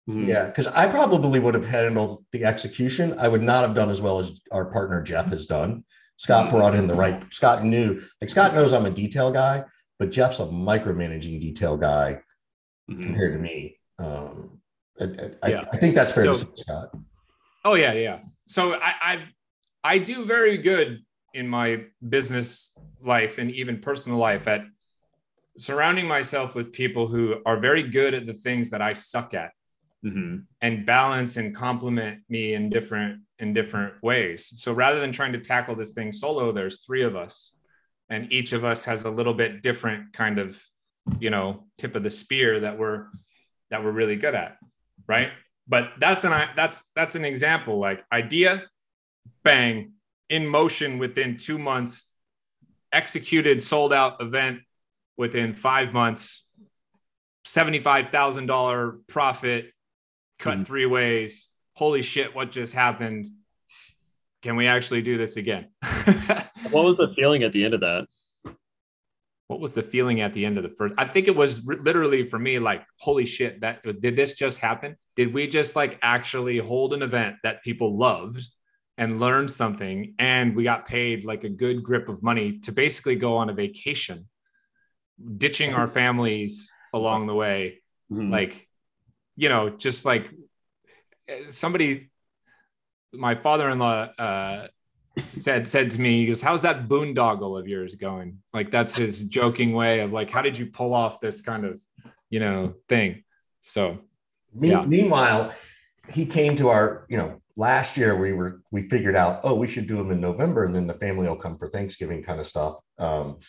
Mm-hmm. 0.08 0.24
Yeah, 0.24 0.46
because 0.46 0.66
I 0.68 0.86
probably 0.86 1.38
would 1.38 1.54
have 1.54 1.66
handled 1.66 2.24
the 2.32 2.44
execution. 2.44 3.18
I 3.18 3.28
would 3.28 3.42
not 3.42 3.62
have 3.62 3.74
done 3.74 3.90
as 3.90 4.00
well 4.00 4.18
as 4.18 4.40
our 4.52 4.66
partner 4.66 5.02
Jeff 5.02 5.28
has 5.30 5.46
done. 5.46 5.84
Scott 6.16 6.50
brought 6.50 6.74
in 6.74 6.86
the 6.86 6.94
right. 6.94 7.22
Scott 7.32 7.64
knew, 7.64 8.02
like 8.20 8.30
Scott 8.30 8.54
knows 8.54 8.72
I'm 8.72 8.86
a 8.86 8.90
detail 8.90 9.30
guy, 9.30 9.64
but 9.98 10.10
Jeff's 10.10 10.38
a 10.38 10.46
micromanaging 10.46 11.40
detail 11.40 11.76
guy 11.76 12.20
mm-hmm. 12.90 13.02
compared 13.02 13.34
to 13.34 13.38
me. 13.38 13.78
Um, 13.98 14.60
I, 15.00 15.04
I, 15.42 15.48
yeah. 15.48 15.64
I, 15.72 15.76
think 15.76 15.94
that's 15.94 16.12
fair 16.12 16.24
so, 16.24 16.32
to 16.32 16.38
say, 16.38 16.46
Scott. 16.54 16.88
Oh 17.64 17.74
yeah, 17.74 17.92
yeah. 17.92 18.20
So 18.46 18.74
I, 18.74 18.94
I 19.00 19.22
I 19.84 19.98
do 19.98 20.24
very 20.24 20.56
good 20.56 21.02
in 21.34 21.48
my 21.48 21.84
business 22.08 22.76
life 23.00 23.38
and 23.38 23.50
even 23.50 23.80
personal 23.80 24.18
life 24.18 24.46
at 24.46 24.64
surrounding 25.58 26.06
myself 26.06 26.54
with 26.54 26.72
people 26.72 27.08
who 27.08 27.36
are 27.44 27.58
very 27.58 27.82
good 27.82 28.14
at 28.14 28.26
the 28.26 28.34
things 28.34 28.70
that 28.70 28.80
I 28.80 28.92
suck 28.92 29.34
at 29.34 29.52
mm-hmm. 30.04 30.38
and 30.60 30.86
balance 30.86 31.36
and 31.36 31.54
complement 31.54 32.20
me 32.28 32.54
in 32.54 32.70
different 32.70 33.22
in 33.38 33.52
different 33.52 33.94
ways. 34.02 34.50
So 34.60 34.72
rather 34.72 35.00
than 35.00 35.12
trying 35.12 35.32
to 35.32 35.40
tackle 35.40 35.76
this 35.76 35.92
thing 35.92 36.12
solo, 36.12 36.50
there's 36.52 36.80
three 36.80 37.02
of 37.02 37.14
us, 37.14 37.56
and 38.08 38.32
each 38.32 38.52
of 38.52 38.64
us 38.64 38.84
has 38.84 39.04
a 39.04 39.10
little 39.10 39.34
bit 39.34 39.62
different 39.62 40.12
kind 40.12 40.38
of, 40.38 40.60
you 41.20 41.30
know, 41.30 41.66
tip 41.76 41.94
of 41.94 42.02
the 42.02 42.10
spear 42.10 42.60
that 42.60 42.78
we're 42.78 43.06
that 43.70 43.84
we're 43.84 43.92
really 43.92 44.16
good 44.16 44.34
at, 44.34 44.56
right? 45.06 45.30
But 45.66 45.92
that's 46.00 46.24
an 46.24 46.48
that's 46.56 46.90
that's 46.96 47.14
an 47.14 47.24
example. 47.24 47.78
Like 47.78 48.04
idea, 48.12 48.64
bang, 49.42 49.92
in 50.28 50.46
motion 50.46 50.98
within 50.98 51.36
two 51.36 51.58
months, 51.58 52.12
executed, 52.92 53.62
sold 53.62 53.92
out 53.92 54.20
event 54.20 54.60
within 55.16 55.52
five 55.52 55.92
months, 55.92 56.46
seventy-five 57.44 58.10
thousand 58.10 58.46
dollar 58.46 58.98
profit, 59.08 59.72
cut 60.38 60.54
mm-hmm. 60.54 60.64
three 60.64 60.86
ways 60.86 61.48
holy 61.78 62.02
shit, 62.02 62.34
what 62.34 62.50
just 62.50 62.74
happened? 62.74 63.28
Can 64.42 64.56
we 64.56 64.66
actually 64.66 65.00
do 65.00 65.16
this 65.16 65.36
again? 65.36 65.68
what 66.72 66.84
was 66.84 66.96
the 66.96 67.12
feeling 67.14 67.44
at 67.44 67.52
the 67.52 67.64
end 67.64 67.74
of 67.74 67.80
that? 67.80 68.06
what 69.46 69.60
was 69.60 69.72
the 69.72 69.82
feeling 69.82 70.20
at 70.20 70.34
the 70.34 70.44
end 70.44 70.58
of 70.58 70.62
the 70.62 70.68
first? 70.68 70.94
I 70.98 71.06
think 71.06 71.26
it 71.26 71.34
was 71.34 71.64
literally 71.64 72.26
for 72.26 72.38
me 72.38 72.58
like, 72.58 72.84
holy 72.98 73.24
shit, 73.24 73.62
that 73.62 73.82
did 73.82 74.14
this 74.14 74.34
just 74.34 74.58
happen? 74.58 74.96
Did 75.16 75.32
we 75.32 75.46
just 75.46 75.74
like 75.74 75.98
actually 76.02 76.58
hold 76.58 76.92
an 76.92 77.00
event 77.00 77.36
that 77.44 77.64
people 77.64 77.96
loved 77.96 78.46
and 78.98 79.20
learned 79.20 79.50
something 79.50 80.14
and 80.18 80.56
we 80.56 80.64
got 80.64 80.86
paid 80.86 81.24
like 81.24 81.44
a 81.44 81.48
good 81.48 81.84
grip 81.84 82.08
of 82.08 82.20
money 82.22 82.58
to 82.58 82.72
basically 82.72 83.14
go 83.14 83.36
on 83.36 83.48
a 83.48 83.52
vacation, 83.52 84.28
ditching 85.36 85.72
our 85.72 85.86
families 85.86 86.72
along 86.92 87.28
the 87.28 87.34
way, 87.34 87.80
mm-hmm. 88.12 88.30
like, 88.30 88.68
you 89.36 89.48
know, 89.48 89.70
just 89.70 90.04
like 90.04 90.28
somebody, 91.48 92.10
my 93.12 93.36
father-in-law, 93.36 94.08
uh, 94.18 94.66
said 95.32 95.66
said 95.66 95.90
to 95.92 96.00
me, 96.00 96.20
he 96.20 96.26
goes, 96.26 96.40
"How's 96.40 96.62
that 96.62 96.88
boondoggle 96.88 97.58
of 97.58 97.66
yours 97.66 97.94
going?" 97.94 98.38
Like 98.52 98.70
that's 98.70 98.94
his 98.94 99.22
joking 99.24 99.72
way 99.72 100.00
of 100.00 100.12
like, 100.12 100.30
"How 100.30 100.42
did 100.42 100.56
you 100.56 100.66
pull 100.66 100.94
off 100.94 101.18
this 101.18 101.40
kind 101.40 101.64
of, 101.64 101.80
you 102.30 102.38
know, 102.38 102.74
thing?" 102.88 103.24
So, 103.62 103.98
Me- 104.54 104.70
yeah. 104.70 104.84
meanwhile, 104.84 105.52
he 106.12 106.24
came 106.24 106.56
to 106.56 106.68
our, 106.68 107.04
you 107.08 107.16
know, 107.16 107.40
last 107.58 107.96
year 107.96 108.16
we 108.16 108.32
were 108.32 108.62
we 108.70 108.88
figured 108.88 109.16
out, 109.16 109.40
oh, 109.42 109.54
we 109.54 109.66
should 109.66 109.86
do 109.86 109.96
them 109.96 110.12
in 110.12 110.20
November, 110.20 110.64
and 110.64 110.74
then 110.74 110.86
the 110.86 110.94
family 110.94 111.28
will 111.28 111.36
come 111.36 111.58
for 111.58 111.68
Thanksgiving 111.68 112.22
kind 112.22 112.40
of 112.40 112.46
stuff. 112.46 112.76
Um, 112.98 113.40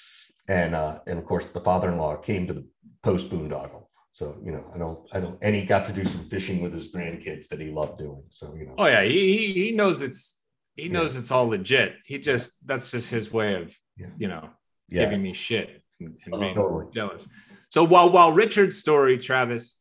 and 0.50 0.76
uh, 0.76 1.00
and 1.08 1.18
of 1.18 1.26
course, 1.26 1.46
the 1.46 1.62
father-in-law 1.62 2.18
came 2.18 2.48
to 2.48 2.54
the 2.54 2.68
post 3.04 3.30
boondoggle. 3.30 3.86
So 4.12 4.36
you 4.44 4.52
know, 4.52 4.66
I 4.74 4.78
don't, 4.78 5.00
I 5.14 5.20
don't, 5.22 5.38
and 5.42 5.56
he 5.56 5.62
got 5.62 5.86
to 5.86 5.94
do 5.94 6.04
some 6.04 6.26
fishing 6.26 6.62
with 6.62 6.74
his 6.74 6.92
grandkids 6.92 7.48
that 7.50 7.62
he 7.62 7.70
loved 7.70 8.00
doing. 8.00 8.24
So 8.32 8.56
you 8.56 8.66
know, 8.66 8.74
oh 8.78 8.88
yeah, 8.88 9.04
he 9.04 9.54
he 9.54 9.72
knows 9.72 10.02
it's 10.02 10.42
he 10.76 10.90
knows 10.90 11.14
yeah. 11.14 11.22
it's 11.22 11.32
all 11.32 11.48
legit. 11.48 11.96
He 12.04 12.18
just 12.18 12.68
that's 12.68 12.92
just 12.92 13.12
his 13.12 13.32
way 13.32 13.62
of 13.62 13.78
yeah. 13.96 14.08
you 14.18 14.28
know 14.28 14.50
yeah. 14.90 15.06
giving 15.06 15.22
me 15.22 15.34
shit 15.34 15.84
and, 16.00 16.18
and 16.26 16.34
oh, 16.34 16.40
being 16.40 16.56
totally. 16.56 16.86
jealous. 16.94 17.28
So 17.70 17.84
while 17.84 18.10
while 18.10 18.34
Richard's 18.34 18.78
story, 18.78 19.20
Travis, 19.20 19.78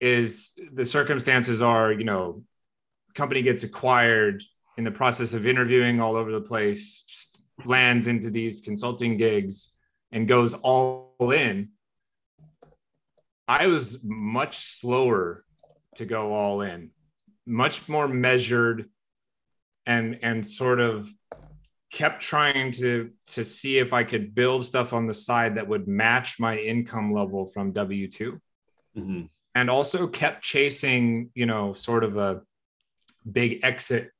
is 0.00 0.58
the 0.72 0.86
circumstances 0.86 1.60
are 1.60 1.92
you 1.92 2.04
know 2.04 2.42
company 3.16 3.42
gets 3.42 3.64
acquired 3.64 4.42
in 4.76 4.84
the 4.84 4.90
process 4.90 5.34
of 5.34 5.46
interviewing 5.46 6.00
all 6.00 6.16
over 6.16 6.30
the 6.30 6.40
place, 6.40 7.42
lands 7.64 8.06
into 8.06 8.30
these 8.30 8.60
consulting 8.60 9.16
gigs 9.16 9.74
and 10.12 10.28
goes 10.28 10.54
all 10.54 11.14
in. 11.20 11.70
I 13.48 13.66
was 13.66 14.00
much 14.04 14.58
slower 14.58 15.44
to 15.96 16.04
go 16.04 16.34
all 16.34 16.60
in, 16.60 16.90
much 17.46 17.88
more 17.88 18.06
measured 18.06 18.90
and 19.86 20.18
and 20.22 20.46
sort 20.46 20.80
of 20.80 21.08
kept 21.92 22.20
trying 22.20 22.72
to 22.72 23.10
to 23.28 23.44
see 23.44 23.78
if 23.78 23.92
I 23.92 24.04
could 24.04 24.34
build 24.34 24.66
stuff 24.66 24.92
on 24.92 25.06
the 25.06 25.14
side 25.14 25.54
that 25.54 25.68
would 25.68 25.86
match 25.86 26.38
my 26.40 26.58
income 26.58 27.12
level 27.12 27.46
from 27.46 27.72
W 27.72 28.08
2 28.08 28.40
mm-hmm. 28.98 29.22
and 29.54 29.70
also 29.70 30.08
kept 30.08 30.42
chasing, 30.42 31.30
you 31.34 31.46
know, 31.46 31.72
sort 31.72 32.02
of 32.02 32.16
a 32.16 32.42
big 33.30 33.60
exit, 33.62 34.10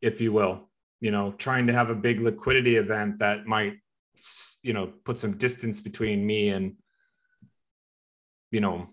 if 0.00 0.20
you 0.20 0.32
will, 0.32 0.68
you 1.00 1.10
know, 1.10 1.32
trying 1.32 1.66
to 1.68 1.72
have 1.72 1.90
a 1.90 1.94
big 1.94 2.20
liquidity 2.20 2.76
event 2.76 3.20
that 3.20 3.46
might, 3.46 3.74
you 4.62 4.72
know, 4.72 4.92
put 5.04 5.18
some 5.18 5.36
distance 5.36 5.80
between 5.80 6.26
me 6.26 6.48
and, 6.48 6.76
you 8.50 8.60
know, 8.60 8.88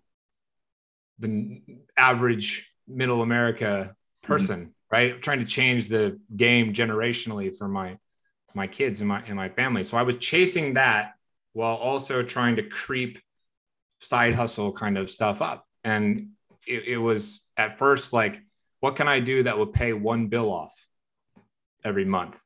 the 1.19 1.61
average 1.97 2.71
middle 2.87 3.21
America 3.21 3.95
person. 4.21 4.59
Mm-hmm 4.59 4.69
right? 4.91 5.21
trying 5.21 5.39
to 5.39 5.45
change 5.45 5.89
the 5.89 6.19
game 6.35 6.73
generationally 6.73 7.55
for 7.55 7.67
my 7.67 7.97
my 8.53 8.67
kids 8.67 9.01
and 9.01 9.09
my 9.09 9.21
and 9.27 9.35
my 9.35 9.49
family. 9.49 9.83
So 9.83 9.97
I 9.97 10.03
was 10.03 10.17
chasing 10.17 10.75
that 10.75 11.13
while 11.53 11.75
also 11.75 12.23
trying 12.23 12.55
to 12.57 12.63
creep 12.63 13.19
side 13.99 14.33
hustle 14.33 14.71
kind 14.71 14.97
of 14.97 15.09
stuff 15.09 15.41
up. 15.41 15.65
And 15.83 16.29
it, 16.67 16.83
it 16.85 16.97
was 16.97 17.45
at 17.57 17.77
first 17.77 18.13
like, 18.13 18.41
what 18.85 18.95
can 18.95 19.07
I 19.07 19.19
do 19.19 19.41
that 19.41 19.57
would 19.57 19.73
pay 19.73 19.93
one 19.93 20.27
bill 20.27 20.53
off 20.53 20.75
every 21.83 22.05
month? 22.05 22.37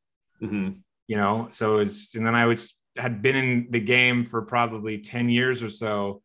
Mm-hmm. 0.42 0.70
You 1.06 1.18
know, 1.18 1.50
so 1.52 1.80
it's 1.80 2.16
and 2.16 2.26
then 2.26 2.34
I 2.34 2.46
was 2.46 2.80
had 2.96 3.22
been 3.22 3.36
in 3.36 3.68
the 3.72 3.82
game 3.82 4.24
for 4.24 4.42
probably 4.44 5.00
10 5.00 5.28
years 5.28 5.62
or 5.62 5.70
so. 5.70 6.22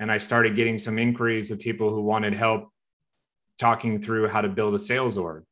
And 0.00 0.10
I 0.10 0.18
started 0.18 0.56
getting 0.56 0.80
some 0.80 0.98
inquiries 0.98 1.52
of 1.52 1.60
people 1.60 1.90
who 1.90 2.02
wanted 2.02 2.34
help 2.34 2.68
talking 3.56 4.02
through 4.02 4.26
how 4.26 4.40
to 4.40 4.48
build 4.48 4.74
a 4.74 4.78
sales 4.78 5.16
org. 5.16 5.44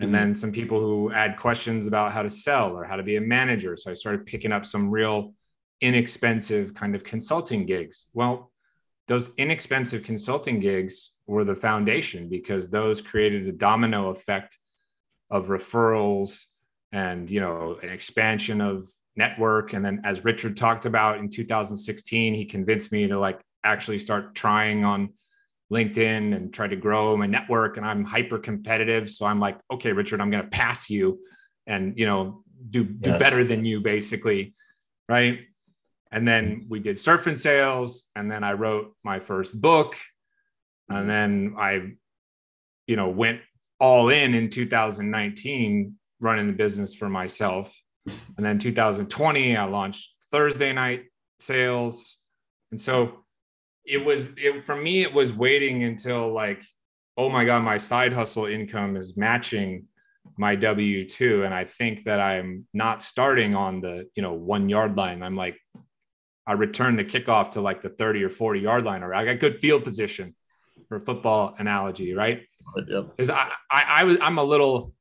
And 0.00 0.06
mm-hmm. 0.06 0.14
then 0.14 0.34
some 0.34 0.50
people 0.50 0.80
who 0.80 1.10
had 1.10 1.36
questions 1.36 1.86
about 1.86 2.12
how 2.12 2.22
to 2.22 2.30
sell 2.30 2.74
or 2.78 2.84
how 2.84 2.96
to 2.96 3.02
be 3.02 3.16
a 3.16 3.20
manager. 3.20 3.76
So 3.76 3.90
I 3.90 3.94
started 3.94 4.24
picking 4.24 4.52
up 4.52 4.64
some 4.64 4.88
real 4.90 5.34
inexpensive 5.82 6.72
kind 6.72 6.94
of 6.94 7.04
consulting 7.04 7.66
gigs. 7.66 8.06
Well, 8.14 8.50
those 9.06 9.34
inexpensive 9.36 10.02
consulting 10.02 10.60
gigs 10.60 11.17
were 11.28 11.44
the 11.44 11.54
foundation 11.54 12.28
because 12.28 12.68
those 12.68 13.00
created 13.00 13.46
a 13.46 13.52
domino 13.52 14.10
effect 14.10 14.58
of 15.30 15.46
referrals 15.46 16.44
and 16.90 17.30
you 17.30 17.40
know 17.40 17.78
an 17.82 17.90
expansion 17.90 18.60
of 18.60 18.88
network 19.14 19.72
and 19.72 19.84
then 19.84 20.00
as 20.04 20.24
richard 20.24 20.56
talked 20.56 20.86
about 20.86 21.18
in 21.18 21.28
2016 21.28 22.34
he 22.34 22.44
convinced 22.44 22.90
me 22.90 23.06
to 23.06 23.18
like 23.18 23.40
actually 23.62 23.98
start 23.98 24.34
trying 24.34 24.84
on 24.84 25.10
LinkedIn 25.72 26.34
and 26.34 26.52
try 26.52 26.66
to 26.66 26.76
grow 26.76 27.16
my 27.16 27.26
network. 27.26 27.76
And 27.76 27.86
I'm 27.86 28.04
hyper 28.04 28.38
competitive. 28.38 29.10
So 29.10 29.26
I'm 29.26 29.40
like, 29.40 29.58
okay, 29.70 29.92
Richard, 29.92 30.20
I'm 30.20 30.30
going 30.30 30.42
to 30.42 30.48
pass 30.48 30.88
you 30.88 31.20
and, 31.66 31.98
you 31.98 32.06
know, 32.06 32.42
do, 32.70 32.84
do 32.84 33.10
yes. 33.10 33.18
better 33.18 33.44
than 33.44 33.64
you 33.64 33.80
basically. 33.80 34.54
Right. 35.08 35.40
And 36.10 36.26
then 36.26 36.66
we 36.68 36.80
did 36.80 36.98
surf 36.98 37.26
and 37.26 37.38
sales. 37.38 38.04
And 38.16 38.30
then 38.30 38.44
I 38.44 38.54
wrote 38.54 38.94
my 39.04 39.20
first 39.20 39.60
book. 39.60 39.96
And 40.88 41.04
mm. 41.04 41.06
then 41.06 41.54
I, 41.58 41.92
you 42.86 42.96
know, 42.96 43.08
went 43.08 43.40
all 43.80 44.08
in 44.08 44.34
in 44.34 44.48
2019 44.48 45.94
running 46.20 46.46
the 46.46 46.52
business 46.52 46.94
for 46.94 47.08
myself. 47.08 47.74
And 48.06 48.46
then 48.46 48.58
2020, 48.58 49.56
I 49.56 49.64
launched 49.66 50.14
Thursday 50.32 50.72
night 50.72 51.04
sales. 51.40 52.18
And 52.70 52.80
so 52.80 53.24
it 53.88 54.04
was 54.04 54.28
it 54.36 54.64
for 54.64 54.76
me 54.76 55.02
it 55.02 55.12
was 55.12 55.32
waiting 55.32 55.82
until 55.82 56.32
like 56.32 56.62
oh 57.16 57.30
my 57.30 57.44
god 57.44 57.64
my 57.64 57.78
side 57.78 58.12
hustle 58.12 58.44
income 58.44 58.96
is 58.96 59.16
matching 59.16 59.84
my 60.36 60.54
w2 60.54 61.44
and 61.44 61.54
i 61.54 61.64
think 61.64 62.04
that 62.04 62.20
i'm 62.20 62.66
not 62.74 63.02
starting 63.02 63.54
on 63.54 63.80
the 63.80 64.06
you 64.14 64.22
know 64.22 64.34
one 64.34 64.68
yard 64.68 64.96
line 64.96 65.22
i'm 65.22 65.36
like 65.36 65.58
i 66.46 66.52
return 66.52 66.96
the 66.96 67.04
kickoff 67.04 67.52
to 67.52 67.62
like 67.62 67.80
the 67.80 67.88
30 67.88 68.24
or 68.24 68.28
40 68.28 68.60
yard 68.60 68.84
line 68.84 69.02
or 69.02 69.14
i 69.14 69.24
got 69.24 69.40
good 69.40 69.58
field 69.58 69.84
position 69.84 70.36
for 70.88 70.98
football 71.00 71.54
analogy 71.58 72.14
right 72.14 72.42
because 72.74 73.30
I, 73.30 73.50
I 73.70 73.84
i 73.88 74.04
was 74.04 74.18
i'm 74.20 74.38
a 74.38 74.44
little 74.44 74.92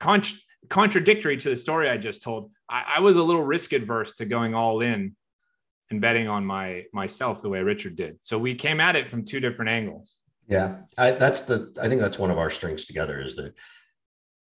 con- 0.00 0.22
contradictory 0.68 1.36
to 1.36 1.50
the 1.50 1.56
story 1.56 1.88
i 1.88 1.96
just 1.96 2.22
told 2.22 2.50
I, 2.68 2.94
I 2.96 3.00
was 3.00 3.16
a 3.16 3.22
little 3.22 3.42
risk 3.42 3.72
adverse 3.72 4.14
to 4.14 4.24
going 4.24 4.54
all 4.54 4.80
in 4.80 5.16
and 5.90 6.00
betting 6.00 6.28
on 6.28 6.44
my 6.44 6.84
myself 6.92 7.42
the 7.42 7.48
way 7.48 7.62
Richard 7.62 7.96
did. 7.96 8.18
So 8.22 8.38
we 8.38 8.54
came 8.54 8.80
at 8.80 8.96
it 8.96 9.08
from 9.08 9.24
two 9.24 9.40
different 9.40 9.70
angles. 9.70 10.18
Yeah, 10.48 10.78
I, 10.96 11.12
that's 11.12 11.42
the. 11.42 11.72
I 11.80 11.88
think 11.88 12.00
that's 12.00 12.18
one 12.18 12.30
of 12.30 12.38
our 12.38 12.50
strengths 12.50 12.86
together 12.86 13.20
is 13.20 13.36
that 13.36 13.54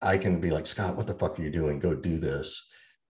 I 0.02 0.17
can 0.17 0.39
be 0.39 0.50
like 0.50 0.67
Scott, 0.67 0.96
what 0.96 1.08
the 1.08 1.13
fuck 1.13 1.39
are 1.39 1.43
you 1.43 1.52
doing? 1.52 1.80
Go 1.80 1.93
do 1.96 2.17
this, 2.17 2.67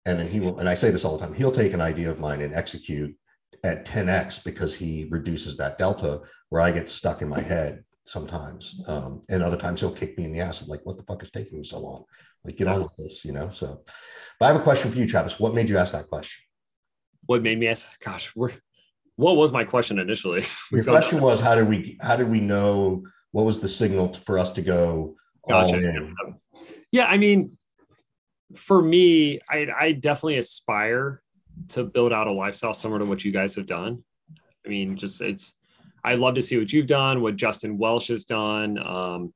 and 0.06 0.20
then 0.20 0.28
he 0.28 0.40
will. 0.40 0.60
And 0.60 0.68
I 0.68 0.76
say 0.76 0.92
this 0.92 1.06
all 1.06 1.18
the 1.18 1.26
time. 1.26 1.34
He'll 1.34 1.52
take 1.52 1.74
an 1.74 1.82
idea 1.82 2.10
of 2.10 2.20
mine 2.20 2.42
and 2.42 2.54
execute 2.54 3.16
at 3.64 3.86
10x 3.86 4.44
because 4.44 4.74
he 4.74 5.08
reduces 5.12 5.56
that 5.58 5.78
delta 5.78 6.22
where 6.52 6.62
I 6.62 6.72
get 6.72 6.88
stuck 6.88 7.24
in 7.24 7.28
my 7.28 7.42
head 7.42 7.84
sometimes, 8.04 8.80
um, 8.88 9.24
and 9.30 9.42
other 9.42 9.58
times 9.58 9.80
he'll 9.80 9.92
kick 9.92 10.18
me 10.18 10.26
in 10.26 10.32
the 10.32 10.42
ass. 10.42 10.62
of 10.62 10.68
like, 10.68 10.86
what 10.86 10.98
the 10.98 11.04
fuck 11.04 11.24
is 11.24 11.32
taking 11.32 11.58
me 11.58 11.64
so 11.64 11.80
long? 11.80 12.04
Like, 12.46 12.58
get 12.58 12.68
on 12.68 12.84
with 12.84 12.96
this, 12.98 13.26
you 13.26 13.32
know. 13.32 13.50
So, 13.50 13.82
but 14.40 14.46
I 14.46 14.52
have 14.52 14.62
a 14.62 14.64
question 14.64 14.92
for 14.92 14.98
you, 15.00 15.08
Travis. 15.08 15.40
What 15.40 15.56
made 15.56 15.70
you 15.70 15.78
ask 15.80 15.94
that 15.94 16.08
question? 16.08 16.44
what 17.26 17.42
made 17.42 17.60
me 17.60 17.68
ask, 17.68 17.88
gosh, 18.04 18.34
what 18.36 18.52
was 19.16 19.52
my 19.52 19.64
question 19.64 20.00
initially? 20.00 20.44
Your 20.72 20.84
question 20.84 21.22
was 21.22 21.40
how 21.40 21.56
did 21.56 21.68
we 21.68 21.98
how 22.02 22.16
did 22.16 22.30
we 22.30 22.40
know 22.40 23.04
what 23.32 23.46
was 23.46 23.60
the 23.60 23.68
signal 23.68 24.14
for 24.14 24.40
us 24.40 24.52
to 24.54 24.62
go 24.62 25.16
gotcha. 25.48 26.04
Yeah, 26.92 27.06
I 27.06 27.18
mean, 27.18 27.58
for 28.56 28.82
me, 28.82 29.40
I, 29.50 29.68
I 29.80 29.92
definitely 29.94 30.38
aspire 30.38 31.22
to 31.70 31.86
build 31.86 32.12
out 32.12 32.28
a 32.28 32.34
lifestyle 32.34 32.74
similar 32.74 33.00
to 33.00 33.06
what 33.06 33.24
you 33.24 33.32
guys 33.32 33.56
have 33.56 33.66
done. 33.66 34.04
I 34.66 34.70
mean, 34.70 34.98
just 34.98 35.22
it's 35.22 35.54
I 36.04 36.16
love 36.16 36.36
to 36.36 36.42
see 36.42 36.58
what 36.58 36.72
you've 36.72 36.88
done, 36.88 37.22
what 37.22 37.36
Justin 37.36 37.78
Welsh 37.78 38.08
has 38.10 38.26
done. 38.26 38.78
Um, 38.78 39.34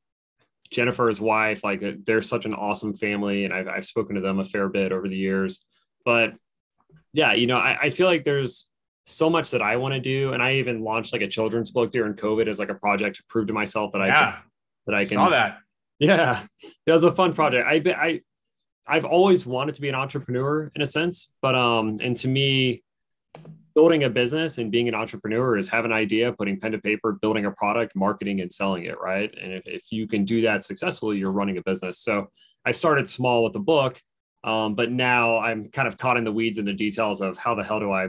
Jennifer's 0.71 1.21
wife, 1.21 1.63
like 1.63 1.83
they're 2.05 2.21
such 2.21 2.45
an 2.45 2.53
awesome 2.53 2.93
family, 2.93 3.45
and 3.45 3.53
I've, 3.53 3.67
I've 3.67 3.85
spoken 3.85 4.15
to 4.15 4.21
them 4.21 4.39
a 4.39 4.43
fair 4.43 4.67
bit 4.67 4.91
over 4.91 5.07
the 5.07 5.17
years. 5.17 5.63
But 6.03 6.33
yeah, 7.13 7.33
you 7.33 7.47
know, 7.47 7.57
I, 7.57 7.77
I 7.83 7.89
feel 7.91 8.07
like 8.07 8.23
there's 8.23 8.67
so 9.05 9.29
much 9.29 9.51
that 9.51 9.61
I 9.61 9.77
want 9.77 9.93
to 9.93 9.99
do. 9.99 10.33
And 10.33 10.41
I 10.41 10.55
even 10.55 10.83
launched 10.83 11.13
like 11.13 11.21
a 11.21 11.27
children's 11.27 11.71
book 11.71 11.91
during 11.91 12.13
COVID 12.13 12.47
as 12.47 12.59
like 12.59 12.69
a 12.69 12.75
project 12.75 13.17
to 13.17 13.23
prove 13.29 13.47
to 13.47 13.53
myself 13.53 13.91
that 13.93 14.01
I 14.01 14.07
yeah. 14.07 14.39
that 14.87 14.95
I 14.95 15.05
can 15.05 15.17
saw 15.17 15.29
that. 15.29 15.59
Yeah. 15.99 16.43
It 16.85 16.91
was 16.91 17.03
a 17.03 17.11
fun 17.11 17.33
project. 17.33 17.67
I 17.67 17.81
I 17.93 18.21
I've 18.87 19.05
always 19.05 19.45
wanted 19.45 19.75
to 19.75 19.81
be 19.81 19.89
an 19.89 19.95
entrepreneur 19.95 20.71
in 20.75 20.81
a 20.81 20.85
sense, 20.85 21.29
but 21.41 21.55
um, 21.55 21.97
and 22.01 22.15
to 22.17 22.27
me, 22.27 22.83
building 23.75 24.05
a 24.05 24.09
business 24.09 24.57
and 24.57 24.71
being 24.71 24.87
an 24.87 24.95
entrepreneur 24.95 25.57
is 25.57 25.67
have 25.67 25.83
an 25.83 25.91
idea, 25.91 26.31
putting 26.31 26.59
pen 26.59 26.71
to 26.71 26.79
paper, 26.79 27.11
building 27.11 27.45
a 27.45 27.51
product, 27.51 27.93
marketing 27.95 28.39
and 28.39 28.51
selling 28.51 28.85
it, 28.85 28.97
right? 28.99 29.35
And 29.39 29.53
if, 29.53 29.67
if 29.67 29.91
you 29.91 30.07
can 30.07 30.23
do 30.23 30.41
that 30.41 30.63
successfully, 30.63 31.17
you're 31.17 31.31
running 31.31 31.57
a 31.57 31.61
business. 31.61 31.99
So 31.99 32.31
I 32.65 32.71
started 32.71 33.09
small 33.09 33.43
with 33.43 33.53
the 33.53 33.59
book, 33.59 34.01
um, 34.45 34.75
but 34.75 34.91
now 34.91 35.37
I'm 35.39 35.69
kind 35.69 35.89
of 35.89 35.97
caught 35.97 36.15
in 36.15 36.23
the 36.23 36.31
weeds 36.31 36.57
and 36.57 36.67
the 36.67 36.73
details 36.73 37.21
of 37.21 37.37
how 37.37 37.53
the 37.53 37.63
hell 37.63 37.79
do 37.79 37.91
I 37.91 38.07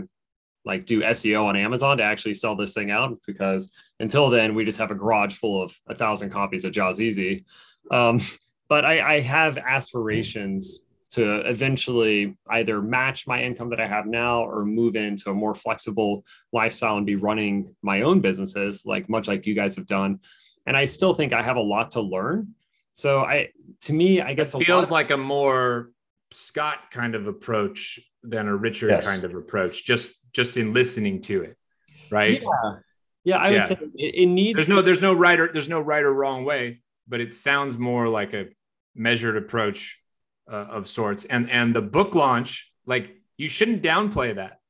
like 0.65 0.87
do 0.87 1.01
SEO 1.01 1.45
on 1.45 1.57
Amazon 1.57 1.97
to 1.99 2.03
actually 2.03 2.35
sell 2.35 2.57
this 2.57 2.75
thing 2.75 2.91
out 2.91 3.19
because 3.27 3.71
until 4.01 4.31
then 4.31 4.55
we 4.55 4.65
just 4.65 4.79
have 4.79 4.91
a 4.91 4.97
garage 4.97 5.35
full 5.35 5.63
of 5.63 5.77
a 5.89 5.95
thousand 5.95 6.31
copies 6.31 6.65
of 6.65 6.73
Jaws 6.73 7.01
Easy. 7.01 7.45
Um, 7.91 8.21
but 8.69 8.85
I, 8.85 9.17
I 9.17 9.21
have 9.21 9.59
aspirations 9.59 10.81
to 11.09 11.49
eventually 11.49 12.37
either 12.51 12.83
match 12.83 13.27
my 13.27 13.43
income 13.43 13.71
that 13.71 13.81
I 13.81 13.87
have 13.87 14.07
now 14.07 14.45
or 14.45 14.65
move 14.65 14.97
into 14.97 15.31
a 15.31 15.35
more 15.35 15.55
flexible 15.55 16.25
lifestyle 16.53 16.97
and 16.97 17.07
be 17.07 17.17
running 17.17 17.75
my 17.83 18.03
own 18.03 18.21
businesses, 18.21 18.85
like 18.85 19.09
much 19.09 19.29
like 19.29 19.47
you 19.47 19.55
guys 19.55 19.77
have 19.77 19.87
done. 19.87 20.21
And 20.67 20.77
I 20.77 20.85
still 20.87 21.15
think 21.15 21.33
I 21.33 21.43
have 21.43 21.57
a 21.57 21.61
lot 21.61 21.93
to 21.93 22.01
learn. 22.01 22.55
So 22.95 23.21
I, 23.21 23.51
to 23.83 23.93
me, 23.93 24.21
I 24.21 24.35
guess 24.35 24.55
it 24.55 24.65
feels 24.65 24.91
like 24.91 25.11
a 25.11 25.17
more 25.17 25.91
Scott 26.33 26.91
kind 26.91 27.15
of 27.15 27.27
approach 27.27 28.01
than 28.23 28.49
a 28.49 28.57
Richard 28.57 28.91
yes. 28.91 29.05
kind 29.05 29.23
of 29.25 29.35
approach, 29.35 29.85
just 29.85 30.15
just 30.33 30.57
in 30.57 30.73
listening 30.73 31.23
to 31.23 31.43
it, 31.43 31.57
right? 32.11 32.43
Yeah, 32.43 32.77
yeah. 33.25 33.37
I 33.37 33.51
would 33.53 33.65
say 33.65 33.77
it, 33.95 34.15
it 34.15 34.27
needs. 34.27 34.57
There's 34.57 34.69
no 34.69 34.83
there's 34.83 35.03
no 35.03 35.13
right 35.15 35.39
or 35.39 35.53
there's 35.53 35.69
no 35.69 35.81
right 35.81 36.03
or 36.03 36.13
wrong 36.13 36.45
way, 36.45 36.83
but 37.07 37.21
it 37.21 37.35
sounds 37.35 37.79
more 37.79 38.09
like 38.09 38.33
a 38.35 38.49
measured 38.95 39.37
approach 39.37 40.01
uh, 40.51 40.67
of 40.71 40.89
sorts. 40.89 41.25
And 41.25 41.51
and 41.51 41.75
the 41.75 41.83
book 41.83 42.15
launch, 42.15 42.73
like 42.87 43.17
you 43.37 43.49
shouldn't 43.49 43.83
downplay 43.83 44.35
that. 44.35 44.61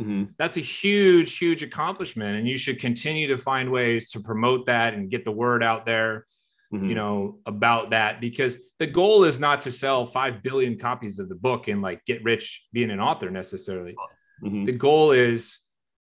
Mm-hmm. 0.00 0.32
That's 0.38 0.56
a 0.56 0.60
huge, 0.60 1.38
huge 1.38 1.62
accomplishment, 1.62 2.38
and 2.38 2.48
you 2.48 2.56
should 2.56 2.80
continue 2.80 3.28
to 3.28 3.38
find 3.38 3.70
ways 3.70 4.10
to 4.12 4.20
promote 4.20 4.66
that 4.66 4.94
and 4.94 5.10
get 5.10 5.24
the 5.24 5.32
word 5.32 5.62
out 5.62 5.86
there. 5.86 6.26
Mm-hmm. 6.72 6.88
You 6.88 6.94
know 6.94 7.38
about 7.44 7.90
that 7.90 8.20
because 8.20 8.58
the 8.78 8.86
goal 8.86 9.24
is 9.24 9.38
not 9.38 9.60
to 9.62 9.70
sell 9.70 10.06
five 10.06 10.42
billion 10.42 10.78
copies 10.78 11.18
of 11.18 11.28
the 11.28 11.34
book 11.34 11.68
and 11.68 11.82
like 11.82 12.04
get 12.06 12.24
rich 12.24 12.66
being 12.72 12.90
an 12.90 13.00
author 13.00 13.30
necessarily. 13.30 13.94
Mm-hmm. 14.42 14.64
The 14.64 14.72
goal 14.72 15.12
is 15.12 15.58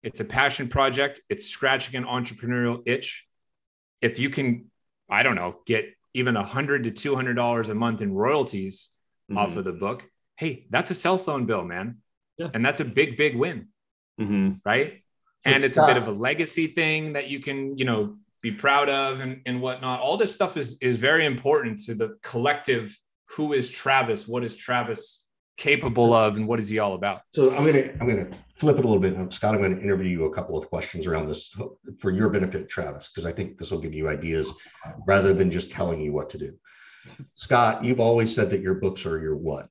it's 0.04 0.20
a 0.20 0.26
passion 0.26 0.68
project. 0.68 1.22
It's 1.30 1.46
scratching 1.46 1.96
an 1.96 2.06
entrepreneurial 2.06 2.84
itch. 2.86 3.26
If 4.02 4.20
you 4.20 4.30
can, 4.30 4.66
I 5.10 5.24
don't 5.24 5.36
know, 5.36 5.58
get 5.66 5.86
even 6.14 6.36
a 6.36 6.44
hundred 6.44 6.84
to 6.84 6.92
two 6.92 7.16
hundred 7.16 7.36
dollars 7.36 7.70
a 7.70 7.76
month 7.76 8.02
in 8.02 8.14
royalties 8.14 8.90
mm-hmm. 9.30 9.38
off 9.38 9.56
of 9.56 9.63
the 9.63 9.74
book, 9.74 10.06
hey, 10.38 10.65
that's 10.70 10.92
a 10.92 10.96
cell 10.96 11.18
phone 11.18 11.46
bill, 11.46 11.63
man. 11.63 11.98
Yeah. 12.38 12.50
And 12.54 12.65
that's 12.65 12.80
a 12.80 12.86
big, 12.86 13.18
big 13.18 13.36
win. 13.36 13.68
Mm-hmm. 14.20 14.54
Right. 14.65 15.04
And 15.46 15.63
it's 15.63 15.78
a 15.78 15.86
bit 15.86 15.98
of 15.98 16.08
a 16.08 16.12
legacy 16.12 16.68
thing 16.68 17.13
that 17.13 17.30
you 17.30 17.39
can, 17.39 17.78
you 17.78 17.86
know, 17.86 18.18
be 18.42 18.52
proud 18.52 18.89
of 18.89 19.22
and, 19.22 19.42
and 19.46 19.62
whatnot. 19.62 20.00
All 20.02 20.18
this 20.18 20.34
stuff 20.34 20.58
is 20.58 20.78
is 20.80 20.98
very 20.98 21.26
important 21.26 21.80
to 21.86 21.96
the 21.96 22.18
collective. 22.24 22.98
Who 23.36 23.54
is 23.54 23.70
Travis? 23.70 24.28
What 24.28 24.44
is 24.44 24.56
Travis 24.56 25.26
capable 25.58 26.13
of 26.13 26.36
and 26.38 26.48
what 26.48 26.60
is 26.60 26.68
he 26.68 26.80
all 26.80 26.94
about? 26.94 27.22
So 27.32 27.56
I'm 27.56 27.65
gonna 27.65 27.89
I'm 28.00 28.10
gonna 28.10 28.30
flip 28.60 28.78
it 28.78 28.86
a 28.86 28.88
little 28.88 29.02
bit. 29.02 29.34
Scott, 29.34 29.56
I'm 29.56 29.62
going 29.62 29.76
to 29.76 29.82
interview 29.82 30.10
you 30.10 30.26
a 30.26 30.34
couple 30.34 30.58
of 30.58 30.68
questions 30.68 31.08
around 31.08 31.30
this 31.30 31.56
for 32.00 32.12
your 32.12 32.30
benefit, 32.30 32.68
Travis, 32.68 33.10
because 33.10 33.26
I 33.26 33.32
think 33.32 33.58
this 33.58 33.72
will 33.72 33.80
give 33.80 33.94
you 33.94 34.10
ideas 34.10 34.50
rather 35.08 35.34
than 35.34 35.50
just 35.50 35.72
telling 35.72 36.02
you 36.02 36.12
what 36.12 36.30
to 36.32 36.38
do. 36.38 36.54
Scott, 37.34 37.84
you've 37.84 38.00
always 38.00 38.34
said 38.34 38.50
that 38.52 38.62
your 38.62 38.76
books 38.76 39.06
are 39.06 39.20
your 39.20 39.36
what? 39.36 39.70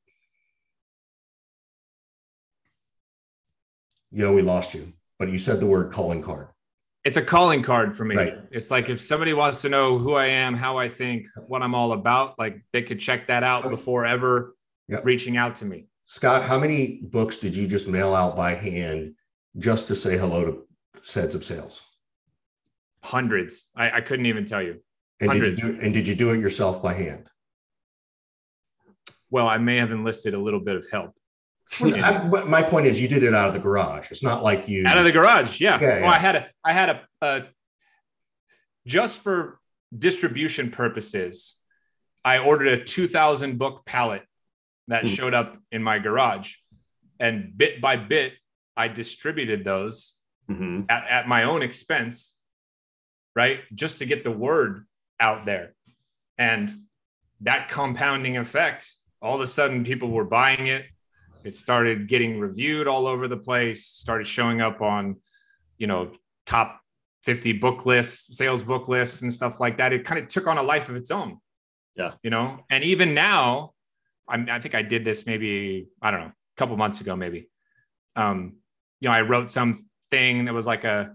You 4.11 4.25
know, 4.25 4.33
we 4.33 4.43
lost 4.43 4.75
you, 4.75 4.93
but 5.19 5.29
you 5.29 5.39
said 5.39 5.61
the 5.61 5.67
word 5.67 5.93
calling 5.93 6.23
card. 6.23 6.49
It's 7.05 7.17
a 7.17 7.23
calling 7.23 7.63
card 7.63 7.97
for 7.97 8.05
me. 8.05 8.17
Right. 8.17 8.39
It's 8.51 8.71
like 8.71 8.89
if 8.89 9.01
somebody 9.01 9.33
wants 9.33 9.63
to 9.63 9.69
know 9.69 9.99
who 9.99 10.15
I 10.15 10.27
am, 10.27 10.55
how 10.55 10.79
I 10.79 10.89
think, 10.89 11.27
what 11.47 11.63
I'm 11.63 11.75
all 11.75 11.93
about, 11.93 12.39
like 12.39 12.63
they 12.73 12.83
could 12.83 13.01
check 13.01 13.29
that 13.29 13.43
out 13.43 13.65
oh. 13.65 13.71
before 13.71 14.05
ever 14.05 14.57
yep. 14.89 15.05
reaching 15.05 15.37
out 15.37 15.57
to 15.57 15.65
me. 15.65 15.87
Scott, 16.05 16.43
how 16.43 16.59
many 16.59 17.01
books 17.03 17.37
did 17.37 17.55
you 17.55 17.67
just 17.67 17.87
mail 17.87 18.15
out 18.15 18.35
by 18.35 18.55
hand 18.55 19.15
just 19.59 19.89
to 19.89 19.95
say 19.95 20.17
hello 20.17 20.45
to 20.45 20.67
Seds 21.03 21.35
of 21.35 21.45
Sales? 21.45 21.83
Hundreds. 23.03 23.69
I, 23.77 23.91
I 23.91 24.01
couldn't 24.01 24.27
even 24.27 24.45
tell 24.45 24.63
you. 24.63 24.81
And 25.21 25.31
Hundreds. 25.31 25.61
Did 25.61 25.69
you 25.69 25.75
do, 25.75 25.85
and 25.85 25.95
did 25.95 26.09
you 26.09 26.15
do 26.15 26.31
it 26.31 26.41
yourself 26.41 26.83
by 26.83 26.95
hand? 26.95 27.29
Well, 29.31 29.49
I 29.49 29.59
may 29.59 29.77
have 29.77 29.91
enlisted 29.91 30.35
a 30.35 30.39
little 30.39 30.61
bit 30.61 30.77
of 30.77 30.87
help. 30.91 31.15
I, 31.81 32.25
my 32.45 32.63
point 32.63 32.87
is, 32.87 33.01
you 33.01 33.09
did 33.09 33.23
it 33.23 33.35
out 33.35 33.49
of 33.49 33.55
the 33.55 33.61
garage. 33.61 34.11
It's 34.11 34.23
not 34.23 34.43
like 34.43 34.69
you 34.69 34.87
out 34.87 34.97
of 34.97 35.05
the 35.05 35.13
garage. 35.13 35.61
Yeah. 35.61 35.79
yeah, 35.81 36.01
well, 36.01 36.11
I 36.11 36.19
had 36.19 36.37
a, 36.37 36.49
I 36.65 36.73
had 36.73 36.89
a, 36.89 37.03
a, 37.21 37.43
just 38.87 39.23
for 39.23 39.61
distribution 39.97 40.71
purposes, 40.71 41.57
I 42.25 42.39
ordered 42.39 42.69
a 42.69 42.85
2,000 42.85 43.59
book 43.59 43.85
pallet 43.85 44.23
that 44.89 45.05
mm. 45.05 45.09
showed 45.09 45.35
up 45.35 45.59
in 45.71 45.83
my 45.83 45.99
garage, 45.99 46.55
and 47.21 47.53
bit 47.57 47.81
by 47.81 47.97
bit, 47.97 48.33
I 48.77 48.89
distributed 48.89 49.65
those 49.65 50.17
mm-hmm. 50.51 50.83
at, 50.89 51.07
at 51.07 51.29
my 51.29 51.45
own 51.45 51.63
expense, 51.63 52.37
right, 53.37 53.61
just 53.75 53.99
to 53.99 54.07
get 54.07 54.25
the 54.25 54.31
word 54.31 54.87
out 55.21 55.47
there, 55.47 55.75
and 56.37 56.83
that 57.41 57.69
compounding 57.69 58.37
effect. 58.37 58.93
All 59.21 59.35
of 59.35 59.41
a 59.41 59.49
sudden, 59.49 59.83
people 59.83 60.11
were 60.11 60.25
buying 60.25 60.69
it 60.69 60.87
it 61.45 61.57
started 61.57 62.09
getting 62.09 62.39
reviewed 62.39 62.87
all 62.87 63.07
over 63.07 63.29
the 63.29 63.37
place, 63.37 63.87
started 63.87 64.27
showing 64.27 64.61
up 64.61 64.81
on, 64.81 65.17
you 65.79 65.87
know, 65.87 66.13
top 66.47 66.81
50 67.25 67.55
book 67.55 67.87
lists, 67.87 68.37
sales 68.37 68.63
book 68.63 68.89
lists, 68.89 69.23
and 69.23 69.33
stuff 69.33 69.61
like 69.61 69.79
that. 69.79 69.93
It 69.93 70.05
kind 70.05 70.21
of 70.23 70.29
took 70.29 70.47
on 70.47 70.59
a 70.59 70.63
life 70.63 70.89
of 70.89 70.97
its 70.97 71.11
own. 71.11 71.39
Yeah. 71.95 72.13
You 72.23 72.31
know, 72.31 72.61
and 72.71 72.85
even 72.85 73.15
now, 73.15 73.73
I'm, 74.29 74.49
I 74.51 74.61
think 74.61 74.75
I 74.75 74.83
did 74.83 75.05
this 75.05 75.27
maybe, 75.27 75.89
I 76.03 76.11
don't 76.11 76.21
know, 76.21 76.27
a 76.27 76.57
couple 76.57 76.77
months 76.77 77.01
ago, 77.01 77.17
maybe. 77.17 77.49
Um, 78.15 78.57
you 79.01 79.09
know, 79.09 79.15
I 79.15 79.23
wrote 79.23 79.51
something 79.51 80.45
that 80.45 80.55
was 80.55 80.67
like 80.67 80.85
a 80.85 81.15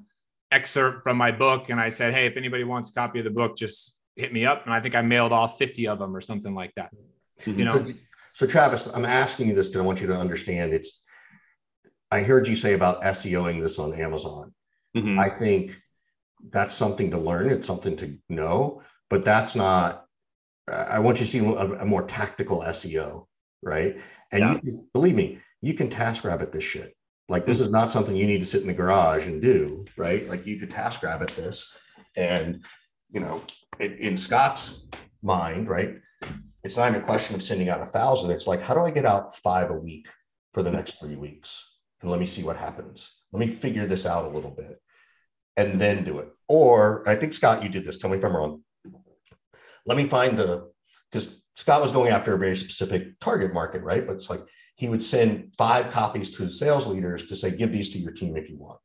excerpt 0.52 1.04
from 1.04 1.18
my 1.18 1.32
book, 1.32 1.70
and 1.70 1.80
I 1.80 1.90
said, 1.90 2.14
Hey, 2.14 2.26
if 2.26 2.38
anybody 2.38 2.64
wants 2.64 2.90
a 2.90 2.94
copy 2.94 3.20
of 3.20 3.26
the 3.26 3.32
book, 3.32 3.56
just 3.58 3.93
hit 4.16 4.34
me 4.34 4.46
up. 4.46 4.66
And 4.66 4.74
I 4.74 4.80
think 4.80 4.96
I 4.96 5.02
mailed 5.02 5.32
off 5.32 5.58
50 5.58 5.88
of 5.88 6.00
them 6.00 6.16
or 6.16 6.22
something 6.22 6.54
like 6.54 6.74
that. 6.76 6.92
Mm-hmm. 7.42 7.60
You 7.60 7.66
know, 7.66 7.86
so, 8.34 8.48
Travis, 8.48 8.88
I'm 8.88 9.06
asking 9.06 9.50
you 9.50 9.56
this 9.56 9.68
because 9.68 9.82
I 9.82 9.86
want 9.86 10.02
you 10.02 10.08
to 10.08 10.18
understand 10.18 10.74
it's. 10.74 11.02
I 12.12 12.22
heard 12.22 12.48
you 12.48 12.56
say 12.56 12.74
about 12.74 13.02
SEOing 13.02 13.62
this 13.62 13.80
on 13.80 13.94
Amazon. 13.94 14.54
Mm-hmm. 14.96 15.20
I 15.20 15.30
think 15.30 15.78
that's 16.52 16.76
something 16.76 17.12
to 17.12 17.18
learn. 17.18 17.50
It's 17.50 17.66
something 17.66 17.96
to 17.98 18.18
know, 18.30 18.84
but 19.10 19.24
that's 19.24 19.56
not. 19.56 20.06
I 20.68 21.00
want 21.00 21.20
you 21.20 21.26
to 21.26 21.32
see 21.32 21.40
a, 21.40 21.82
a 21.82 21.86
more 21.86 22.04
tactical 22.04 22.60
SEO, 22.60 23.26
right? 23.62 23.98
And 24.32 24.40
yeah. 24.42 24.60
you, 24.64 24.88
believe 24.94 25.16
me, 25.16 25.40
you 25.62 25.74
can 25.74 25.90
task 25.90 26.24
rabbit 26.24 26.52
this 26.52 26.64
shit. 26.64 26.96
Like 27.30 27.46
this 27.46 27.58
mm-hmm. 27.58 27.68
is 27.68 27.72
not 27.72 27.92
something 27.92 28.16
you 28.16 28.28
need 28.28 28.40
to 28.40 28.46
sit 28.46 28.62
in 28.62 28.68
the 28.68 28.74
garage 28.74 29.26
and 29.28 29.42
do, 29.42 29.86
right? 29.98 30.28
Like 30.28 30.46
you 30.46 30.60
could 30.60 30.72
task 30.72 31.04
rabbit 31.04 31.30
this, 31.30 31.76
and 32.16 32.64
you 33.14 33.22
know, 33.22 33.42
in, 33.80 33.94
in 33.94 34.18
Scott's 34.18 34.82
mind, 35.22 35.70
right? 35.70 35.96
it's 36.64 36.78
not 36.78 36.90
even 36.90 37.02
a 37.02 37.06
question 37.06 37.36
of 37.36 37.44
sending 37.44 37.70
out 37.70 37.82
a 37.82 37.88
thousand. 37.88 38.32
It's 38.32 38.48
like, 38.48 38.62
how 38.62 38.74
do 38.74 38.82
I 38.82 38.92
get 38.92 39.06
out 39.06 39.36
five 39.36 39.70
a 39.70 39.74
week 39.74 40.08
for 40.54 40.64
the 40.64 40.72
next 40.72 41.00
three 41.00 41.16
weeks? 41.16 41.72
And 42.02 42.10
let 42.10 42.20
me 42.20 42.26
see 42.26 42.44
what 42.44 42.56
happens. 42.56 43.18
Let 43.32 43.40
me 43.40 43.48
figure 43.48 43.86
this 43.86 44.06
out 44.06 44.26
a 44.26 44.30
little 44.30 44.52
bit 44.52 44.82
and 45.58 45.80
then 45.80 46.04
do 46.04 46.20
it. 46.20 46.30
Or 46.48 47.08
I 47.08 47.16
think, 47.16 47.34
Scott, 47.34 47.64
you 47.64 47.70
did 47.70 47.84
this. 47.84 47.98
Tell 47.98 48.10
me 48.10 48.18
if 48.18 48.24
I'm 48.24 48.36
wrong. 48.36 48.64
Let 49.86 49.98
me 49.98 50.08
find 50.08 50.38
the, 50.38 50.72
because 51.12 51.44
Scott 51.56 51.82
was 51.82 51.92
going 51.92 52.12
after 52.12 52.34
a 52.34 52.40
very 52.40 52.56
specific 52.56 53.20
target 53.20 53.54
market, 53.54 53.84
right? 53.84 54.08
But 54.08 54.16
it's 54.16 54.30
like 54.30 54.42
he 54.76 54.88
would 54.88 55.04
send 55.04 55.54
five 55.58 55.92
copies 55.92 56.36
to 56.38 56.50
sales 56.50 56.88
leaders 56.88 57.28
to 57.28 57.36
say, 57.36 57.52
give 57.52 57.72
these 57.72 57.92
to 57.92 58.00
your 58.00 58.14
team 58.14 58.38
if 58.38 58.50
you 58.50 58.58
want. 58.58 58.80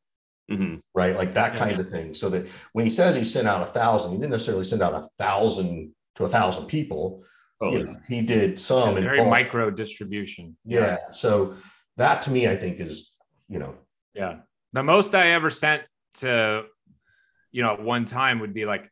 Mm-hmm. 0.51 0.77
Right, 0.95 1.15
like 1.15 1.35
that 1.35 1.57
kind 1.57 1.73
yeah. 1.73 1.81
of 1.81 1.91
thing. 1.91 2.15
So 2.15 2.31
that 2.31 2.47
when 2.73 2.85
he 2.85 2.91
says 2.91 3.17
he 3.17 3.25
sent 3.25 3.47
out 3.47 3.63
a 3.63 3.67
thousand, 3.67 4.13
he 4.13 4.17
didn't 4.17 4.31
necessarily 4.31 4.65
send 4.65 4.83
out 4.83 4.95
a 4.95 5.07
thousand 5.19 5.95
to 6.17 6.25
a 6.25 6.29
thousand 6.29 6.67
people 6.67 7.23
Oh, 7.61 7.73
you 7.73 7.85
know, 7.85 7.97
he 8.07 8.23
did 8.23 8.61
some 8.61 8.95
yeah, 8.95 9.03
very 9.03 9.25
micro 9.25 9.71
distribution. 9.71 10.57
Yeah. 10.65 10.81
yeah. 10.81 11.11
So 11.11 11.57
that 11.97 12.23
to 12.23 12.31
me, 12.31 12.47
I 12.47 12.57
think 12.57 12.79
is, 12.79 13.17
you 13.49 13.59
know, 13.59 13.75
yeah. 14.15 14.41
The 14.73 14.83
most 14.83 15.15
I 15.15 15.29
ever 15.29 15.51
sent 15.51 15.83
to, 16.15 16.67
you 17.51 17.63
know, 17.63 17.75
one 17.75 18.05
time 18.05 18.39
would 18.41 18.55
be 18.55 18.65
like, 18.65 18.85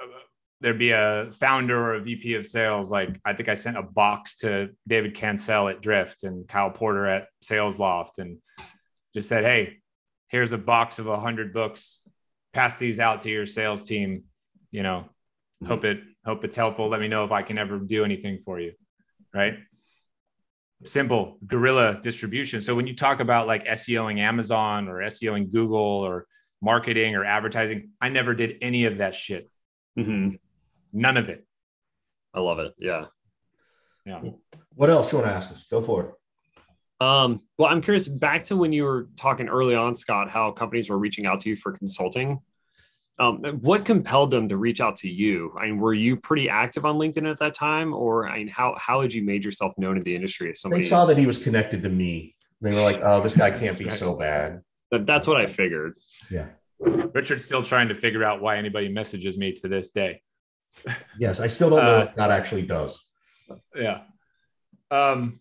uh, 0.00 0.18
there'd 0.60 0.78
be 0.78 0.92
a 0.92 1.30
founder 1.32 1.76
or 1.76 1.94
a 1.94 2.00
VP 2.00 2.34
of 2.34 2.46
sales. 2.46 2.90
Like 2.90 3.20
I 3.24 3.32
think 3.32 3.48
I 3.48 3.54
sent 3.54 3.78
a 3.78 3.82
box 3.82 4.36
to 4.38 4.70
David 4.86 5.14
Cancel 5.14 5.68
at 5.68 5.80
Drift 5.80 6.22
and 6.22 6.46
Kyle 6.46 6.70
Porter 6.70 7.06
at 7.06 7.28
Sales 7.42 7.80
Loft 7.80 8.18
and 8.18 8.38
just 9.12 9.28
said, 9.28 9.44
Hey, 9.44 9.78
here's 10.28 10.52
a 10.52 10.58
box 10.58 10.98
of 10.98 11.06
a 11.06 11.18
hundred 11.18 11.52
books. 11.52 12.02
Pass 12.52 12.78
these 12.78 12.98
out 13.00 13.22
to 13.22 13.30
your 13.30 13.46
sales 13.46 13.82
team. 13.82 14.24
You 14.70 14.82
know, 14.82 15.08
hope 15.66 15.84
it 15.84 16.00
hope 16.24 16.44
it's 16.44 16.56
helpful. 16.56 16.88
Let 16.88 17.00
me 17.00 17.08
know 17.08 17.24
if 17.24 17.32
I 17.32 17.42
can 17.42 17.58
ever 17.58 17.78
do 17.78 18.04
anything 18.04 18.38
for 18.44 18.58
you. 18.60 18.72
Right. 19.34 19.58
simple 20.84 21.38
guerrilla 21.46 22.00
distribution. 22.02 22.60
So 22.62 22.74
when 22.74 22.86
you 22.86 22.94
talk 22.94 23.20
about 23.20 23.46
like 23.46 23.64
SEOing 23.66 24.18
Amazon 24.18 24.88
or 24.88 24.98
SEOing 25.00 25.52
Google 25.52 25.78
or 25.78 26.26
marketing 26.62 27.16
or 27.16 27.24
advertising, 27.24 27.90
I 28.00 28.08
never 28.08 28.34
did 28.34 28.58
any 28.60 28.84
of 28.86 28.98
that 28.98 29.14
shit. 29.14 29.50
Mm-hmm. 29.98 30.36
None 30.92 31.16
of 31.16 31.28
it. 31.28 31.46
I 32.34 32.40
love 32.40 32.58
it. 32.58 32.74
Yeah. 32.78 33.06
Yeah. 34.04 34.20
What 34.74 34.90
else 34.90 35.10
you 35.12 35.18
want 35.18 35.30
to 35.30 35.34
ask 35.34 35.50
us? 35.50 35.66
Go 35.70 35.80
for 35.80 36.04
it. 36.04 36.10
Um, 37.00 37.42
well, 37.58 37.68
I'm 37.68 37.82
curious 37.82 38.08
back 38.08 38.44
to 38.44 38.56
when 38.56 38.72
you 38.72 38.84
were 38.84 39.08
talking 39.16 39.48
early 39.48 39.74
on, 39.74 39.94
Scott, 39.96 40.30
how 40.30 40.50
companies 40.50 40.88
were 40.88 40.98
reaching 40.98 41.26
out 41.26 41.40
to 41.40 41.50
you 41.50 41.56
for 41.56 41.72
consulting. 41.76 42.40
Um, 43.18 43.42
what 43.60 43.84
compelled 43.84 44.30
them 44.30 44.48
to 44.48 44.56
reach 44.56 44.80
out 44.80 44.96
to 44.96 45.08
you? 45.08 45.54
I 45.58 45.66
mean, 45.66 45.78
were 45.78 45.94
you 45.94 46.16
pretty 46.16 46.48
active 46.48 46.84
on 46.84 46.96
LinkedIn 46.96 47.30
at 47.30 47.38
that 47.38 47.54
time, 47.54 47.94
or 47.94 48.28
I 48.28 48.38
mean, 48.38 48.48
how 48.48 48.74
how 48.78 49.00
had 49.00 49.12
you 49.12 49.22
made 49.22 49.44
yourself 49.44 49.72
known 49.78 49.96
in 49.96 50.02
the 50.02 50.14
industry? 50.14 50.50
If 50.50 50.58
somebody 50.58 50.82
they 50.82 50.88
saw 50.88 51.06
that 51.06 51.16
he 51.16 51.26
was 51.26 51.38
connected 51.38 51.82
to 51.82 51.88
me, 51.88 52.34
they 52.60 52.74
were 52.74 52.82
like, 52.82 53.00
"Oh, 53.02 53.22
this 53.22 53.34
guy 53.34 53.50
can't 53.50 53.78
be 53.78 53.88
so 53.88 54.14
bad." 54.16 54.60
That's 54.90 55.26
what 55.26 55.38
I 55.38 55.46
figured. 55.46 55.94
Yeah. 56.30 56.48
Richard's 56.78 57.44
still 57.44 57.62
trying 57.62 57.88
to 57.88 57.94
figure 57.94 58.22
out 58.22 58.40
why 58.40 58.56
anybody 58.56 58.88
messages 58.88 59.38
me 59.38 59.52
to 59.52 59.68
this 59.68 59.90
day. 59.90 60.22
Yes, 61.18 61.40
I 61.40 61.48
still 61.48 61.70
don't 61.70 61.84
know 61.84 62.00
uh, 62.00 62.04
if 62.04 62.14
that 62.16 62.30
actually 62.30 62.62
does. 62.62 63.02
Yeah. 63.74 64.02
Um, 64.90 65.40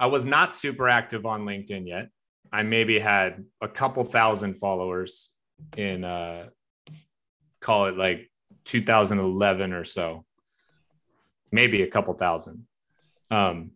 I 0.00 0.06
was 0.06 0.24
not 0.24 0.54
super 0.54 0.88
active 0.88 1.26
on 1.26 1.44
LinkedIn 1.44 1.86
yet. 1.86 2.08
I 2.50 2.62
maybe 2.62 2.98
had 2.98 3.44
a 3.60 3.68
couple 3.68 4.02
thousand 4.02 4.54
followers 4.54 5.30
in 5.76 6.04
uh 6.04 6.48
call 7.60 7.86
it 7.86 7.98
like 7.98 8.30
2011 8.64 9.74
or 9.74 9.84
so. 9.84 10.24
Maybe 11.52 11.82
a 11.82 11.86
couple 11.86 12.14
thousand. 12.14 12.66
Um 13.30 13.72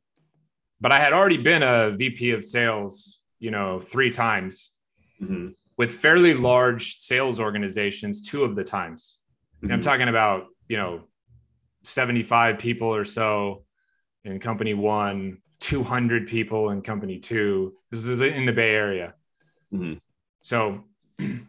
but 0.81 0.93
I 0.93 0.99
had 0.99 1.13
already 1.13 1.37
been 1.37 1.63
a 1.63 1.91
VP 1.91 2.31
of 2.31 2.43
sales, 2.43 3.21
you 3.39 3.51
know, 3.51 3.79
three 3.79 4.11
times 4.11 4.73
mm-hmm. 5.23 5.49
with 5.77 5.91
fairly 5.91 6.33
large 6.33 6.97
sales 6.97 7.39
organizations 7.39 8.27
two 8.27 8.45
of 8.45 8.57
the 8.57 8.65
times. 8.65 9.21
Mm-hmm. 9.63 9.73
I'm 9.73 9.83
talking 9.83 10.09
about, 10.09 10.47
you 10.69 10.79
know, 10.79 11.05
75 11.83 12.59
people 12.59 12.89
or 12.89 13.05
so 13.05 13.65
in 14.25 14.41
company 14.41 14.73
one, 14.73 15.39
200 15.65 16.29
people 16.29 16.69
in 16.69 16.83
company 16.83 17.19
two. 17.19 17.73
This 17.91 18.05
is 18.05 18.21
in 18.21 18.45
the 18.45 18.53
Bay 18.53 18.75
Area. 18.75 19.15
Mm-hmm. 19.73 19.95
So, 20.43 20.85
and 21.19 21.47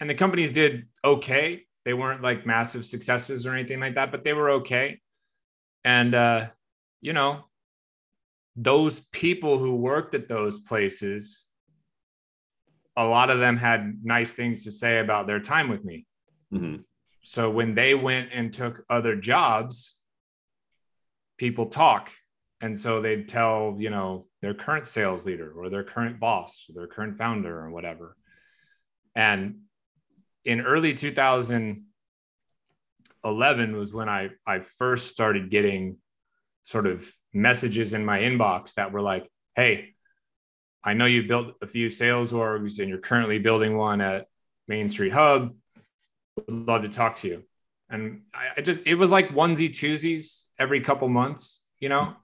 the 0.00 0.16
companies 0.16 0.50
did 0.50 0.88
okay. 1.04 1.64
They 1.84 1.94
weren't 1.94 2.20
like 2.20 2.46
massive 2.46 2.84
successes 2.84 3.46
or 3.46 3.52
anything 3.52 3.78
like 3.78 3.94
that, 3.94 4.10
but 4.10 4.24
they 4.24 4.32
were 4.32 4.50
okay. 4.50 4.98
And, 5.84 6.16
uh, 6.16 6.48
you 7.00 7.12
know, 7.12 7.44
those 8.56 8.98
people 9.12 9.56
who 9.56 9.76
worked 9.76 10.16
at 10.16 10.28
those 10.28 10.58
places, 10.58 11.46
a 12.96 13.04
lot 13.04 13.30
of 13.30 13.38
them 13.38 13.56
had 13.56 14.00
nice 14.02 14.32
things 14.32 14.64
to 14.64 14.72
say 14.72 14.98
about 14.98 15.28
their 15.28 15.38
time 15.38 15.68
with 15.68 15.84
me. 15.84 16.06
Mm-hmm. 16.52 16.82
So 17.22 17.50
when 17.50 17.76
they 17.76 17.94
went 17.94 18.30
and 18.32 18.52
took 18.52 18.84
other 18.90 19.14
jobs, 19.14 19.96
people 21.36 21.66
talk 21.66 22.10
and 22.60 22.78
so 22.78 23.00
they'd 23.00 23.28
tell 23.28 23.76
you 23.78 23.90
know 23.90 24.26
their 24.42 24.54
current 24.54 24.86
sales 24.86 25.26
leader 25.26 25.52
or 25.52 25.70
their 25.70 25.84
current 25.84 26.20
boss 26.20 26.66
or 26.68 26.74
their 26.74 26.86
current 26.86 27.18
founder 27.18 27.58
or 27.58 27.70
whatever. 27.70 28.16
And 29.14 29.60
in 30.44 30.60
early 30.60 30.94
2011 30.94 33.76
was 33.76 33.92
when 33.92 34.08
i 34.08 34.30
i 34.46 34.60
first 34.60 35.08
started 35.08 35.50
getting 35.50 35.96
sort 36.62 36.86
of 36.86 37.12
messages 37.34 37.92
in 37.92 38.04
my 38.04 38.20
inbox 38.20 38.74
that 38.74 38.92
were 38.92 39.02
like 39.02 39.28
hey 39.56 39.94
i 40.84 40.94
know 40.94 41.06
you 41.06 41.26
built 41.26 41.56
a 41.60 41.66
few 41.66 41.90
sales 41.90 42.32
orgs 42.32 42.78
and 42.78 42.88
you're 42.88 42.98
currently 42.98 43.40
building 43.40 43.76
one 43.76 44.00
at 44.00 44.28
Main 44.68 44.88
Street 44.88 45.12
Hub. 45.12 45.54
Would 46.36 46.68
love 46.68 46.82
to 46.82 46.88
talk 46.88 47.16
to 47.16 47.28
you. 47.28 47.42
And 47.90 48.22
I, 48.34 48.48
I 48.58 48.60
just 48.60 48.80
it 48.84 48.94
was 48.94 49.10
like 49.10 49.30
onesie 49.30 49.70
twosies 49.70 50.44
every 50.58 50.82
couple 50.82 51.08
months 51.08 51.62
you 51.80 51.88
know 51.88 52.14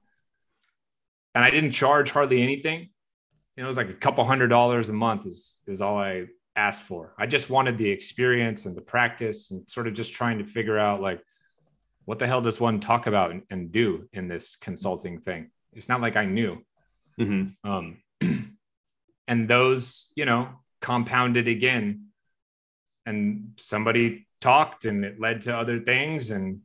and 1.35 1.45
I 1.45 1.51
didn't 1.51 1.73
charge 1.73 2.11
hardly 2.11 2.43
anything. 2.43 2.91
You 3.57 3.63
know, 3.63 3.65
it 3.65 3.69
was 3.69 3.77
like 3.77 3.91
a 3.91 3.95
couple 3.95 4.25
hundred 4.25 4.49
dollars 4.49 4.89
a 4.89 4.93
month 4.93 5.27
is 5.27 5.57
is 5.67 5.81
all 5.81 5.99
I 5.99 6.27
asked 6.57 6.83
for. 6.83 7.15
I 7.19 7.27
just 7.27 7.51
wanted 7.51 7.79
the 7.79 7.91
experience 7.91 8.67
and 8.67 8.77
the 8.77 8.81
practice 8.81 9.51
and 9.51 9.69
sort 9.69 9.87
of 9.87 9.95
just 9.95 10.15
trying 10.15 10.39
to 10.39 10.47
figure 10.47 10.79
out 10.79 11.01
like 11.01 11.23
what 12.05 12.19
the 12.19 12.27
hell 12.27 12.41
does 12.41 12.61
one 12.61 12.81
talk 12.81 13.07
about 13.07 13.31
and, 13.31 13.43
and 13.51 13.73
do 13.73 14.09
in 14.13 14.29
this 14.29 14.57
consulting 14.57 15.21
thing. 15.21 15.51
It's 15.73 15.89
not 15.89 16.01
like 16.01 16.17
I 16.17 16.27
knew. 16.27 16.63
Mm-hmm. 17.19 17.69
Um, 17.69 18.03
and 19.29 19.49
those, 19.49 20.13
you 20.15 20.25
know, 20.25 20.49
compounded 20.81 21.49
again, 21.49 22.09
and 23.07 23.53
somebody 23.59 24.27
talked, 24.41 24.85
and 24.85 25.05
it 25.05 25.21
led 25.21 25.43
to 25.43 25.57
other 25.57 25.81
things, 25.81 26.31
and 26.31 26.61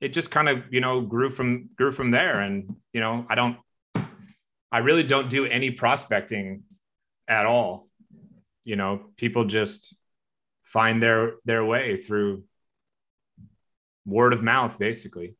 it 0.00 0.08
just 0.08 0.30
kind 0.30 0.48
of, 0.48 0.64
you 0.70 0.80
know, 0.80 1.00
grew 1.00 1.28
from 1.28 1.70
grew 1.76 1.92
from 1.92 2.10
there. 2.10 2.40
And 2.40 2.76
you 2.92 3.00
know, 3.00 3.26
I 3.28 3.34
don't 3.34 3.56
I 4.72 4.78
really 4.78 5.02
don't 5.02 5.28
do 5.28 5.46
any 5.46 5.70
prospecting 5.70 6.62
at 7.26 7.46
all. 7.46 7.88
You 8.64 8.76
know, 8.76 9.06
people 9.16 9.44
just 9.44 9.94
find 10.62 11.02
their 11.02 11.34
their 11.44 11.64
way 11.64 11.96
through 11.96 12.44
word 14.06 14.32
of 14.32 14.42
mouth, 14.42 14.78
basically. 14.78 15.36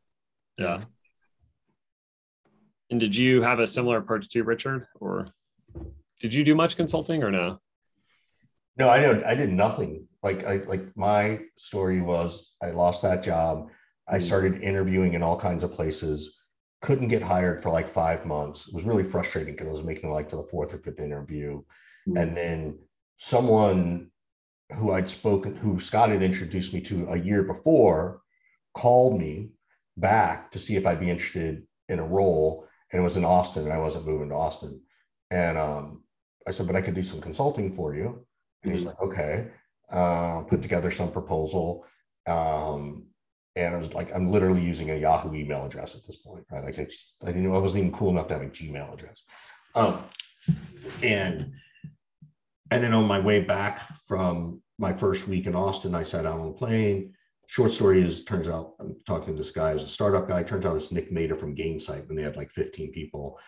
Yeah. 0.59 0.83
And 2.91 2.99
did 2.99 3.15
you 3.15 3.41
have 3.43 3.61
a 3.61 3.67
similar 3.67 3.99
approach 3.99 4.29
to 4.31 4.43
Richard, 4.43 4.87
or 4.99 5.29
did 6.21 6.35
you 6.35 6.43
do 6.45 6.55
much 6.55 6.77
consulting 6.77 7.23
or 7.23 7.31
no? 7.31 7.61
No, 8.77 8.89
I 8.89 9.01
did. 9.01 9.23
I 9.25 9.35
did 9.35 9.53
nothing. 9.53 10.09
Like 10.23 10.45
I 10.45 10.57
like 10.67 10.97
my 10.97 11.41
story 11.57 12.01
was 12.01 12.53
I 12.63 12.71
lost 12.71 13.03
that 13.03 13.23
job. 13.23 13.71
I 14.09 14.19
mm. 14.19 14.23
started 14.23 14.63
interviewing 14.63 15.15
in 15.15 15.23
all 15.23 15.39
kinds 15.39 15.63
of 15.63 15.73
places 15.73 16.40
couldn't 16.81 17.09
get 17.09 17.23
hired 17.23 17.63
for 17.63 17.71
like 17.71 17.89
five 17.89 18.25
months. 18.25 18.69
It 18.69 18.75
was 18.75 18.85
really 18.85 19.05
frustrating 19.05 19.55
because 19.55 19.69
I 19.69 19.73
was 19.73 19.83
making 19.83 20.11
like 20.11 20.29
to 20.31 20.37
the 20.37 20.43
fourth 20.45 20.73
or 20.73 20.79
fifth 20.79 21.01
interview. 21.01 21.63
Mm-hmm. 22.09 22.17
And 22.17 22.37
then 22.37 22.79
someone 23.19 24.11
who 24.75 24.93
I'd 24.93 25.09
spoken, 25.09 25.57
who 25.57 25.79
Scott 25.79 26.11
had 26.11 26.23
introduced 26.23 26.73
me 26.73 26.81
to 26.83 27.09
a 27.11 27.19
year 27.19 27.43
before, 27.43 28.23
called 28.75 29.19
me 29.19 29.51
back 29.97 30.51
to 30.53 30.59
see 30.59 30.77
if 30.77 30.87
I'd 30.87 31.01
be 31.01 31.11
interested 31.11 31.65
in 31.89 31.99
a 31.99 32.07
role. 32.07 32.67
And 32.93 33.01
it 33.01 33.05
was 33.05 33.17
in 33.17 33.25
Austin, 33.25 33.65
and 33.65 33.73
I 33.73 33.79
wasn't 33.79 34.07
moving 34.07 34.31
to 34.31 34.35
Austin. 34.35 34.81
And 35.31 35.59
um, 35.59 36.03
I 36.47 36.53
said, 36.53 36.67
but 36.67 36.77
I 36.77 36.83
could 36.83 36.95
do 36.95 37.03
some 37.03 37.21
consulting 37.21 37.75
for 37.75 37.95
you. 37.95 38.07
And 38.63 38.73
mm-hmm. 38.73 38.73
he's 38.73 38.85
like, 38.85 39.01
okay. 39.01 39.49
Uh, 39.91 40.43
put 40.43 40.63
together 40.63 40.91
some 40.91 41.11
proposal. 41.11 41.85
Um, 42.27 43.07
and 43.57 43.75
I 43.75 43.79
was 43.79 43.95
like, 43.95 44.15
I'm 44.15 44.31
literally 44.31 44.63
using 44.63 44.91
a 44.91 44.97
Yahoo 44.97 45.35
email 45.35 45.65
address 45.65 45.95
at 45.95 46.07
this 46.07 46.17
point, 46.17 46.45
right? 46.51 46.65
Like 46.65 46.79
it's, 46.79 47.17
I 47.23 47.33
didn't 47.33 47.47
I 47.47 47.59
wasn't 47.59 47.85
even 47.85 47.97
cool 47.97 48.11
enough 48.11 48.29
to 48.29 48.35
have 48.35 48.43
a 48.43 48.47
Gmail 48.47 48.95
address. 48.95 49.23
Um, 49.75 50.05
and 51.03 51.53
and 52.71 52.83
then 52.83 52.95
on 52.95 53.07
my 53.07 53.19
way 53.19 53.41
back 53.41 53.81
from 54.07 54.63
my 54.79 54.93
first 54.93 55.27
week 55.27 55.47
in 55.47 55.57
Austin, 55.57 55.95
I 55.95 56.03
sat 56.03 56.27
out 56.27 56.39
on 56.39 56.49
a 56.49 56.53
plane. 56.53 57.13
Short 57.49 57.73
story 57.73 58.01
is, 58.01 58.25
turns 58.25 58.49
out 58.49 58.75
I'm 58.79 58.95
talking 59.07 59.35
to 59.35 59.43
this 59.43 59.51
guy 59.51 59.73
as 59.73 59.85
a 59.85 59.89
startup 59.89 60.29
guy. 60.29 60.45
Turns 60.45 60.65
out 60.65 60.77
it's 60.77 60.93
Nick 60.93 61.11
Mehta 61.11 61.35
from 61.35 61.57
Gainsight 61.57 62.07
when 62.07 62.17
they 62.17 62.23
had 62.23 62.37
like 62.37 62.51
15 62.53 62.93
people. 62.93 63.39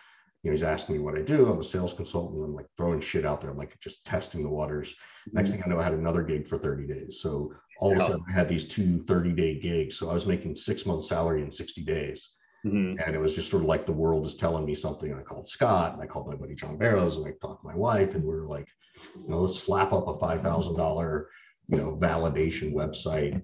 You 0.43 0.49
know, 0.49 0.51
he's 0.51 0.63
asking 0.63 0.97
me 0.97 1.01
what 1.01 1.17
I 1.17 1.21
do. 1.21 1.49
I'm 1.49 1.59
a 1.59 1.63
sales 1.63 1.93
consultant. 1.93 2.43
I'm 2.43 2.53
like 2.53 2.67
throwing 2.75 2.99
shit 2.99 3.25
out 3.25 3.39
there. 3.39 3.51
I'm 3.51 3.57
like 3.57 3.79
just 3.79 4.05
testing 4.05 4.43
the 4.43 4.49
waters. 4.49 4.93
Next 5.31 5.51
thing 5.51 5.63
I 5.65 5.69
know, 5.69 5.79
I 5.79 5.83
had 5.83 5.93
another 5.93 6.21
gig 6.21 6.47
for 6.47 6.57
30 6.57 6.85
days. 6.85 7.19
So 7.21 7.53
all 7.79 7.93
of 7.93 7.97
a 7.97 8.01
sudden 8.01 8.25
I 8.27 8.33
had 8.33 8.49
these 8.49 8.67
two 8.67 9.03
30 9.03 9.31
day 9.31 9.57
gigs. 9.59 9.97
So 9.97 10.09
I 10.09 10.13
was 10.13 10.25
making 10.25 10.57
six 10.57 10.85
months 10.85 11.07
salary 11.07 11.41
in 11.41 11.51
60 11.51 11.83
days. 11.83 12.29
Mm-hmm. 12.65 13.01
And 13.05 13.15
it 13.15 13.19
was 13.19 13.35
just 13.35 13.49
sort 13.49 13.63
of 13.63 13.69
like 13.69 13.85
the 13.85 13.93
world 13.93 14.25
is 14.25 14.35
telling 14.35 14.65
me 14.65 14.75
something. 14.75 15.11
And 15.11 15.19
I 15.19 15.23
called 15.23 15.47
Scott 15.47 15.93
and 15.93 16.01
I 16.01 16.07
called 16.07 16.27
my 16.27 16.35
buddy 16.35 16.55
John 16.55 16.77
Barrows 16.77 17.17
and 17.17 17.25
I 17.25 17.31
talked 17.41 17.61
to 17.61 17.67
my 17.67 17.75
wife 17.75 18.15
and 18.15 18.23
we 18.23 18.29
were 18.29 18.47
like, 18.47 18.67
you 19.15 19.29
know, 19.29 19.41
let's 19.41 19.59
slap 19.59 19.93
up 19.93 20.07
a 20.07 20.13
$5,000, 20.13 21.23
you 21.69 21.77
know, 21.77 21.97
validation 21.99 22.73
website. 22.73 23.41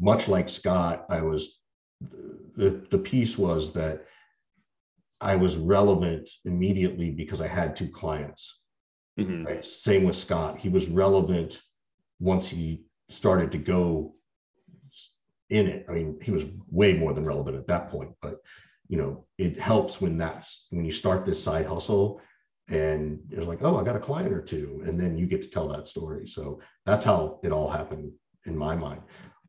Much 0.00 0.28
like 0.28 0.48
Scott, 0.48 1.04
I 1.10 1.22
was, 1.22 1.60
the, 2.56 2.86
the 2.90 2.98
piece 2.98 3.36
was 3.36 3.72
that 3.74 4.06
I 5.20 5.36
was 5.36 5.56
relevant 5.56 6.28
immediately 6.44 7.10
because 7.10 7.40
I 7.40 7.48
had 7.48 7.74
two 7.74 7.88
clients. 7.88 8.60
Mm-hmm. 9.18 9.44
Right? 9.44 9.64
Same 9.64 10.04
with 10.04 10.16
Scott. 10.16 10.58
He 10.58 10.68
was 10.68 10.88
relevant 10.88 11.60
once 12.20 12.48
he 12.48 12.84
started 13.08 13.52
to 13.52 13.58
go 13.58 14.14
in 15.50 15.66
it. 15.66 15.86
I 15.88 15.92
mean, 15.92 16.18
he 16.22 16.30
was 16.30 16.44
way 16.70 16.92
more 16.94 17.12
than 17.12 17.24
relevant 17.24 17.56
at 17.56 17.66
that 17.68 17.90
point, 17.90 18.12
but 18.22 18.36
you 18.88 18.96
know, 18.96 19.26
it 19.36 19.58
helps 19.58 20.00
when 20.00 20.18
that's 20.18 20.66
when 20.70 20.84
you 20.84 20.92
start 20.92 21.26
this 21.26 21.42
side 21.42 21.66
hustle 21.66 22.20
and 22.70 23.20
it's 23.30 23.46
like, 23.46 23.62
oh, 23.62 23.78
I 23.78 23.84
got 23.84 23.96
a 23.96 24.00
client 24.00 24.32
or 24.32 24.42
two, 24.42 24.82
and 24.86 25.00
then 25.00 25.16
you 25.16 25.26
get 25.26 25.42
to 25.42 25.48
tell 25.48 25.68
that 25.68 25.88
story. 25.88 26.26
So 26.26 26.60
that's 26.84 27.04
how 27.04 27.40
it 27.42 27.50
all 27.50 27.70
happened 27.70 28.12
in 28.44 28.56
my 28.56 28.76
mind. 28.76 29.00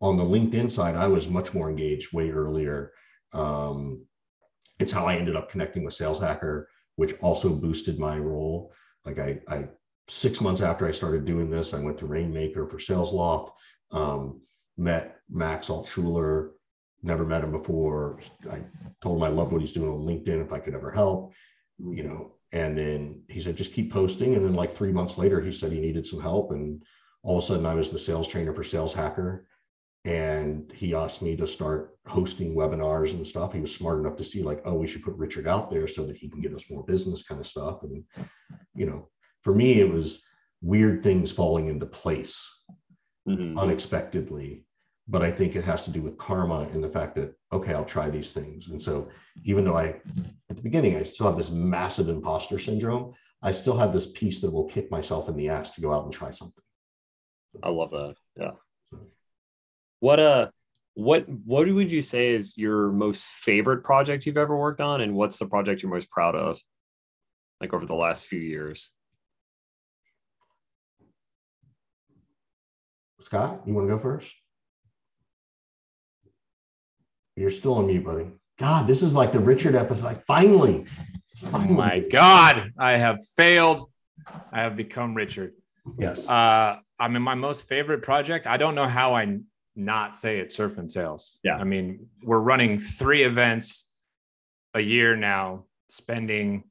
On 0.01 0.15
the 0.15 0.23
LinkedIn 0.23 0.71
side, 0.71 0.95
I 0.95 1.07
was 1.07 1.27
much 1.27 1.53
more 1.53 1.69
engaged 1.69 2.13
way 2.13 2.31
earlier. 2.31 2.93
Um, 3.33 4.05
it's 4.79 4.91
how 4.91 5.05
I 5.05 5.15
ended 5.15 5.35
up 5.35 5.49
connecting 5.49 5.83
with 5.83 5.93
Sales 5.93 6.19
Hacker, 6.19 6.69
which 6.95 7.15
also 7.21 7.49
boosted 7.49 7.99
my 7.99 8.17
role. 8.17 8.73
Like 9.05 9.19
I, 9.19 9.39
I 9.47 9.69
six 10.07 10.41
months 10.41 10.61
after 10.61 10.87
I 10.87 10.91
started 10.91 11.25
doing 11.25 11.49
this, 11.49 11.73
I 11.73 11.79
went 11.79 11.97
to 11.99 12.07
Rainmaker 12.07 12.67
for 12.67 12.77
SalesLoft, 12.77 13.51
um, 13.91 14.41
met 14.77 15.19
Max 15.29 15.67
Altshuler, 15.67 16.51
never 17.03 17.25
met 17.25 17.43
him 17.43 17.51
before. 17.51 18.19
I 18.51 18.61
told 19.01 19.17
him 19.17 19.23
I 19.23 19.29
loved 19.29 19.51
what 19.51 19.61
he's 19.61 19.73
doing 19.73 19.89
on 19.89 20.01
LinkedIn 20.01 20.43
if 20.43 20.51
I 20.51 20.59
could 20.59 20.73
ever 20.73 20.91
help, 20.91 21.33
you 21.77 22.03
know. 22.03 22.35
And 22.51 22.77
then 22.77 23.21
he 23.29 23.41
said, 23.41 23.55
just 23.55 23.73
keep 23.73 23.93
posting. 23.93 24.35
And 24.35 24.43
then 24.43 24.55
like 24.55 24.75
three 24.75 24.91
months 24.91 25.17
later, 25.17 25.39
he 25.39 25.53
said 25.53 25.71
he 25.71 25.79
needed 25.79 26.07
some 26.07 26.19
help. 26.19 26.51
And 26.51 26.83
all 27.21 27.37
of 27.37 27.43
a 27.43 27.47
sudden 27.47 27.65
I 27.65 27.75
was 27.75 27.91
the 27.91 27.99
sales 27.99 28.27
trainer 28.27 28.53
for 28.53 28.63
Sales 28.63 28.93
Hacker. 28.93 29.45
And 30.05 30.71
he 30.73 30.95
asked 30.95 31.21
me 31.21 31.35
to 31.35 31.45
start 31.45 31.97
hosting 32.07 32.55
webinars 32.55 33.11
and 33.11 33.27
stuff. 33.27 33.53
He 33.53 33.59
was 33.59 33.75
smart 33.75 33.99
enough 33.99 34.15
to 34.17 34.23
see 34.23 34.41
like, 34.41 34.61
oh, 34.65 34.75
we 34.75 34.87
should 34.87 35.03
put 35.03 35.15
Richard 35.15 35.47
out 35.47 35.69
there 35.69 35.87
so 35.87 36.05
that 36.05 36.17
he 36.17 36.29
can 36.29 36.41
get 36.41 36.53
us 36.53 36.69
more 36.69 36.83
business 36.83 37.23
kind 37.23 37.41
of 37.41 37.47
stuff. 37.47 37.83
And, 37.83 38.03
you 38.73 38.85
know, 38.85 39.09
for 39.43 39.53
me, 39.53 39.81
it 39.81 39.89
was 39.89 40.23
weird 40.61 41.03
things 41.03 41.31
falling 41.31 41.67
into 41.67 41.85
place 41.85 42.49
mm-hmm. 43.27 43.57
unexpectedly 43.59 44.65
but 45.09 45.23
I 45.23 45.31
think 45.31 45.55
it 45.55 45.65
has 45.65 45.81
to 45.83 45.91
do 45.91 46.03
with 46.03 46.19
karma 46.19 46.69
and 46.71 46.83
the 46.83 46.89
fact 46.89 47.15
that, 47.15 47.33
okay, 47.51 47.73
I'll 47.73 47.83
try 47.83 48.09
these 48.09 48.31
things. 48.31 48.67
And 48.67 48.81
so 48.81 49.09
even 49.43 49.65
though 49.65 49.75
I, 49.75 49.99
at 50.49 50.55
the 50.55 50.61
beginning, 50.61 50.95
I 50.97 51.03
still 51.03 51.25
have 51.25 51.37
this 51.37 51.49
massive 51.49 52.09
imposter 52.09 52.59
syndrome, 52.59 53.13
I 53.41 53.51
still 53.51 53.75
have 53.75 53.91
this 53.91 54.11
piece 54.11 54.39
that 54.41 54.51
will 54.51 54.65
kick 54.65 54.91
myself 54.91 55.27
in 55.27 55.35
the 55.35 55.49
ass 55.49 55.71
to 55.71 55.81
go 55.81 55.91
out 55.91 56.03
and 56.03 56.13
try 56.13 56.29
something. 56.29 56.63
I 57.63 57.69
love 57.69 57.89
that. 57.89 58.15
Yeah. 58.37 58.51
What, 59.99 60.19
uh, 60.19 60.49
what, 60.93 61.27
what 61.29 61.67
would 61.67 61.91
you 61.91 62.01
say 62.01 62.33
is 62.33 62.57
your 62.57 62.91
most 62.91 63.25
favorite 63.25 63.83
project 63.83 64.25
you've 64.25 64.37
ever 64.37 64.55
worked 64.55 64.81
on? 64.81 65.01
And 65.01 65.15
what's 65.15 65.39
the 65.39 65.45
project 65.45 65.81
you're 65.81 65.91
most 65.91 66.09
proud 66.09 66.35
of? 66.35 66.59
Like 67.61 67.73
over 67.73 67.85
the 67.85 67.95
last 67.95 68.25
few 68.25 68.39
years? 68.39 68.89
Scott, 73.21 73.61
you 73.65 73.73
want 73.73 73.87
to 73.87 73.93
go 73.93 73.99
first? 73.99 74.33
You're 77.35 77.51
still 77.51 77.75
on 77.75 77.87
mute, 77.87 78.03
buddy. 78.03 78.27
God, 78.57 78.87
this 78.87 79.01
is 79.01 79.13
like 79.13 79.31
the 79.31 79.39
Richard 79.39 79.75
episode. 79.75 80.03
Like, 80.03 80.25
finally, 80.25 80.85
finally. 81.45 81.69
Oh 81.71 81.73
my 81.73 81.99
God, 81.99 82.71
I 82.77 82.97
have 82.97 83.17
failed. 83.37 83.89
I 84.51 84.61
have 84.61 84.75
become 84.75 85.13
Richard. 85.13 85.53
Yes. 85.97 86.27
Uh, 86.27 86.77
I 86.99 87.07
mean, 87.07 87.21
my 87.21 87.35
most 87.35 87.67
favorite 87.67 88.03
project. 88.03 88.45
I 88.47 88.57
don't 88.57 88.75
know 88.75 88.87
how 88.87 89.15
I 89.15 89.37
not 89.79 90.15
say 90.15 90.39
it. 90.39 90.51
Surf 90.51 90.77
and 90.77 90.89
sales. 90.89 91.39
Yeah. 91.43 91.55
I 91.55 91.63
mean, 91.63 92.07
we're 92.23 92.39
running 92.39 92.79
three 92.79 93.23
events 93.23 93.89
a 94.73 94.79
year 94.79 95.15
now, 95.15 95.65
spending 95.89 96.65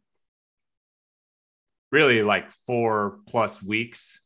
really 1.91 2.23
like 2.23 2.51
four 2.51 3.19
plus 3.29 3.63
weeks 3.63 4.23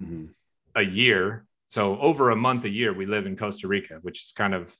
mm-hmm. 0.00 0.26
a 0.74 0.82
year. 0.82 1.46
So 1.68 1.98
over 1.98 2.30
a 2.30 2.36
month 2.36 2.64
a 2.64 2.70
year, 2.70 2.92
we 2.92 3.06
live 3.06 3.26
in 3.26 3.36
Costa 3.36 3.66
Rica, 3.66 3.98
which 4.02 4.22
is 4.22 4.32
kind 4.32 4.54
of 4.54 4.74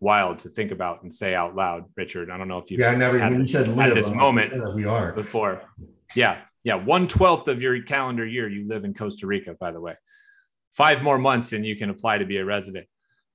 wild 0.00 0.40
to 0.40 0.48
think 0.48 0.70
about 0.70 1.02
and 1.02 1.12
say 1.12 1.34
out 1.34 1.54
loud, 1.54 1.84
Richard. 1.96 2.30
I 2.30 2.38
don't 2.38 2.48
know 2.48 2.58
if 2.58 2.70
you 2.70 2.78
yeah, 2.78 2.90
I 2.90 2.94
never 2.94 3.18
when 3.18 3.40
you 3.40 3.46
said 3.46 3.68
live, 3.68 3.90
at 3.90 3.94
this 3.94 4.10
moment 4.10 4.52
yeah, 4.54 4.68
we 4.70 4.84
are 4.84 5.12
before. 5.12 5.62
Yeah, 6.14 6.38
yeah. 6.64 6.74
One 6.74 7.06
twelfth 7.06 7.48
of 7.48 7.60
your 7.60 7.82
calendar 7.82 8.26
year 8.26 8.48
you 8.48 8.66
live 8.66 8.84
in 8.84 8.94
Costa 8.94 9.26
Rica, 9.26 9.54
by 9.58 9.70
the 9.70 9.80
way. 9.80 9.94
Five 10.78 11.02
more 11.02 11.18
months 11.18 11.52
and 11.52 11.66
you 11.66 11.74
can 11.74 11.90
apply 11.90 12.18
to 12.18 12.24
be 12.24 12.36
a 12.36 12.44
resident. 12.44 12.86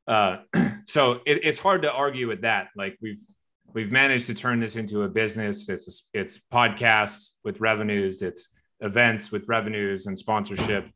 Uh, 0.08 0.38
so 0.88 1.20
it, 1.26 1.44
it's 1.44 1.60
hard 1.60 1.82
to 1.82 1.92
argue 1.92 2.28
with 2.28 2.42
that. 2.42 2.70
Like 2.76 2.98
we've 3.02 3.22
we've 3.74 3.92
managed 3.92 4.28
to 4.28 4.34
turn 4.34 4.62
this 4.62 4.78
into 4.78 5.04
a 5.04 5.10
business. 5.10 5.68
It's 5.68 5.88
a, 6.14 6.20
it's 6.20 6.40
podcasts 6.52 7.32
with 7.44 7.60
revenues. 7.60 8.22
It's 8.22 8.48
events 8.80 9.32
with 9.32 9.48
revenues 9.50 10.08
and 10.08 10.18
sponsorship, 10.18 10.90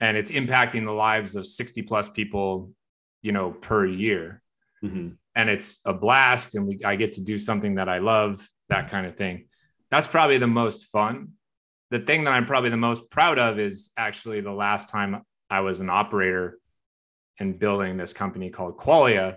and 0.00 0.16
it's 0.16 0.30
impacting 0.30 0.84
the 0.84 0.92
lives 0.92 1.34
of 1.34 1.48
sixty 1.48 1.82
plus 1.82 2.08
people, 2.08 2.70
you 3.20 3.32
know, 3.32 3.50
per 3.50 3.84
year 3.84 4.42
mm-hmm. 4.82 5.08
and 5.34 5.50
it's 5.50 5.80
a 5.84 5.94
blast 5.94 6.54
and 6.54 6.66
we 6.66 6.80
I 6.84 6.96
get 6.96 7.14
to 7.14 7.22
do 7.22 7.38
something 7.38 7.76
that 7.76 7.88
I 7.88 7.98
love, 7.98 8.46
that 8.68 8.90
kind 8.90 9.06
of 9.06 9.16
thing. 9.16 9.46
That's 9.90 10.06
probably 10.06 10.38
the 10.38 10.46
most 10.46 10.86
fun. 10.86 11.32
The 11.90 12.00
thing 12.00 12.24
that 12.24 12.32
I'm 12.32 12.46
probably 12.46 12.70
the 12.70 12.76
most 12.76 13.10
proud 13.10 13.38
of 13.38 13.58
is 13.58 13.90
actually 13.96 14.40
the 14.40 14.52
last 14.52 14.88
time 14.88 15.22
I 15.52 15.60
was 15.60 15.80
an 15.80 15.90
operator 15.90 16.58
in 17.36 17.58
building 17.58 17.98
this 17.98 18.14
company 18.14 18.48
called 18.48 18.78
Qualia, 18.78 19.36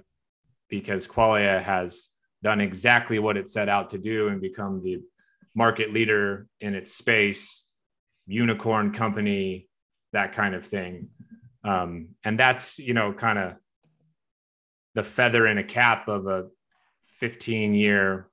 because 0.70 1.08
Qualia 1.08 1.62
has 1.62 2.10
done 2.42 2.62
exactly 2.62 3.20
what 3.20 3.36
it 3.36 3.50
set 3.50 3.68
out 3.68 3.90
to 3.90 3.98
do 3.98 4.30
and 4.30 4.40
become 4.40 4.82
the 4.82 5.02
market 5.54 5.92
leader 5.92 6.48
in 6.62 6.74
its 6.74 6.94
space, 6.94 7.66
unicorn 8.28 8.94
company, 8.94 9.68
that 10.14 10.32
kind 10.32 10.56
of 10.56 10.66
thing. 10.66 11.10
Um, 11.66 12.16
and 12.24 12.40
that's, 12.40 12.80
you 12.80 12.94
know, 12.94 13.12
kind 13.12 13.38
of 13.38 13.56
the 14.94 15.04
feather 15.04 15.46
in 15.48 15.58
a 15.58 15.66
cap 15.66 16.08
of 16.08 16.28
a 16.28 16.46
15 17.20 17.74
year 17.74 18.30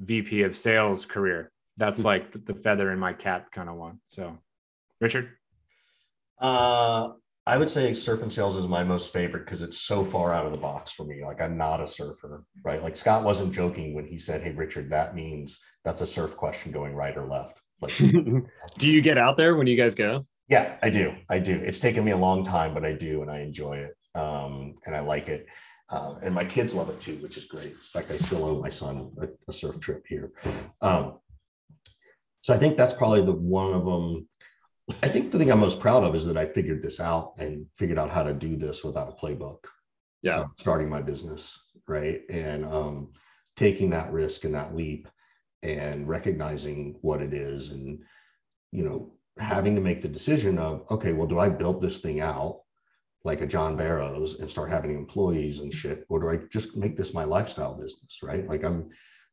VP 0.00 0.42
of 0.42 0.54
sales 0.54 1.06
career. 1.06 1.50
That's 1.78 2.04
like 2.04 2.44
the 2.44 2.54
feather 2.54 2.92
in 2.92 2.98
my 2.98 3.14
cap 3.14 3.52
kind 3.52 3.70
of 3.70 3.76
one. 3.76 4.00
So, 4.08 4.36
Richard? 5.00 5.30
Uh, 6.40 7.10
I 7.46 7.56
would 7.56 7.70
say 7.70 7.94
surf 7.94 8.22
and 8.22 8.32
sales 8.32 8.56
is 8.56 8.68
my 8.68 8.84
most 8.84 9.12
favorite 9.12 9.44
because 9.44 9.62
it's 9.62 9.78
so 9.78 10.04
far 10.04 10.32
out 10.32 10.46
of 10.46 10.52
the 10.52 10.60
box 10.60 10.92
for 10.92 11.04
me. 11.04 11.24
Like 11.24 11.40
I'm 11.40 11.56
not 11.56 11.80
a 11.80 11.86
surfer, 11.86 12.44
right? 12.62 12.82
Like 12.82 12.96
Scott 12.96 13.24
wasn't 13.24 13.52
joking 13.52 13.94
when 13.94 14.06
he 14.06 14.18
said, 14.18 14.42
"Hey, 14.42 14.52
Richard, 14.52 14.90
that 14.90 15.14
means 15.14 15.58
that's 15.84 16.00
a 16.00 16.06
surf 16.06 16.36
question 16.36 16.70
going 16.70 16.94
right 16.94 17.16
or 17.16 17.26
left." 17.26 17.60
Like, 17.80 17.96
do 18.78 18.88
you 18.88 19.00
get 19.00 19.18
out 19.18 19.36
there 19.36 19.56
when 19.56 19.66
you 19.66 19.76
guys 19.76 19.94
go? 19.94 20.26
Yeah, 20.48 20.76
I 20.82 20.90
do. 20.90 21.14
I 21.28 21.38
do. 21.38 21.54
It's 21.54 21.80
taken 21.80 22.04
me 22.04 22.10
a 22.10 22.16
long 22.16 22.44
time, 22.44 22.74
but 22.74 22.84
I 22.84 22.92
do, 22.92 23.22
and 23.22 23.30
I 23.30 23.40
enjoy 23.40 23.78
it, 23.78 23.96
um, 24.14 24.74
and 24.86 24.94
I 24.94 25.00
like 25.00 25.28
it. 25.28 25.46
Uh, 25.90 26.14
and 26.22 26.34
my 26.34 26.44
kids 26.44 26.72
love 26.72 26.88
it 26.88 27.00
too, 27.00 27.16
which 27.16 27.36
is 27.36 27.46
great. 27.46 27.66
In 27.66 27.72
fact, 27.72 28.10
I 28.10 28.16
still 28.16 28.44
owe 28.44 28.60
my 28.60 28.68
son 28.68 29.10
a, 29.20 29.26
a 29.48 29.52
surf 29.52 29.80
trip 29.80 30.04
here. 30.06 30.30
Um, 30.80 31.18
so 32.42 32.54
I 32.54 32.58
think 32.58 32.76
that's 32.76 32.94
probably 32.94 33.24
the 33.24 33.32
one 33.32 33.72
of 33.74 33.84
them. 33.84 34.28
I 35.02 35.08
think 35.08 35.30
the 35.30 35.38
thing 35.38 35.50
I'm 35.50 35.60
most 35.60 35.80
proud 35.80 36.04
of 36.04 36.14
is 36.14 36.24
that 36.26 36.36
I 36.36 36.46
figured 36.46 36.82
this 36.82 37.00
out 37.00 37.34
and 37.38 37.66
figured 37.76 37.98
out 37.98 38.10
how 38.10 38.22
to 38.22 38.32
do 38.32 38.56
this 38.56 38.84
without 38.84 39.08
a 39.08 39.12
playbook. 39.12 39.64
Yeah, 40.22 40.46
starting 40.58 40.88
my 40.88 41.00
business 41.00 41.58
right 41.88 42.22
and 42.30 42.64
um, 42.66 43.12
taking 43.56 43.90
that 43.90 44.12
risk 44.12 44.44
and 44.44 44.54
that 44.54 44.74
leap 44.76 45.08
and 45.62 46.08
recognizing 46.08 46.96
what 47.00 47.20
it 47.20 47.34
is 47.34 47.70
and 47.70 48.00
you 48.70 48.84
know 48.84 49.12
having 49.38 49.74
to 49.74 49.80
make 49.80 50.02
the 50.02 50.08
decision 50.08 50.58
of 50.58 50.84
okay 50.90 51.12
well 51.12 51.26
do 51.26 51.38
i 51.38 51.48
build 51.48 51.80
this 51.80 52.00
thing 52.00 52.20
out 52.20 52.60
like 53.24 53.42
a 53.42 53.46
John 53.46 53.76
Barrows 53.76 54.40
and 54.40 54.50
start 54.50 54.70
having 54.70 54.94
employees 54.94 55.58
and 55.58 55.72
shit, 55.72 56.06
or 56.08 56.20
do 56.20 56.30
I 56.30 56.46
just 56.50 56.76
make 56.76 56.96
this 56.96 57.12
my 57.12 57.24
lifestyle 57.24 57.74
business? 57.74 58.20
Right. 58.22 58.48
Like 58.48 58.64
I'm 58.64 58.88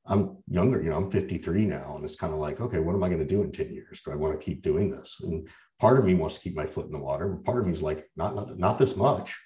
I'm 0.08 0.38
younger, 0.50 0.82
you 0.82 0.90
know, 0.90 0.98
I'm 0.98 1.12
53 1.12 1.66
now. 1.66 1.96
And 1.96 2.04
it's 2.04 2.16
kind 2.16 2.34
of 2.34 2.40
like, 2.40 2.62
okay, 2.62 2.80
what 2.80 2.96
am 2.96 3.04
I 3.04 3.10
going 3.10 3.20
to 3.20 3.26
do 3.26 3.44
in 3.44 3.52
10 3.52 3.74
years? 3.74 4.02
Do 4.04 4.12
I 4.12 4.16
want 4.16 4.40
to 4.40 4.44
keep 4.44 4.64
doing 4.64 4.90
this? 4.90 5.18
And 5.22 5.48
part 5.80 6.00
of 6.00 6.06
me 6.06 6.16
wants 6.16 6.36
to 6.36 6.42
keep 6.42 6.56
my 6.56 6.66
foot 6.66 6.86
in 6.86 6.92
the 6.92 7.00
water, 7.00 7.28
but 7.28 7.44
part 7.44 7.60
of 7.60 7.66
me 7.66 7.72
is 7.72 7.82
like, 7.82 8.10
not 8.16 8.36
not, 8.36 8.58
not 8.58 8.78
this 8.78 8.96
much. 8.96 9.38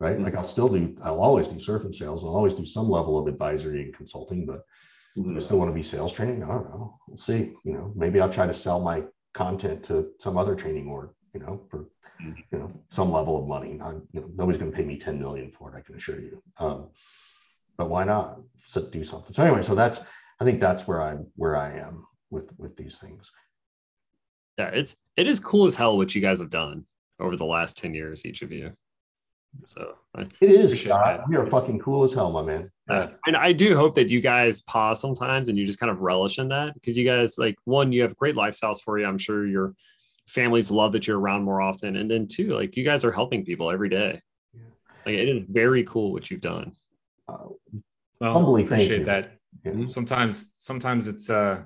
Right. 0.00 0.14
Mm-hmm. 0.14 0.24
Like 0.24 0.36
I'll 0.36 0.44
still 0.44 0.68
do, 0.68 0.96
I'll 1.02 1.20
always 1.20 1.48
do 1.48 1.58
surf 1.58 1.82
and 1.82 1.94
sales. 1.94 2.22
I'll 2.22 2.36
always 2.36 2.54
do 2.54 2.64
some 2.64 2.88
level 2.88 3.18
of 3.18 3.26
advisory 3.26 3.82
and 3.82 3.94
consulting, 3.94 4.46
but 4.46 4.60
mm-hmm. 5.16 5.36
I 5.36 5.40
still 5.40 5.58
want 5.58 5.70
to 5.70 5.74
be 5.74 5.82
sales 5.82 6.12
training. 6.12 6.44
I 6.44 6.48
don't 6.48 6.70
know. 6.70 6.98
We'll 7.08 7.16
see. 7.16 7.54
You 7.64 7.72
know, 7.72 7.92
maybe 7.96 8.20
I'll 8.20 8.30
try 8.30 8.46
to 8.46 8.54
sell 8.54 8.78
my 8.78 9.04
content 9.34 9.82
to 9.84 10.10
some 10.20 10.38
other 10.38 10.54
training 10.54 10.86
org, 10.86 11.10
you 11.34 11.40
know, 11.40 11.66
for 11.68 11.88
you 12.20 12.58
know 12.58 12.72
some 12.90 13.10
level 13.10 13.40
of 13.40 13.48
money. 13.48 13.72
Not, 13.72 13.96
you 14.12 14.20
know, 14.20 14.30
nobody's 14.36 14.60
going 14.60 14.70
to 14.70 14.76
pay 14.76 14.84
me 14.84 14.98
10 14.98 15.18
million 15.18 15.50
for 15.50 15.72
it. 15.72 15.76
I 15.76 15.80
can 15.80 15.96
assure 15.96 16.20
you. 16.20 16.42
Um, 16.58 16.90
but 17.78 17.88
why 17.88 18.04
not 18.04 18.40
so 18.66 18.82
do 18.82 19.02
something? 19.04 19.32
So 19.32 19.42
anyway, 19.44 19.62
so 19.62 19.74
that's 19.74 20.00
I 20.40 20.44
think 20.44 20.60
that's 20.60 20.86
where 20.86 21.00
I'm 21.00 21.28
where 21.36 21.56
I 21.56 21.72
am 21.78 22.04
with 22.30 22.50
with 22.58 22.76
these 22.76 22.98
things. 22.98 23.30
Yeah, 24.58 24.70
it's 24.74 24.96
it 25.16 25.26
is 25.26 25.40
cool 25.40 25.64
as 25.64 25.76
hell 25.76 25.96
what 25.96 26.14
you 26.14 26.20
guys 26.20 26.40
have 26.40 26.50
done 26.50 26.84
over 27.20 27.36
the 27.36 27.44
last 27.44 27.78
10 27.78 27.94
years, 27.94 28.26
each 28.26 28.42
of 28.42 28.52
you. 28.52 28.72
So 29.64 29.96
I 30.14 30.22
it 30.40 30.50
is. 30.50 30.84
You're 30.84 31.48
fucking 31.50 31.78
cool 31.78 32.04
as 32.04 32.12
hell, 32.12 32.30
my 32.30 32.42
man. 32.42 32.70
Uh, 32.88 33.08
and 33.26 33.36
I 33.36 33.52
do 33.52 33.74
hope 33.74 33.94
that 33.94 34.08
you 34.08 34.20
guys 34.20 34.62
pause 34.62 35.00
sometimes 35.00 35.48
and 35.48 35.56
you 35.56 35.66
just 35.66 35.80
kind 35.80 35.90
of 35.90 36.00
relish 36.00 36.38
in 36.38 36.48
that 36.48 36.74
because 36.74 36.98
you 36.98 37.04
guys 37.04 37.38
like 37.38 37.56
one, 37.64 37.92
you 37.92 38.02
have 38.02 38.16
great 38.16 38.34
lifestyles 38.34 38.82
for 38.82 38.98
you. 38.98 39.06
I'm 39.06 39.18
sure 39.18 39.46
you're 39.46 39.74
families 40.26 40.70
love 40.70 40.92
that 40.92 41.06
you're 41.06 41.18
around 41.18 41.44
more 41.44 41.62
often. 41.62 41.96
And 41.96 42.10
then 42.10 42.28
two, 42.28 42.54
like 42.54 42.76
you 42.76 42.84
guys 42.84 43.04
are 43.04 43.12
helping 43.12 43.44
people 43.44 43.70
every 43.70 43.88
day. 43.88 44.20
Yeah. 44.52 44.60
Like 45.06 45.14
it 45.14 45.28
is 45.28 45.44
very 45.46 45.84
cool 45.84 46.12
what 46.12 46.30
you've 46.30 46.42
done. 46.42 46.72
Uh, 47.28 47.48
well, 48.20 48.32
humbly 48.32 48.64
appreciate 48.64 49.06
that. 49.06 49.32
Yeah. 49.64 49.86
Sometimes, 49.88 50.52
sometimes 50.56 51.08
it's 51.08 51.30
uh, 51.30 51.62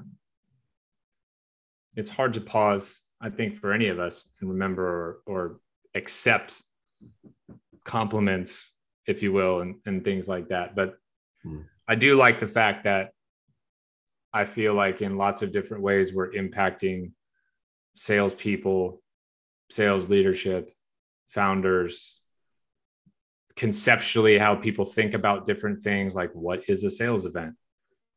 it's 1.95 2.11
hard 2.11 2.33
to 2.35 2.41
pause. 2.41 3.03
I 3.21 3.31
think 3.31 3.55
for 3.55 3.73
any 3.73 3.89
of 3.89 3.99
us 3.99 4.29
and 4.41 4.51
remember 4.51 4.85
or, 4.85 5.19
or 5.27 5.61
accept 5.95 6.63
compliments, 7.85 8.75
if 9.07 9.23
you 9.23 9.33
will, 9.33 9.61
and, 9.61 9.77
and 9.87 10.03
things 10.03 10.29
like 10.29 10.49
that. 10.49 10.75
But 10.75 10.97
mm. 11.47 11.65
I 11.87 11.95
do 11.95 12.17
like 12.17 12.41
the 12.41 12.49
fact 12.49 12.85
that 12.85 13.11
I 14.33 14.45
feel 14.45 14.75
like 14.75 15.03
in 15.03 15.17
lots 15.17 15.43
of 15.43 15.53
different 15.53 15.83
ways 15.83 16.13
we're 16.13 16.33
impacting 16.33 17.13
salespeople, 17.95 19.03
sales 19.71 20.09
leadership, 20.09 20.73
founders, 21.29 22.22
conceptually 23.57 24.39
how 24.39 24.55
people 24.55 24.85
think 24.85 25.15
about 25.15 25.47
different 25.47 25.83
things 25.83 26.15
like 26.15 26.31
what 26.33 26.63
is 26.69 26.85
a 26.85 26.91
sales 26.91 27.27
event 27.27 27.55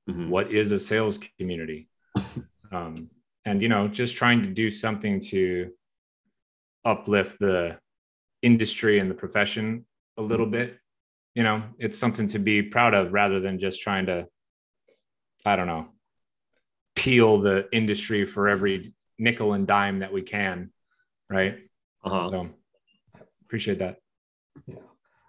mm-hmm. 0.10 0.30
what 0.30 0.52
is 0.52 0.72
a 0.72 0.80
sales 0.80 1.20
community 1.38 1.88
um, 2.72 3.10
and 3.46 3.62
you 3.62 3.70
know 3.70 3.88
just 3.88 4.16
trying 4.16 4.42
to 4.44 4.50
do 4.50 4.72
something 4.72 5.20
to 5.20 5.72
uplift 6.84 7.40
the 7.40 7.78
industry 8.42 9.00
and 9.00 9.10
the 9.10 9.16
profession 9.16 9.86
a 10.18 10.22
little 10.22 10.46
mm-hmm. 10.46 10.54
bit 10.54 10.78
you 11.34 11.44
know 11.44 11.64
it's 11.80 11.98
something 11.98 12.28
to 12.28 12.40
be 12.40 12.62
proud 12.62 12.94
of 12.94 13.12
rather 13.12 13.40
than 13.40 13.60
just 13.60 13.82
trying 13.82 14.06
to 14.06 14.26
i 15.46 15.56
don't 15.56 15.68
know 15.68 15.88
peel 16.96 17.40
the 17.40 17.68
industry 17.72 18.26
for 18.26 18.48
every 18.48 18.94
nickel 19.20 19.54
and 19.54 19.68
dime 19.68 20.00
that 20.00 20.14
we 20.14 20.22
can 20.22 20.72
right 21.30 21.60
uh-huh. 22.04 22.30
so 22.30 22.50
appreciate 23.42 23.80
that 23.80 23.98
yeah 24.68 24.76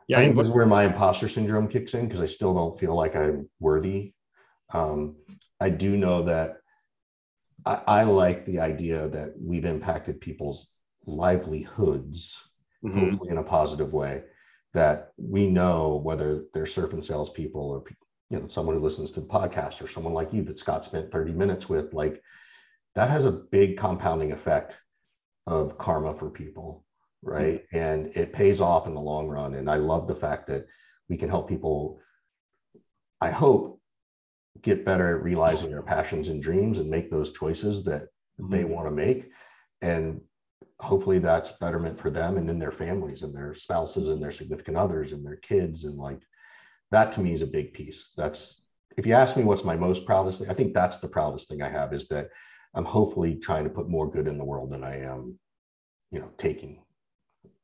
yeah, 0.09 0.19
I 0.19 0.25
think 0.25 0.37
this 0.37 0.47
is 0.47 0.53
where 0.53 0.67
my 0.67 0.85
imposter 0.85 1.29
syndrome 1.29 1.69
kicks 1.69 1.95
in 1.95 2.07
because 2.07 2.21
I 2.21 2.27
still 2.27 2.55
don't 2.55 2.79
feel 2.79 2.95
like 2.95 3.17
I'm 3.17 3.49
worthy. 3.59 4.15
Um, 4.73 5.17
I 5.61 5.71
do 5.71 5.97
know 5.97 6.23
that 6.23 6.59
I, 7.65 7.81
I, 7.87 8.03
like 8.05 8.47
the 8.47 8.61
idea 8.61 9.09
that 9.09 9.35
we've 9.41 9.65
impacted 9.65 10.21
people's 10.21 10.69
livelihoods, 11.07 12.41
mm-hmm. 12.85 12.99
hopefully 12.99 13.31
in 13.31 13.39
a 13.39 13.43
positive 13.43 13.93
way. 13.93 14.23
That 14.75 15.13
we 15.17 15.49
know 15.49 15.97
whether 16.05 16.45
they're 16.53 16.65
surfing 16.65 17.05
salespeople 17.05 17.63
or 17.71 17.85
you 18.31 18.39
know 18.39 18.47
someone 18.49 18.77
who 18.77 18.83
listens 18.83 19.11
to 19.13 19.21
the 19.21 19.27
podcast 19.27 19.83
or 19.83 19.89
someone 19.89 20.13
like 20.13 20.33
you 20.33 20.43
that 20.45 20.59
Scott 20.59 20.85
spent 20.85 21.11
30 21.11 21.33
minutes 21.33 21.69
with, 21.69 21.95
like 21.95 22.23
that 22.95 23.11
has 23.11 23.25
a 23.25 23.33
big 23.33 23.77
compounding 23.77 24.33
effect 24.33 24.77
of 25.47 25.79
karma 25.79 26.15
for 26.15 26.29
people 26.29 26.85
right? 27.27 27.65
And 27.73 28.07
it 28.17 28.33
pays 28.33 28.61
off 28.61 28.87
in 28.87 28.95
the 28.95 29.01
long 29.01 29.29
run. 29.29 29.55
And 29.55 29.69
I 29.71 29.77
love 29.77 30.07
the 30.07 30.15
fact 30.15 30.47
that 30.47 30.67
we 31.09 31.17
can 31.17 31.29
help 31.29 31.49
people, 31.49 32.01
I 33.21 33.31
hope, 33.31 33.81
get 34.63 34.85
better 34.85 35.17
at 35.17 35.23
realizing 35.23 35.71
their 35.71 35.83
passions 35.83 36.29
and 36.29 36.43
dreams 36.43 36.79
and 36.79 36.89
make 36.89 37.11
those 37.11 37.33
choices 37.33 37.85
that 37.85 38.05
mm-hmm. 38.41 38.51
they 38.51 38.65
want 38.65 38.87
to 38.87 38.91
make. 38.91 39.31
And 39.83 40.21
hopefully 40.81 41.19
that's 41.19 41.53
betterment 41.53 41.99
for 41.99 42.11
them 42.11 42.37
and 42.37 42.49
then 42.49 42.59
their 42.59 42.73
families 42.73 43.23
and 43.23 43.35
their 43.35 43.55
spouses 43.55 44.09
and 44.09 44.23
their 44.23 44.33
significant 44.33 44.77
others 44.77 45.13
and 45.13 45.27
their 45.27 45.37
kids. 45.37 45.85
And 45.85 45.97
like 45.99 46.21
that 46.91 47.13
to 47.13 47.21
me 47.21 47.35
is 47.35 47.43
a 47.43 47.47
big 47.47 47.75
piece. 47.75 48.13
That's 48.17 48.63
if 48.97 49.05
you 49.05 49.13
ask 49.13 49.37
me 49.37 49.45
what's 49.45 49.65
my 49.65 49.77
most 49.77 50.07
proudest 50.07 50.39
thing, 50.39 50.51
I 50.51 50.55
think 50.55 50.73
that's 50.73 50.99
the 50.99 51.09
proudest 51.09 51.49
thing 51.49 51.61
I 51.61 51.69
have 51.69 51.93
is 51.93 52.09
that 52.09 52.31
I'm 52.75 52.85
hopefully 52.85 53.37
trying 53.37 53.65
to 53.65 53.71
put 53.71 53.89
more 53.89 54.11
good 54.11 54.27
in 54.27 54.39
the 54.39 54.45
world 54.45 54.71
than 54.71 54.85
I 54.85 55.01
am, 55.01 55.39
you 56.11 56.21
know, 56.21 56.31
taking 56.39 56.83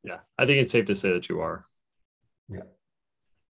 yeah, 0.04 0.18
I 0.38 0.46
think 0.46 0.60
it's 0.60 0.72
safe 0.72 0.86
to 0.86 0.94
say 0.94 1.12
that 1.12 1.28
you 1.28 1.40
are. 1.40 1.64
Yeah. 2.48 2.62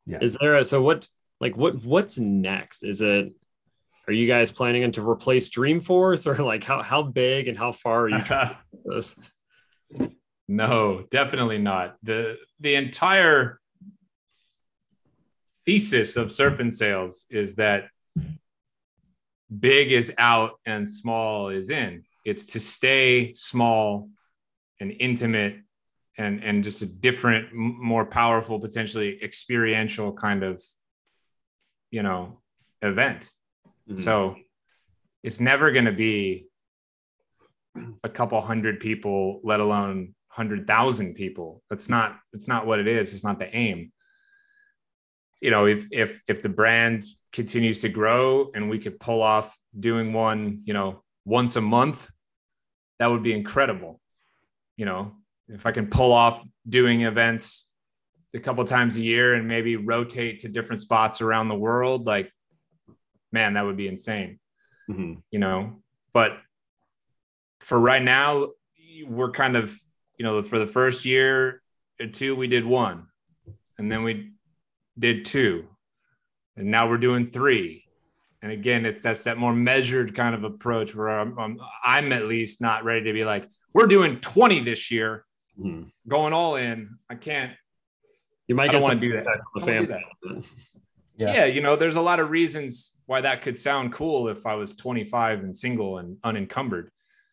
Yeah. 0.06 0.20
Is 0.22 0.38
there 0.40 0.56
a 0.56 0.64
so 0.64 0.82
what 0.82 1.08
like 1.40 1.56
what 1.56 1.84
what's 1.84 2.18
next? 2.18 2.84
Is 2.84 3.02
it 3.02 3.34
are 4.08 4.14
you 4.14 4.28
guys 4.28 4.52
planning 4.52 4.92
to 4.94 5.08
replace 5.08 5.50
Dreamforce 5.50 6.26
or 6.26 6.44
like 6.44 6.64
how 6.64 6.82
how 6.82 7.04
big 7.04 7.48
and 7.48 7.58
how 7.58 7.72
far 7.72 8.04
are 8.04 8.10
you 8.10 8.22
trying 8.22 8.56
this? 8.86 9.16
No, 10.48 11.06
definitely 11.12 11.60
not. 11.60 11.96
The 12.02 12.38
the 12.60 12.74
entire 12.76 13.60
thesis 15.64 16.16
of 16.16 16.32
Surf 16.32 16.60
and 16.60 16.74
Sales 16.74 17.28
is 17.30 17.58
that 17.58 17.90
big 19.58 19.92
is 19.92 20.12
out 20.18 20.54
and 20.66 20.90
small 20.90 21.50
is 21.50 21.70
in. 21.70 22.04
It's 22.26 22.48
to 22.48 22.60
stay 22.60 23.34
small 23.36 24.10
and 24.80 24.92
intimate 25.00 25.58
and 26.20 26.44
and 26.44 26.64
just 26.64 26.82
a 26.82 26.86
different 26.86 27.48
more 27.54 28.06
powerful 28.06 28.60
potentially 28.60 29.18
experiential 29.24 30.14
kind 30.14 30.44
of 30.44 30.62
you 31.90 32.04
know 32.04 32.42
event. 32.82 33.32
Mm-hmm. 33.90 34.02
so 34.02 34.36
it's 35.24 35.40
never 35.40 35.72
going 35.72 35.86
to 35.86 35.92
be 35.92 36.46
a 38.04 38.10
couple 38.10 38.40
hundred 38.42 38.80
people 38.80 39.40
let 39.44 39.60
alone 39.60 40.14
100,000 40.36 41.16
people. 41.16 41.64
That's 41.70 41.90
not 41.90 42.20
that's 42.32 42.48
not 42.48 42.68
what 42.68 42.80
it 42.80 42.88
is. 42.88 43.14
It's 43.14 43.24
not 43.24 43.40
the 43.40 43.54
aim. 43.56 43.92
You 45.42 45.52
know 45.52 45.66
if 45.66 45.88
if 45.92 46.22
if 46.28 46.42
the 46.42 46.50
brand 46.50 47.06
continues 47.32 47.80
to 47.82 47.90
grow 47.90 48.52
and 48.54 48.70
we 48.70 48.80
could 48.80 49.00
pull 49.00 49.22
off 49.22 49.58
doing 49.80 50.12
one 50.12 50.64
you 50.66 50.74
know 50.74 51.04
once 51.26 51.56
a 51.56 51.62
month 51.62 52.10
that 53.00 53.08
would 53.08 53.24
be 53.24 53.34
incredible. 53.34 54.02
You 54.76 54.86
know 54.86 55.19
if 55.50 55.66
I 55.66 55.72
can 55.72 55.88
pull 55.88 56.12
off 56.12 56.42
doing 56.68 57.02
events 57.02 57.70
a 58.36 58.40
couple 58.40 58.64
times 58.66 58.96
a 58.96 59.02
year 59.02 59.34
and 59.34 59.48
maybe 59.48 59.76
rotate 59.76 60.40
to 60.40 60.50
different 60.50 60.82
spots 60.82 61.22
around 61.22 61.48
the 61.48 61.56
world, 61.56 62.06
like, 62.06 62.32
man, 63.32 63.54
that 63.54 63.66
would 63.66 63.78
be 63.78 63.88
insane. 63.88 64.40
Mm-hmm. 64.90 65.16
You 65.32 65.40
know, 65.40 65.82
but 66.14 66.38
for 67.62 67.80
right 67.80 68.02
now, 68.02 68.50
we're 69.08 69.32
kind 69.32 69.56
of, 69.56 69.78
you 70.18 70.26
know, 70.26 70.42
for 70.44 70.60
the 70.60 70.68
first 70.68 71.06
year 71.06 71.62
or 72.00 72.08
two, 72.08 72.36
we 72.36 72.48
did 72.48 72.66
one, 72.66 73.08
and 73.78 73.92
then 73.92 74.04
we 74.04 74.32
did 74.98 75.26
two, 75.26 75.68
and 76.56 76.72
now 76.72 76.90
we're 76.90 76.98
doing 76.98 77.26
three. 77.26 77.86
And 78.42 78.52
again, 78.52 78.86
if 78.86 79.02
that's 79.02 79.26
that 79.26 79.38
more 79.38 79.54
measured 79.54 80.16
kind 80.16 80.34
of 80.34 80.44
approach 80.46 80.96
where 80.96 81.10
I'm, 81.10 81.38
I'm, 81.38 81.60
I'm 81.84 82.14
at 82.14 82.26
least 82.26 82.62
not 82.62 82.86
ready 82.86 83.04
to 83.06 83.14
be 83.14 83.26
like, 83.26 83.50
we're 83.74 83.88
doing 83.88 84.20
20 84.22 84.62
this 84.62 84.90
year 84.92 85.26
mm-hmm. 85.60 85.84
going 86.08 86.34
all 86.34 86.56
in. 86.56 86.98
I 87.10 87.16
can't. 87.16 87.54
You 88.48 88.56
might 88.56 88.74
want 88.74 88.94
to 88.94 88.96
do 88.96 89.14
that. 89.14 89.26
The 89.56 89.62
family. 89.62 90.04
Yeah. 91.16 91.34
yeah, 91.34 91.46
you 91.46 91.62
know, 91.62 91.76
there's 91.76 91.98
a 91.98 92.02
lot 92.02 92.22
of 92.22 92.30
reasons 92.30 92.98
why 93.06 93.20
that 93.22 93.42
could 93.42 93.60
sound 93.60 93.92
cool 93.92 94.30
if 94.30 94.46
I 94.46 94.56
was 94.56 94.74
25 94.74 95.42
and 95.42 95.56
single 95.56 95.98
and 95.98 96.18
unencumbered. 96.24 96.92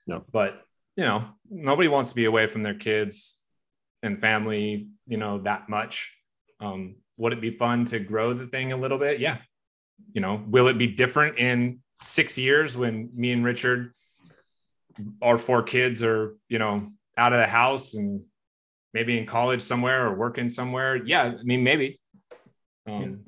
No, 0.08 0.24
but 0.32 0.60
you 0.96 1.04
know, 1.04 1.26
nobody 1.50 1.88
wants 1.88 2.10
to 2.10 2.16
be 2.16 2.24
away 2.24 2.46
from 2.46 2.62
their 2.62 2.74
kids 2.74 3.38
and 4.02 4.20
family, 4.20 4.88
you 5.06 5.18
know, 5.18 5.38
that 5.38 5.68
much. 5.68 6.16
Um, 6.60 6.96
would 7.16 7.32
it 7.32 7.40
be 7.40 7.50
fun 7.50 7.84
to 7.86 7.98
grow 7.98 8.32
the 8.32 8.46
thing 8.46 8.72
a 8.72 8.76
little 8.76 8.98
bit? 8.98 9.20
Yeah. 9.20 9.38
You 10.12 10.20
know, 10.20 10.42
will 10.46 10.68
it 10.68 10.78
be 10.78 10.88
different 10.88 11.38
in 11.38 11.80
six 12.02 12.36
years 12.38 12.76
when 12.76 13.10
me 13.14 13.32
and 13.32 13.44
Richard, 13.44 13.92
our 15.22 15.38
four 15.38 15.62
kids 15.62 16.02
are, 16.02 16.36
you 16.48 16.58
know, 16.58 16.90
out 17.16 17.32
of 17.32 17.38
the 17.38 17.46
house 17.46 17.94
and 17.94 18.22
maybe 18.92 19.18
in 19.18 19.26
college 19.26 19.62
somewhere 19.62 20.06
or 20.06 20.14
working 20.16 20.48
somewhere. 20.48 20.96
Yeah, 21.04 21.34
I 21.38 21.42
mean, 21.42 21.62
maybe. 21.62 22.00
Um, 22.86 23.20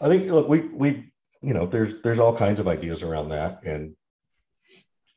I 0.00 0.08
think 0.08 0.30
look, 0.30 0.48
we 0.48 0.60
we 0.60 1.12
you 1.44 1.52
know, 1.52 1.66
there's 1.66 2.00
there's 2.02 2.18
all 2.18 2.36
kinds 2.36 2.58
of 2.58 2.68
ideas 2.68 3.02
around 3.02 3.28
that, 3.28 3.62
and 3.64 3.94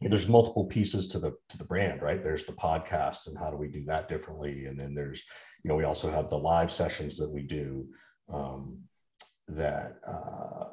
there's 0.02 0.28
multiple 0.28 0.66
pieces 0.66 1.08
to 1.10 1.20
the 1.20 1.32
to 1.50 1.58
the 1.58 1.64
brand, 1.64 2.02
right? 2.02 2.24
There's 2.24 2.46
the 2.46 2.52
podcast 2.52 3.28
and 3.28 3.38
how 3.38 3.50
do 3.50 3.56
we 3.58 3.70
do 3.70 3.86
that 3.86 4.10
differently, 4.10 4.66
and 4.66 4.78
then 4.78 4.94
there's 4.94 5.24
you 5.64 5.70
know 5.70 5.76
we 5.76 5.86
also 5.86 6.12
have 6.12 6.30
the 6.30 6.38
live 6.38 6.70
sessions 6.70 7.16
that 7.18 7.30
we 7.30 7.44
do 7.44 7.88
um, 8.32 8.82
that 9.48 10.00
uh, 10.06 10.66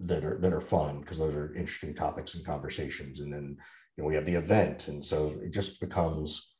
that 0.00 0.24
are 0.24 0.38
that 0.38 0.52
are 0.52 0.60
fun 0.60 1.00
because 1.00 1.18
those 1.18 1.34
are 1.34 1.54
interesting 1.54 1.94
topics 1.94 2.34
and 2.34 2.44
conversations, 2.44 3.20
and 3.20 3.32
then 3.32 3.56
you 3.96 4.02
know 4.02 4.08
we 4.08 4.14
have 4.14 4.26
the 4.26 4.34
event, 4.34 4.88
and 4.88 5.04
so 5.04 5.34
it 5.42 5.52
just 5.54 5.80
becomes 5.80 6.51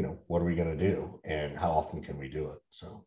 you 0.00 0.06
know, 0.06 0.18
what 0.28 0.40
are 0.40 0.46
we 0.46 0.54
going 0.54 0.78
to 0.78 0.82
do 0.82 1.20
and 1.24 1.58
how 1.58 1.70
often 1.70 2.00
can 2.00 2.16
we 2.16 2.26
do 2.26 2.48
it? 2.48 2.58
So, 2.70 3.04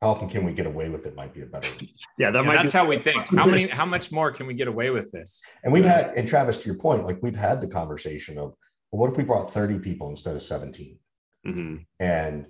how 0.00 0.10
often 0.10 0.28
can 0.28 0.44
we 0.44 0.52
get 0.52 0.66
away 0.66 0.88
with 0.88 1.04
it 1.04 1.16
might 1.16 1.34
be 1.34 1.42
a 1.42 1.46
better. 1.46 1.68
Yeah, 2.16 2.30
that 2.30 2.42
yeah, 2.42 2.46
might 2.46 2.56
that's 2.58 2.72
be- 2.72 2.78
how 2.78 2.86
we 2.86 2.98
think. 2.98 3.24
How 3.34 3.44
many, 3.44 3.66
how 3.80 3.84
much 3.84 4.12
more 4.12 4.30
can 4.30 4.46
we 4.46 4.54
get 4.54 4.68
away 4.68 4.90
with 4.90 5.10
this? 5.10 5.42
And 5.64 5.72
we've 5.72 5.84
had, 5.84 6.12
and 6.16 6.28
Travis, 6.28 6.58
to 6.58 6.66
your 6.66 6.76
point, 6.76 7.02
like 7.02 7.18
we've 7.22 7.34
had 7.34 7.60
the 7.60 7.66
conversation 7.66 8.38
of, 8.38 8.54
well, 8.92 9.00
what 9.00 9.10
if 9.10 9.16
we 9.16 9.24
brought 9.24 9.52
30 9.52 9.80
people 9.80 10.10
instead 10.10 10.36
of 10.36 10.44
17? 10.44 10.96
Mm-hmm. 11.44 11.76
And 11.98 12.46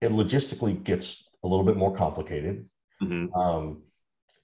it 0.00 0.10
logistically 0.10 0.82
gets 0.82 1.28
a 1.44 1.48
little 1.48 1.64
bit 1.64 1.76
more 1.76 1.94
complicated. 1.94 2.66
Mm-hmm. 3.00 3.32
Um, 3.38 3.82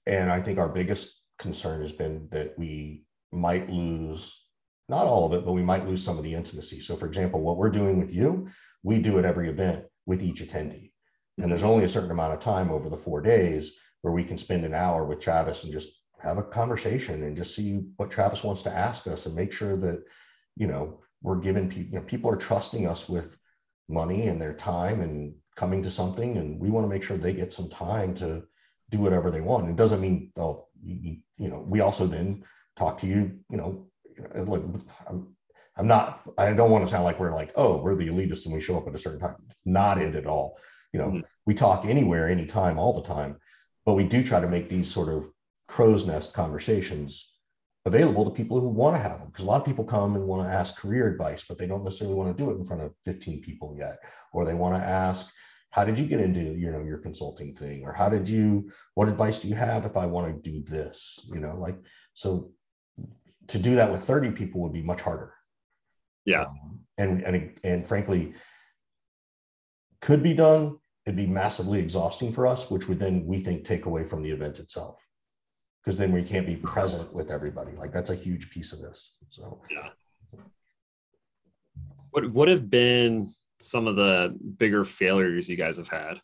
and 0.07 0.31
I 0.31 0.41
think 0.41 0.61
our 0.61 0.69
biggest 0.69 1.21
concern 1.41 1.81
has 1.81 1.91
been 1.91 2.29
that 2.31 2.57
we 2.57 3.03
might 3.33 3.69
lose 3.69 4.44
not 4.89 5.07
all 5.07 5.27
of 5.27 5.33
it, 5.33 5.45
but 5.45 5.53
we 5.53 5.63
might 5.63 5.87
lose 5.87 6.03
some 6.03 6.19
of 6.19 6.25
the 6.25 6.35
intimacy. 6.35 6.81
So, 6.81 6.97
for 6.97 7.07
example, 7.07 7.41
what 7.41 7.57
we're 7.57 7.71
doing 7.71 7.99
with 7.99 8.13
you, 8.13 8.49
we 8.83 8.99
do 8.99 9.19
at 9.19 9.25
every 9.25 9.49
event 9.49 9.85
with 10.07 10.23
each 10.23 10.43
attendee. 10.43 10.93
And 11.39 11.51
there's 11.51 11.63
only 11.63 11.85
a 11.85 11.89
certain 11.89 12.11
amount 12.11 12.35
of 12.35 12.41
time 12.41 12.71
over 12.71 12.89
the 12.89 12.97
four 12.97 13.21
days 13.21 13.75
where 14.03 14.13
we 14.13 14.25
can 14.25 14.39
spend 14.39 14.65
an 14.65 14.75
hour 14.75 15.05
with 15.05 15.21
Travis 15.21 15.65
and 15.65 15.73
just 15.73 16.01
have 16.21 16.39
a 16.39 16.43
conversation 16.43 17.23
and 17.23 17.37
just 17.37 17.55
see 17.55 17.87
what 17.97 18.11
Travis 18.11 18.45
wants 18.45 18.63
to 18.63 18.71
ask 18.71 19.07
us 19.07 19.27
and 19.27 19.35
make 19.35 19.53
sure 19.53 19.77
that, 19.77 20.03
you 20.57 20.67
know, 20.67 21.01
we're 21.23 21.37
giving 21.37 21.69
people, 21.69 21.93
you 21.93 21.99
know, 21.99 22.05
people 22.05 22.31
are 22.31 22.37
trusting 22.37 22.87
us 22.87 23.09
with 23.09 23.37
money 23.89 24.29
and 24.29 24.41
their 24.41 24.55
time 24.55 25.01
and 25.01 25.35
coming 25.57 25.83
to 25.83 25.91
something. 25.91 26.37
And 26.37 26.61
we 26.61 26.71
want 26.71 26.85
to 26.85 26.91
make 26.91 27.03
sure 27.03 27.17
they 27.17 27.33
get 27.33 27.53
some 27.53 27.69
time 27.71 28.15
to 28.17 28.43
do 28.91 28.99
whatever 28.99 29.31
they 29.31 29.41
want. 29.41 29.69
It 29.69 29.77
doesn't 29.77 30.01
mean 30.01 30.31
oh, 30.37 30.41
they'll 30.41 30.69
you, 30.85 31.17
you 31.39 31.49
know, 31.49 31.65
we 31.67 31.81
also 31.81 32.07
then 32.07 32.45
talk 32.77 33.01
to 33.01 33.07
you, 33.07 33.39
you 33.51 33.57
know, 33.57 33.87
like 34.35 34.63
I'm, 35.09 35.35
I'm 35.77 35.87
not, 35.87 36.23
I 36.39 36.53
don't 36.53 36.71
want 36.71 36.85
to 36.85 36.91
sound 36.91 37.05
like 37.05 37.19
we're 37.19 37.35
like, 37.35 37.53
oh, 37.57 37.79
we're 37.79 37.97
the 37.97 38.09
elitist 38.09 38.45
and 38.45 38.55
we 38.55 38.61
show 38.61 38.77
up 38.77 38.87
at 38.87 38.95
a 38.95 38.99
certain 38.99 39.21
time. 39.21 39.37
Not 39.65 39.99
it 39.99 40.15
at 40.15 40.27
all. 40.27 40.59
You 40.93 41.01
know, 41.01 41.09
mm-hmm. 41.09 41.21
we 41.47 41.55
talk 41.55 41.85
anywhere, 41.85 42.29
anytime, 42.29 42.79
all 42.79 42.93
the 42.93 43.07
time, 43.07 43.37
but 43.85 43.95
we 43.95 44.05
do 44.05 44.23
try 44.23 44.41
to 44.41 44.49
make 44.49 44.69
these 44.69 44.91
sort 44.91 45.09
of 45.09 45.29
crow's 45.67 46.07
nest 46.07 46.33
conversations 46.33 47.33
available 47.87 48.25
to 48.25 48.31
people 48.31 48.61
who 48.61 48.69
want 48.69 48.97
to 48.97 49.03
have 49.03 49.19
them. 49.19 49.29
Because 49.29 49.45
a 49.45 49.49
lot 49.49 49.61
of 49.61 49.67
people 49.67 49.85
come 49.85 50.15
and 50.15 50.27
want 50.27 50.47
to 50.47 50.55
ask 50.55 50.77
career 50.77 51.09
advice, 51.09 51.45
but 51.49 51.59
they 51.59 51.67
don't 51.67 51.85
necessarily 51.85 52.15
want 52.15 52.35
to 52.35 52.43
do 52.43 52.51
it 52.51 52.57
in 52.57 52.65
front 52.65 52.83
of 52.83 52.93
15 53.05 53.43
people 53.43 53.75
yet. 53.77 53.99
Or 54.33 54.45
they 54.45 54.55
want 54.55 54.75
to 54.75 54.89
ask, 54.89 55.33
how 55.71 55.85
did 55.85 55.99
you 55.99 56.07
get 56.07 56.21
into 56.21 56.41
you 56.41 56.71
know 56.71 56.85
your 56.85 56.99
consulting 56.99 57.55
thing? 57.57 57.83
Or 57.85 57.93
how 57.93 58.09
did 58.09 58.29
you, 58.29 58.71
what 58.95 59.09
advice 59.09 59.39
do 59.39 59.49
you 59.49 59.57
have 59.57 59.85
if 59.85 59.97
I 59.97 60.07
want 60.07 60.45
to 60.45 60.51
do 60.51 60.63
this? 60.63 61.29
You 61.33 61.41
know, 61.41 61.57
like 61.57 61.77
so 62.15 62.53
to 63.49 63.59
do 63.59 63.75
that 63.77 63.91
with 63.91 64.05
30 64.05 64.31
people 64.33 64.61
would 64.63 64.73
be 64.73 64.83
much 64.83 65.01
harder. 65.01 65.35
Yeah. 66.25 66.43
Um, 66.43 66.81
and 66.97 67.23
and 67.23 67.59
and 67.65 67.87
frankly, 67.87 68.35
could 70.01 70.23
be 70.23 70.35
done. 70.35 70.79
It'd 71.07 71.17
be 71.17 71.27
massively 71.27 71.81
exhausting 71.81 72.33
for 72.33 72.47
us, 72.47 72.71
which 72.71 72.89
would 72.89 72.99
then 72.99 73.27
we 73.27 73.39
think 73.39 73.65
take 73.65 73.87
away 73.87 74.05
from 74.05 74.23
the 74.23 74.31
event 74.31 74.59
itself 74.59 75.05
because 75.83 75.99
then 75.99 76.13
we 76.13 76.23
can't 76.23 76.47
be 76.47 76.57
present 76.57 77.13
with 77.13 77.31
everybody. 77.31 77.73
Like 77.73 77.93
that's 77.93 78.11
a 78.11 78.15
huge 78.15 78.51
piece 78.51 78.73
of 78.73 78.81
this. 78.81 79.17
So 79.29 79.61
yeah. 79.71 79.91
What 82.11 82.31
would 82.33 82.49
have 82.49 82.71
been 82.71 83.35
some 83.61 83.87
of 83.87 83.97
the 83.97 84.39
bigger 84.59 84.85
failures 84.85 85.49
you 85.49 85.57
guys 85.57 85.77
have 85.77 85.89
had? 85.89 86.21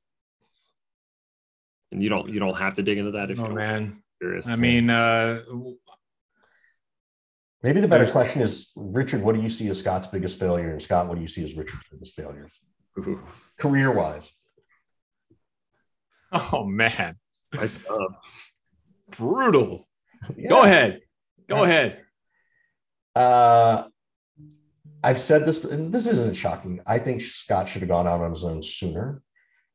And 1.93 2.03
you 2.03 2.09
don't 2.09 2.29
you 2.29 2.39
don't 2.39 2.57
have 2.57 2.75
to 2.75 2.83
dig 2.83 2.99
into 2.99 3.11
that 3.13 3.31
if 3.31 3.41
oh, 3.41 3.49
you 3.49 3.55
man. 3.55 4.03
Curious. 4.21 4.49
I 4.49 4.57
mean, 4.57 4.91
uh, 4.91 5.41
maybe 7.63 7.81
the 7.81 7.89
better 7.89 8.11
question 8.11 8.43
is, 8.43 8.73
Richard, 8.77 9.23
what 9.23 9.35
do 9.35 9.43
you 9.43 9.49
see 9.49 9.69
as 9.69 9.79
Scott's 9.81 10.07
biggest 10.07 10.39
failure? 10.39 10.71
And 10.71 10.83
Scott, 10.83 11.09
what 11.09 11.17
do 11.17 11.21
you 11.21 11.29
see 11.29 11.45
as 11.45 11.55
Richard's 11.55 11.85
biggest 11.91 12.15
failures, 12.15 12.53
career 13.59 13.93
wise? 13.93 14.33
Oh 16.33 16.65
man, 16.65 17.17
nice 17.53 17.79
brutal. 19.11 19.89
Yeah. 20.37 20.49
Go 20.49 20.63
ahead. 20.65 21.01
Go 21.49 21.57
yeah. 21.57 21.63
ahead. 21.63 21.99
Uh, 23.17 23.85
I've 25.03 25.19
said 25.19 25.47
this, 25.47 25.65
and 25.65 25.93
this 25.93 26.07
isn't 26.07 26.37
shocking. 26.37 26.81
I 26.87 26.99
think 26.99 27.21
Scott 27.21 27.69
should 27.69 27.83
have 27.83 27.89
gone 27.89 28.07
out 28.07 28.21
on 28.21 28.31
his 28.31 28.45
own 28.45 28.63
sooner. 28.63 29.23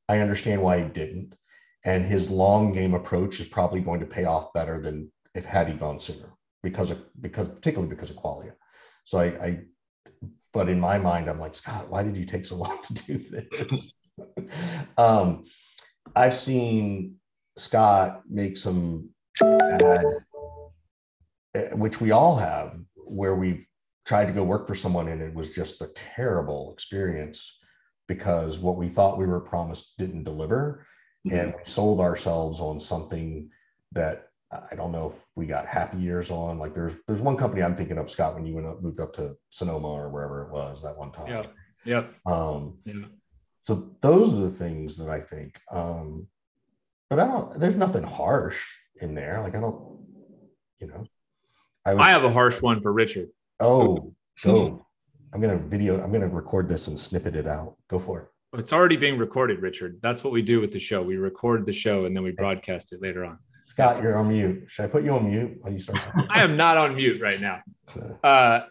I 0.08 0.20
understand 0.20 0.62
why 0.62 0.82
he 0.82 0.88
didn't. 0.88 1.36
And 1.84 2.06
his 2.06 2.30
long 2.30 2.74
game 2.74 2.94
approach 2.94 3.40
is 3.40 3.48
probably 3.48 3.82
going 3.82 4.00
to 4.00 4.06
pay 4.06 4.26
off 4.26 4.54
better 4.54 4.82
than 4.82 5.12
if 5.34 5.46
had 5.46 5.68
he 5.68 5.74
gone 5.74 6.00
sooner 6.00 6.36
because 6.66 6.90
of 6.90 7.00
because 7.22 7.48
particularly 7.48 7.94
because 7.94 8.10
of 8.10 8.16
Qualia. 8.18 8.54
So 9.06 9.20
I, 9.20 9.26
I 9.46 9.60
but 10.52 10.68
in 10.68 10.80
my 10.80 10.98
mind, 10.98 11.30
I'm 11.30 11.40
like, 11.40 11.54
Scott, 11.54 11.90
why 11.90 12.02
did 12.02 12.18
you 12.18 12.26
take 12.26 12.44
so 12.44 12.56
long 12.66 12.80
to 12.82 12.94
do 12.94 13.18
this? 13.30 13.94
um, 14.98 15.46
I've 16.16 16.34
seen 16.34 17.18
Scott 17.56 18.24
make 18.28 18.58
some 18.58 19.10
bad, 19.40 20.06
eh, 21.54 21.70
which 21.74 22.02
we 22.02 22.12
all 22.12 22.36
have, 22.36 22.80
where 22.96 23.36
we've 23.36 23.68
tried 24.08 24.26
to 24.26 24.34
go 24.34 24.44
work 24.44 24.66
for 24.66 24.76
someone 24.76 25.08
and 25.08 25.22
it 25.22 25.34
was 25.34 25.52
just 25.52 25.82
a 25.82 25.92
terrible 26.16 26.72
experience 26.74 27.60
because 28.08 28.58
what 28.58 28.78
we 28.78 28.88
thought 28.88 29.18
we 29.18 29.26
were 29.26 29.42
promised 29.42 29.98
didn't 29.98 30.24
deliver. 30.24 30.86
Mm-hmm. 31.28 31.38
And 31.38 31.54
we 31.54 31.72
sold 31.72 32.00
ourselves 32.00 32.60
on 32.60 32.80
something 32.80 33.50
that 33.92 34.30
I 34.52 34.76
don't 34.76 34.92
know 34.92 35.14
if 35.16 35.26
we 35.36 35.46
got 35.46 35.66
happy 35.66 36.04
ears 36.04 36.32
on. 36.32 36.60
Like 36.60 36.74
there's 36.74 36.96
there's 37.08 37.22
one 37.22 37.36
company 37.36 37.64
I'm 37.64 37.76
thinking 37.76 37.98
of, 37.98 38.10
Scott, 38.10 38.36
when 38.36 38.46
you 38.46 38.56
went 38.56 38.68
up, 38.68 38.82
moved 38.82 39.00
up 39.00 39.14
to 39.16 39.36
Sonoma 39.50 39.88
or 39.88 40.10
wherever 40.10 40.44
it 40.44 40.52
was 40.52 40.82
that 40.84 40.98
one 40.98 41.12
time. 41.12 41.28
Yeah. 41.28 41.46
Yeah. 41.84 42.04
Um, 42.26 42.78
yeah. 42.86 43.06
So 43.68 43.90
those 44.02 44.34
are 44.34 44.42
the 44.42 44.52
things 44.52 44.98
that 44.98 45.10
I 45.10 45.20
think. 45.20 45.60
Um, 45.72 46.28
but 47.10 47.20
I 47.20 47.28
don't. 47.28 47.60
There's 47.60 47.76
nothing 47.76 48.04
harsh 48.04 48.62
in 49.02 49.16
there. 49.16 49.42
Like 49.42 49.56
I 49.56 49.60
don't, 49.60 50.00
you 50.80 50.88
know. 50.88 51.06
I, 51.86 51.94
was, 51.94 52.04
I 52.04 52.10
have 52.10 52.24
a 52.24 52.32
harsh 52.32 52.62
one 52.62 52.82
for 52.82 52.92
Richard. 52.92 53.30
Oh, 53.60 54.14
go. 54.44 54.86
I'm 55.34 55.42
gonna 55.42 55.58
video. 55.58 56.02
I'm 56.02 56.12
gonna 56.12 56.28
record 56.28 56.70
this 56.70 56.88
and 56.88 57.00
snippet 57.00 57.36
it 57.36 57.48
out. 57.48 57.76
Go 57.90 58.00
for 58.00 58.22
it. 58.22 58.60
It's 58.60 58.72
already 58.72 58.96
being 58.96 59.18
recorded, 59.18 59.62
Richard. 59.62 60.00
That's 60.02 60.24
what 60.24 60.32
we 60.32 60.42
do 60.42 60.62
with 60.62 60.72
the 60.72 60.80
show. 60.80 61.04
We 61.04 61.18
record 61.18 61.66
the 61.66 61.74
show 61.74 62.06
and 62.06 62.16
then 62.16 62.24
we 62.24 62.32
broadcast 62.32 62.94
it 62.94 63.02
later 63.02 63.26
on. 63.26 63.38
Scott, 63.76 64.02
you're 64.02 64.16
on 64.16 64.30
mute. 64.30 64.64
Should 64.68 64.86
I 64.86 64.88
put 64.88 65.04
you 65.04 65.12
on 65.12 65.30
mute 65.30 65.58
while 65.60 65.74
you 65.74 65.80
start? 65.80 66.00
I 66.30 66.44
am 66.44 66.56
not 66.56 66.78
on 66.78 66.96
mute 66.96 67.22
right 67.22 67.42
now. 67.42 67.62
Uh, 68.24 68.62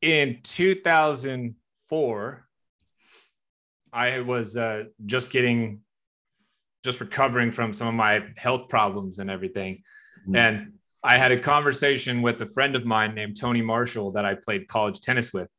in 0.00 0.38
2004, 0.44 2.46
I 3.92 4.20
was 4.20 4.56
uh, 4.56 4.84
just 5.04 5.32
getting 5.32 5.80
just 6.84 7.00
recovering 7.00 7.50
from 7.50 7.74
some 7.74 7.88
of 7.88 7.94
my 7.94 8.22
health 8.36 8.68
problems 8.68 9.18
and 9.18 9.28
everything. 9.28 9.82
Mm-hmm. 10.22 10.36
And 10.36 10.74
I 11.02 11.18
had 11.18 11.32
a 11.32 11.40
conversation 11.40 12.22
with 12.22 12.40
a 12.40 12.46
friend 12.46 12.76
of 12.76 12.84
mine 12.84 13.16
named 13.16 13.36
Tony 13.36 13.62
Marshall 13.62 14.12
that 14.12 14.24
I 14.24 14.36
played 14.36 14.68
college 14.68 15.00
tennis 15.00 15.32
with. 15.32 15.50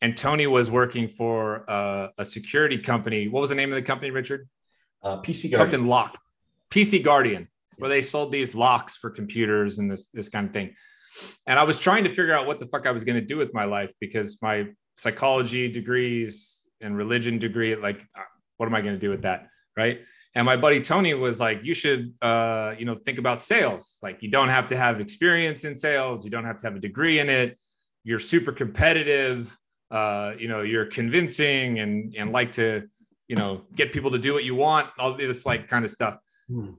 And 0.00 0.16
Tony 0.16 0.46
was 0.46 0.70
working 0.70 1.08
for 1.08 1.68
uh, 1.68 2.10
a 2.16 2.24
security 2.24 2.78
company. 2.78 3.26
What 3.26 3.40
was 3.40 3.50
the 3.50 3.56
name 3.56 3.72
of 3.72 3.74
the 3.74 3.82
company, 3.82 4.12
Richard? 4.12 4.48
Uh, 5.02 5.20
PC 5.20 5.50
Guardian. 5.50 5.58
Something 5.58 5.88
lock. 5.88 6.16
PC 6.70 7.02
Guardian, 7.02 7.48
where 7.78 7.88
they 7.88 8.02
sold 8.02 8.32
these 8.32 8.54
locks 8.54 8.96
for 8.96 9.10
computers 9.10 9.78
and 9.78 9.90
this 9.90 10.06
this 10.08 10.28
kind 10.28 10.46
of 10.46 10.52
thing. 10.52 10.74
And 11.46 11.58
I 11.58 11.64
was 11.64 11.78
trying 11.78 12.04
to 12.04 12.10
figure 12.10 12.34
out 12.34 12.46
what 12.46 12.60
the 12.60 12.66
fuck 12.66 12.86
I 12.86 12.90
was 12.90 13.04
going 13.04 13.20
to 13.20 13.26
do 13.26 13.36
with 13.36 13.54
my 13.54 13.64
life 13.64 13.92
because 14.00 14.38
my 14.42 14.68
psychology 14.98 15.70
degrees 15.70 16.64
and 16.80 16.96
religion 16.96 17.38
degree, 17.38 17.76
like, 17.76 18.00
uh, 18.16 18.22
what 18.56 18.66
am 18.66 18.74
I 18.74 18.80
going 18.80 18.94
to 18.94 19.00
do 19.00 19.10
with 19.10 19.22
that? 19.22 19.48
Right. 19.76 20.00
And 20.34 20.44
my 20.44 20.56
buddy 20.56 20.80
Tony 20.80 21.14
was 21.14 21.38
like, 21.38 21.60
you 21.62 21.74
should, 21.74 22.14
uh, 22.20 22.74
you 22.76 22.84
know, 22.84 22.94
think 22.94 23.18
about 23.18 23.42
sales. 23.42 23.98
Like, 24.02 24.22
you 24.22 24.30
don't 24.30 24.48
have 24.48 24.66
to 24.68 24.76
have 24.76 25.00
experience 25.00 25.64
in 25.64 25.76
sales. 25.76 26.24
You 26.24 26.30
don't 26.30 26.44
have 26.44 26.58
to 26.58 26.66
have 26.66 26.76
a 26.76 26.80
degree 26.80 27.20
in 27.20 27.28
it. 27.28 27.58
You're 28.02 28.18
super 28.18 28.52
competitive. 28.52 29.56
Uh, 29.90 30.34
you 30.38 30.48
know, 30.48 30.62
you're 30.62 30.86
convincing 30.86 31.78
and 31.78 32.14
and 32.16 32.32
like 32.32 32.52
to, 32.52 32.88
you 33.28 33.36
know, 33.36 33.62
get 33.74 33.92
people 33.92 34.10
to 34.10 34.18
do 34.18 34.32
what 34.32 34.42
you 34.42 34.56
want. 34.56 34.88
All 34.98 35.14
this 35.14 35.46
like 35.46 35.68
kind 35.68 35.84
of 35.84 35.90
stuff. 35.90 36.18
Hmm. 36.48 36.72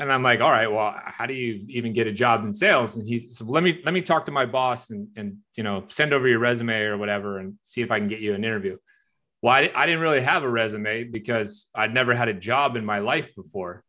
And 0.00 0.12
I'm 0.12 0.22
like, 0.24 0.40
all 0.40 0.50
right, 0.50 0.70
well, 0.70 0.92
how 1.04 1.26
do 1.26 1.34
you 1.34 1.64
even 1.68 1.92
get 1.92 2.08
a 2.08 2.12
job 2.12 2.44
in 2.44 2.52
sales? 2.52 2.96
And 2.96 3.06
he's 3.06 3.38
so 3.38 3.44
let 3.44 3.62
me 3.62 3.80
let 3.84 3.94
me 3.94 4.02
talk 4.02 4.26
to 4.26 4.32
my 4.32 4.44
boss 4.44 4.90
and 4.90 5.08
and 5.16 5.36
you 5.54 5.62
know 5.62 5.84
send 5.88 6.12
over 6.12 6.26
your 6.26 6.40
resume 6.40 6.82
or 6.82 6.98
whatever 6.98 7.38
and 7.38 7.54
see 7.62 7.80
if 7.80 7.90
I 7.90 7.98
can 8.00 8.08
get 8.08 8.20
you 8.20 8.34
an 8.34 8.44
interview 8.44 8.76
well, 9.44 9.52
I, 9.52 9.70
I 9.74 9.84
didn't 9.84 10.00
really 10.00 10.22
have 10.22 10.42
a 10.42 10.48
resume 10.48 11.04
because 11.04 11.66
I'd 11.74 11.92
never 11.92 12.14
had 12.14 12.28
a 12.28 12.32
job 12.32 12.76
in 12.76 12.84
my 12.86 13.00
life 13.00 13.34
before 13.34 13.84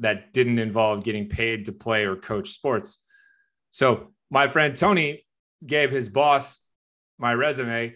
that 0.00 0.34
didn't 0.34 0.58
involve 0.58 1.02
getting 1.02 1.30
paid 1.30 1.64
to 1.64 1.72
play 1.72 2.04
or 2.04 2.14
coach 2.14 2.50
sports. 2.50 3.00
So 3.70 4.12
my 4.30 4.48
friend 4.48 4.76
Tony 4.76 5.24
gave 5.64 5.90
his 5.90 6.10
boss 6.10 6.60
my 7.16 7.32
resume, 7.32 7.94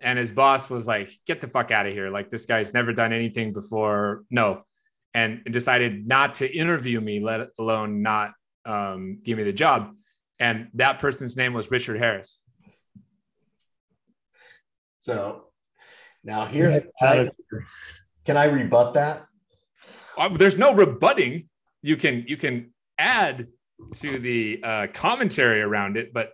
and 0.00 0.18
his 0.18 0.32
boss 0.32 0.68
was 0.68 0.86
like, 0.86 1.08
"Get 1.26 1.40
the 1.40 1.48
fuck 1.48 1.70
out 1.70 1.86
of 1.86 1.94
here! 1.94 2.10
Like 2.10 2.28
this 2.28 2.44
guy's 2.44 2.74
never 2.74 2.92
done 2.92 3.14
anything 3.14 3.54
before. 3.54 4.24
No," 4.28 4.66
and 5.14 5.42
decided 5.44 6.06
not 6.06 6.34
to 6.34 6.50
interview 6.50 7.00
me, 7.00 7.20
let 7.20 7.48
alone 7.58 8.02
not 8.02 8.32
um, 8.64 9.18
give 9.24 9.36
me 9.36 9.44
the 9.44 9.52
job. 9.52 9.92
And 10.38 10.68
that 10.74 10.98
person's 10.98 11.36
name 11.36 11.52
was 11.52 11.70
Richard 11.70 11.98
Harris. 11.98 12.40
So 15.00 15.44
now 16.22 16.44
here's 16.44 16.82
can 16.98 17.08
I, 17.08 17.30
can 18.24 18.36
I 18.36 18.44
rebut 18.44 18.94
that? 18.94 19.26
Uh, 20.16 20.28
there's 20.28 20.58
no 20.58 20.74
rebutting. 20.74 21.48
You 21.82 21.96
can 21.96 22.24
you 22.26 22.36
can 22.36 22.72
add 22.98 23.48
to 23.94 24.18
the 24.18 24.60
uh, 24.62 24.86
commentary 24.92 25.62
around 25.62 25.96
it, 25.96 26.12
but 26.12 26.32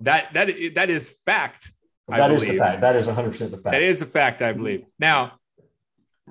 that 0.00 0.32
that 0.34 0.50
that 0.74 0.90
is 0.90 1.14
fact. 1.24 1.72
That 2.08 2.32
is 2.32 2.44
the 2.44 2.58
fact. 2.58 2.80
That 2.80 2.96
is 2.96 3.06
100 3.06 3.30
percent 3.30 3.50
the 3.52 3.58
fact. 3.58 3.72
That 3.72 3.82
is 3.82 4.00
the 4.00 4.06
fact. 4.06 4.42
I 4.42 4.52
believe. 4.52 4.84
Now, 4.98 5.38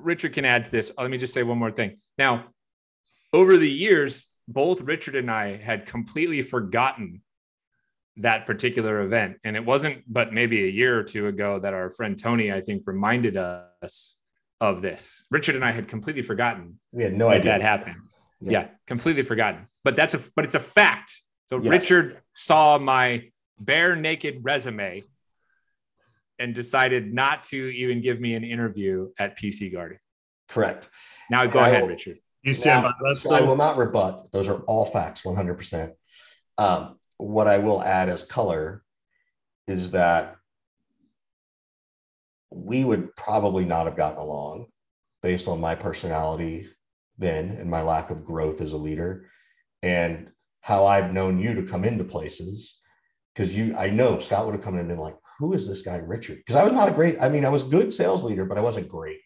Richard 0.04 0.34
can 0.34 0.46
add 0.46 0.66
to 0.66 0.72
this. 0.72 0.92
Let 0.98 1.10
me 1.10 1.18
just 1.18 1.34
say 1.34 1.44
one 1.44 1.58
more 1.58 1.72
thing. 1.72 1.98
Now, 2.18 2.46
over 3.34 3.58
the 3.58 3.70
years, 3.70 4.28
both 4.48 4.82
Richard 4.82 5.16
and 5.16 5.30
I 5.30 5.58
had 5.58 5.86
completely 5.86 6.42
forgotten 6.42 7.22
that 8.18 8.46
particular 8.46 9.02
event. 9.02 9.38
And 9.44 9.56
it 9.56 9.66
wasn't 9.66 10.04
but 10.08 10.34
maybe 10.34 10.66
a 10.66 10.72
year 10.72 10.98
or 10.98 11.04
two 11.04 11.28
ago 11.28 11.60
that 11.60 11.74
our 11.74 11.90
friend 11.90 12.22
Tony, 12.22 12.52
I 12.52 12.62
think, 12.62 12.84
reminded 12.86 13.38
us 13.38 14.18
of 14.62 14.82
this. 14.82 15.26
Richard 15.32 15.56
and 15.56 15.64
I 15.64 15.72
had 15.72 15.88
completely 15.88 16.22
forgotten. 16.22 16.80
We 16.92 17.04
had 17.04 17.14
no 17.14 17.30
idea 17.30 17.52
that 17.52 17.62
happened. 17.62 17.96
Yeah. 18.42 18.52
yeah. 18.52 18.68
completely 18.88 19.24
forgotten. 19.24 19.68
But 19.84 19.96
that's 19.96 20.16
a 20.16 20.22
but 20.36 20.46
it's 20.46 20.56
a 20.56 20.60
fact. 20.60 21.14
So 21.48 21.62
yes. 21.62 21.72
Richard 21.72 22.22
saw 22.34 22.78
my 22.78 23.30
bare 23.58 23.96
naked 23.96 24.40
resume 24.42 25.04
and 26.40 26.56
decided 26.56 27.14
not 27.14 27.44
to 27.44 27.58
even 27.58 28.02
give 28.02 28.20
me 28.20 28.34
an 28.34 28.44
interview 28.44 29.10
at 29.20 29.38
PC 29.38 29.72
Guardian. 29.72 30.00
Correct. 30.48 30.90
Now 31.30 31.46
go 31.46 31.60
I 31.60 31.70
ahead, 31.70 31.82
will, 31.84 31.90
Richard. 31.90 32.18
You 32.42 32.54
stand 32.54 32.84
Now, 32.84 32.90
by 33.02 33.10
that. 33.10 33.18
so 33.18 33.34
I 33.36 33.42
will 33.42 33.58
not 33.58 33.78
rebut. 33.78 34.32
Those 34.32 34.48
are 34.48 34.62
all 34.62 34.86
facts, 34.86 35.22
100%. 35.22 35.92
Um, 36.58 36.98
what 37.18 37.48
I 37.48 37.58
will 37.58 37.84
add 37.84 38.10
as 38.10 38.24
color 38.24 38.84
is 39.68 39.92
that 39.92 40.38
we 42.50 42.84
would 42.84 43.16
probably 43.16 43.66
not 43.66 43.86
have 43.86 43.98
gotten 43.98 44.20
along 44.20 44.68
based 45.22 45.48
on 45.48 45.60
my 45.60 45.76
personality 45.76 46.68
then 47.18 47.50
and 47.50 47.70
my 47.70 47.82
lack 47.82 48.10
of 48.10 48.24
growth 48.26 48.62
as 48.62 48.72
a 48.72 48.78
leader 48.78 49.28
and 49.84 50.30
how 50.62 50.86
I've 50.86 51.14
known 51.14 51.40
you 51.40 51.54
to 51.56 51.64
come 51.64 51.84
into 51.84 52.04
places. 52.06 52.78
Because 53.36 53.56
you, 53.56 53.76
I 53.78 53.90
know 53.90 54.20
Scott 54.20 54.46
would 54.46 54.56
have 54.56 54.64
come 54.64 54.76
in 54.76 54.82
and 54.82 54.90
been 54.90 54.98
like, 54.98 55.18
who 55.40 55.54
is 55.54 55.68
this 55.68 55.82
guy, 55.82 55.96
Richard? 55.98 56.38
Because 56.38 56.56
I 56.56 56.64
was 56.66 56.74
not 56.74 56.90
a 56.90 56.92
great, 56.92 57.20
I 57.22 57.30
mean, 57.30 57.46
I 57.46 57.50
was 57.50 57.64
good 57.64 57.94
sales 57.94 58.24
leader, 58.24 58.46
but 58.46 58.58
I 58.58 58.62
wasn't 58.62 58.90
great. 58.90 59.22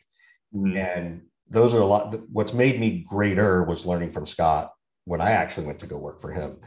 Mhm. 0.56 0.78
And 0.78 1.24
those 1.50 1.74
are 1.74 1.82
a 1.82 1.86
lot. 1.86 2.16
What's 2.30 2.54
made 2.54 2.80
me 2.80 3.04
greater 3.10 3.64
was 3.64 3.86
learning 3.86 4.12
from 4.12 4.28
Scott 4.28 4.72
when 5.06 5.22
I 5.22 5.32
actually 5.32 5.66
went 5.66 5.80
to 5.80 5.88
go 5.88 5.98
work 5.98 6.22
for 6.22 6.32
him. 6.32 6.60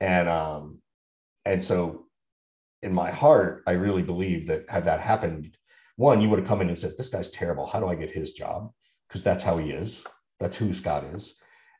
And 0.00 0.28
um, 0.28 0.82
and 1.44 1.64
so 1.64 2.06
in 2.82 2.92
my 2.92 3.10
heart, 3.10 3.62
I 3.66 3.72
really 3.72 4.02
believe 4.02 4.46
that 4.48 4.68
had 4.68 4.84
that 4.84 5.00
happened, 5.00 5.56
one, 5.96 6.20
you 6.20 6.28
would 6.28 6.38
have 6.40 6.48
come 6.48 6.60
in 6.60 6.68
and 6.68 6.78
said, 6.78 6.92
This 6.98 7.08
guy's 7.08 7.30
terrible. 7.30 7.66
How 7.66 7.80
do 7.80 7.86
I 7.86 7.94
get 7.94 8.10
his 8.10 8.32
job? 8.32 8.70
Because 9.08 9.22
that's 9.22 9.42
how 9.42 9.58
he 9.58 9.70
is. 9.70 10.04
That's 10.38 10.56
who 10.56 10.74
Scott 10.74 11.04
is. 11.04 11.34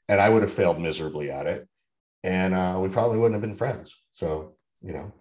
And 0.09 0.21
I 0.21 0.29
would 0.29 0.43
have 0.43 0.53
failed 0.53 0.81
miserably 0.81 1.31
at 1.31 1.47
it. 1.47 1.69
And 2.23 2.55
uh, 2.55 2.79
we 2.81 2.89
probably 2.89 3.19
wouldn't 3.19 3.35
have 3.35 3.49
been 3.49 3.57
friends. 3.57 3.95
So, 4.13 4.57
you 4.81 4.93
know, 4.93 5.13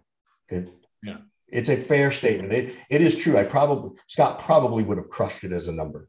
it 0.49 0.69
Yeah. 1.03 1.17
It's 1.51 1.69
a 1.69 1.75
fair 1.75 2.11
statement. 2.11 2.53
It, 2.53 2.75
it 2.89 3.01
is 3.01 3.15
true. 3.15 3.37
I 3.37 3.43
probably 3.43 3.91
Scott 4.07 4.39
probably 4.39 4.83
would 4.83 4.97
have 4.97 5.09
crushed 5.09 5.43
it 5.43 5.51
as 5.51 5.67
a 5.67 5.71
number. 5.71 6.07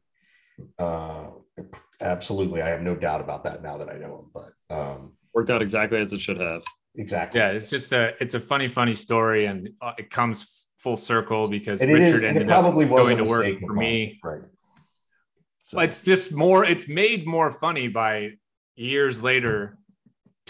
Uh, 0.79 1.31
absolutely. 2.01 2.63
I 2.63 2.69
have 2.69 2.83
no 2.83 2.95
doubt 2.95 3.21
about 3.21 3.45
that 3.45 3.63
now 3.63 3.77
that 3.79 3.89
I 3.89 3.95
know 3.99 4.19
him. 4.19 4.31
But 4.33 4.75
um, 4.75 5.13
Worked 5.35 5.51
out 5.51 5.63
exactly 5.63 6.01
as 6.01 6.13
it 6.13 6.21
should 6.21 6.41
have. 6.41 6.63
exactly. 6.95 7.41
Yeah, 7.41 7.51
it's 7.51 7.71
just 7.71 7.93
a 7.93 8.15
it's 8.21 8.35
a 8.35 8.41
funny, 8.41 8.69
funny 8.69 8.95
story, 8.95 9.47
and 9.47 9.71
uh, 9.81 9.93
it 9.99 10.11
comes 10.11 10.69
full 10.77 10.97
circle 10.97 11.49
because 11.49 11.81
And 11.81 11.93
Richard 11.93 12.07
is, 12.07 12.15
and 12.17 12.25
ended 12.25 12.43
it 12.43 12.49
probably 12.49 12.85
up 12.85 12.91
going 12.91 13.17
to 13.19 13.25
work 13.25 13.61
for 13.61 13.73
me. 13.73 14.21
Right. 14.23 14.43
So, 15.63 15.81
It's 15.81 15.99
just 15.99 16.35
more. 16.35 16.65
It's 16.65 16.89
made 16.89 17.27
more 17.27 17.51
funny 17.51 17.89
by 17.89 18.33
years 18.77 19.23
later. 19.23 19.79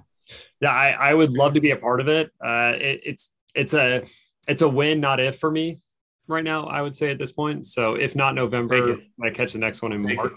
yeah, 0.61 0.71
I, 0.71 0.89
I 0.91 1.13
would 1.15 1.33
love 1.33 1.55
to 1.55 1.61
be 1.61 1.71
a 1.71 1.77
part 1.77 2.01
of 2.01 2.07
it. 2.07 2.31
Uh, 2.43 2.73
it. 2.75 3.01
It's 3.03 3.33
it's 3.55 3.73
a 3.73 4.03
it's 4.49 4.61
a 4.61 4.67
win, 4.69 4.99
not 4.99 5.19
if 5.19 5.37
for 5.39 5.49
me 5.51 5.79
right 6.27 6.43
now. 6.43 6.65
I 6.67 6.81
would 6.81 6.95
say 6.95 7.11
at 7.11 7.17
this 7.17 7.31
point. 7.31 7.65
So 7.65 7.95
if 7.95 8.15
not 8.15 8.35
November, 8.35 8.87
Take. 8.89 8.99
I 9.23 9.29
catch 9.29 9.53
the 9.53 9.59
next 9.59 9.81
one 9.81 9.93
in 9.93 10.05
Take 10.05 10.17
March. 10.17 10.33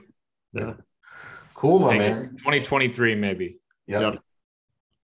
it. 0.55 0.61
Yeah. 0.63 0.75
Cool, 1.55 1.79
my 1.81 1.97
Take 1.99 2.07
it. 2.07 2.11
man. 2.11 2.31
2023, 2.39 3.15
maybe. 3.15 3.59
Yep. 3.87 4.01
Yep. 4.03 4.19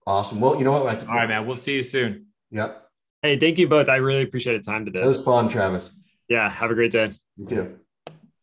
Awesome. 0.07 0.41
Well, 0.41 0.57
you 0.57 0.65
know 0.65 0.73
what? 0.73 1.05
I- 1.05 1.07
All 1.07 1.15
right, 1.17 1.29
man. 1.29 1.47
We'll 1.47 1.57
see 1.57 1.77
you 1.77 1.83
soon. 1.83 2.27
Yep. 2.51 2.85
Hey, 3.23 3.39
thank 3.39 3.59
you 3.59 3.69
both. 3.69 3.89
I 3.89 3.97
really 3.97 4.23
appreciate 4.23 4.57
the 4.57 4.63
time 4.63 4.85
today. 4.85 5.01
That 5.01 5.09
was 5.09 5.21
fun, 5.21 5.49
Travis. 5.49 5.91
yeah, 6.29 6.49
have 6.49 6.71
a 6.71 6.75
great 6.75 6.93
day. 6.93 7.13
You 7.37 7.47
too. 7.47 7.79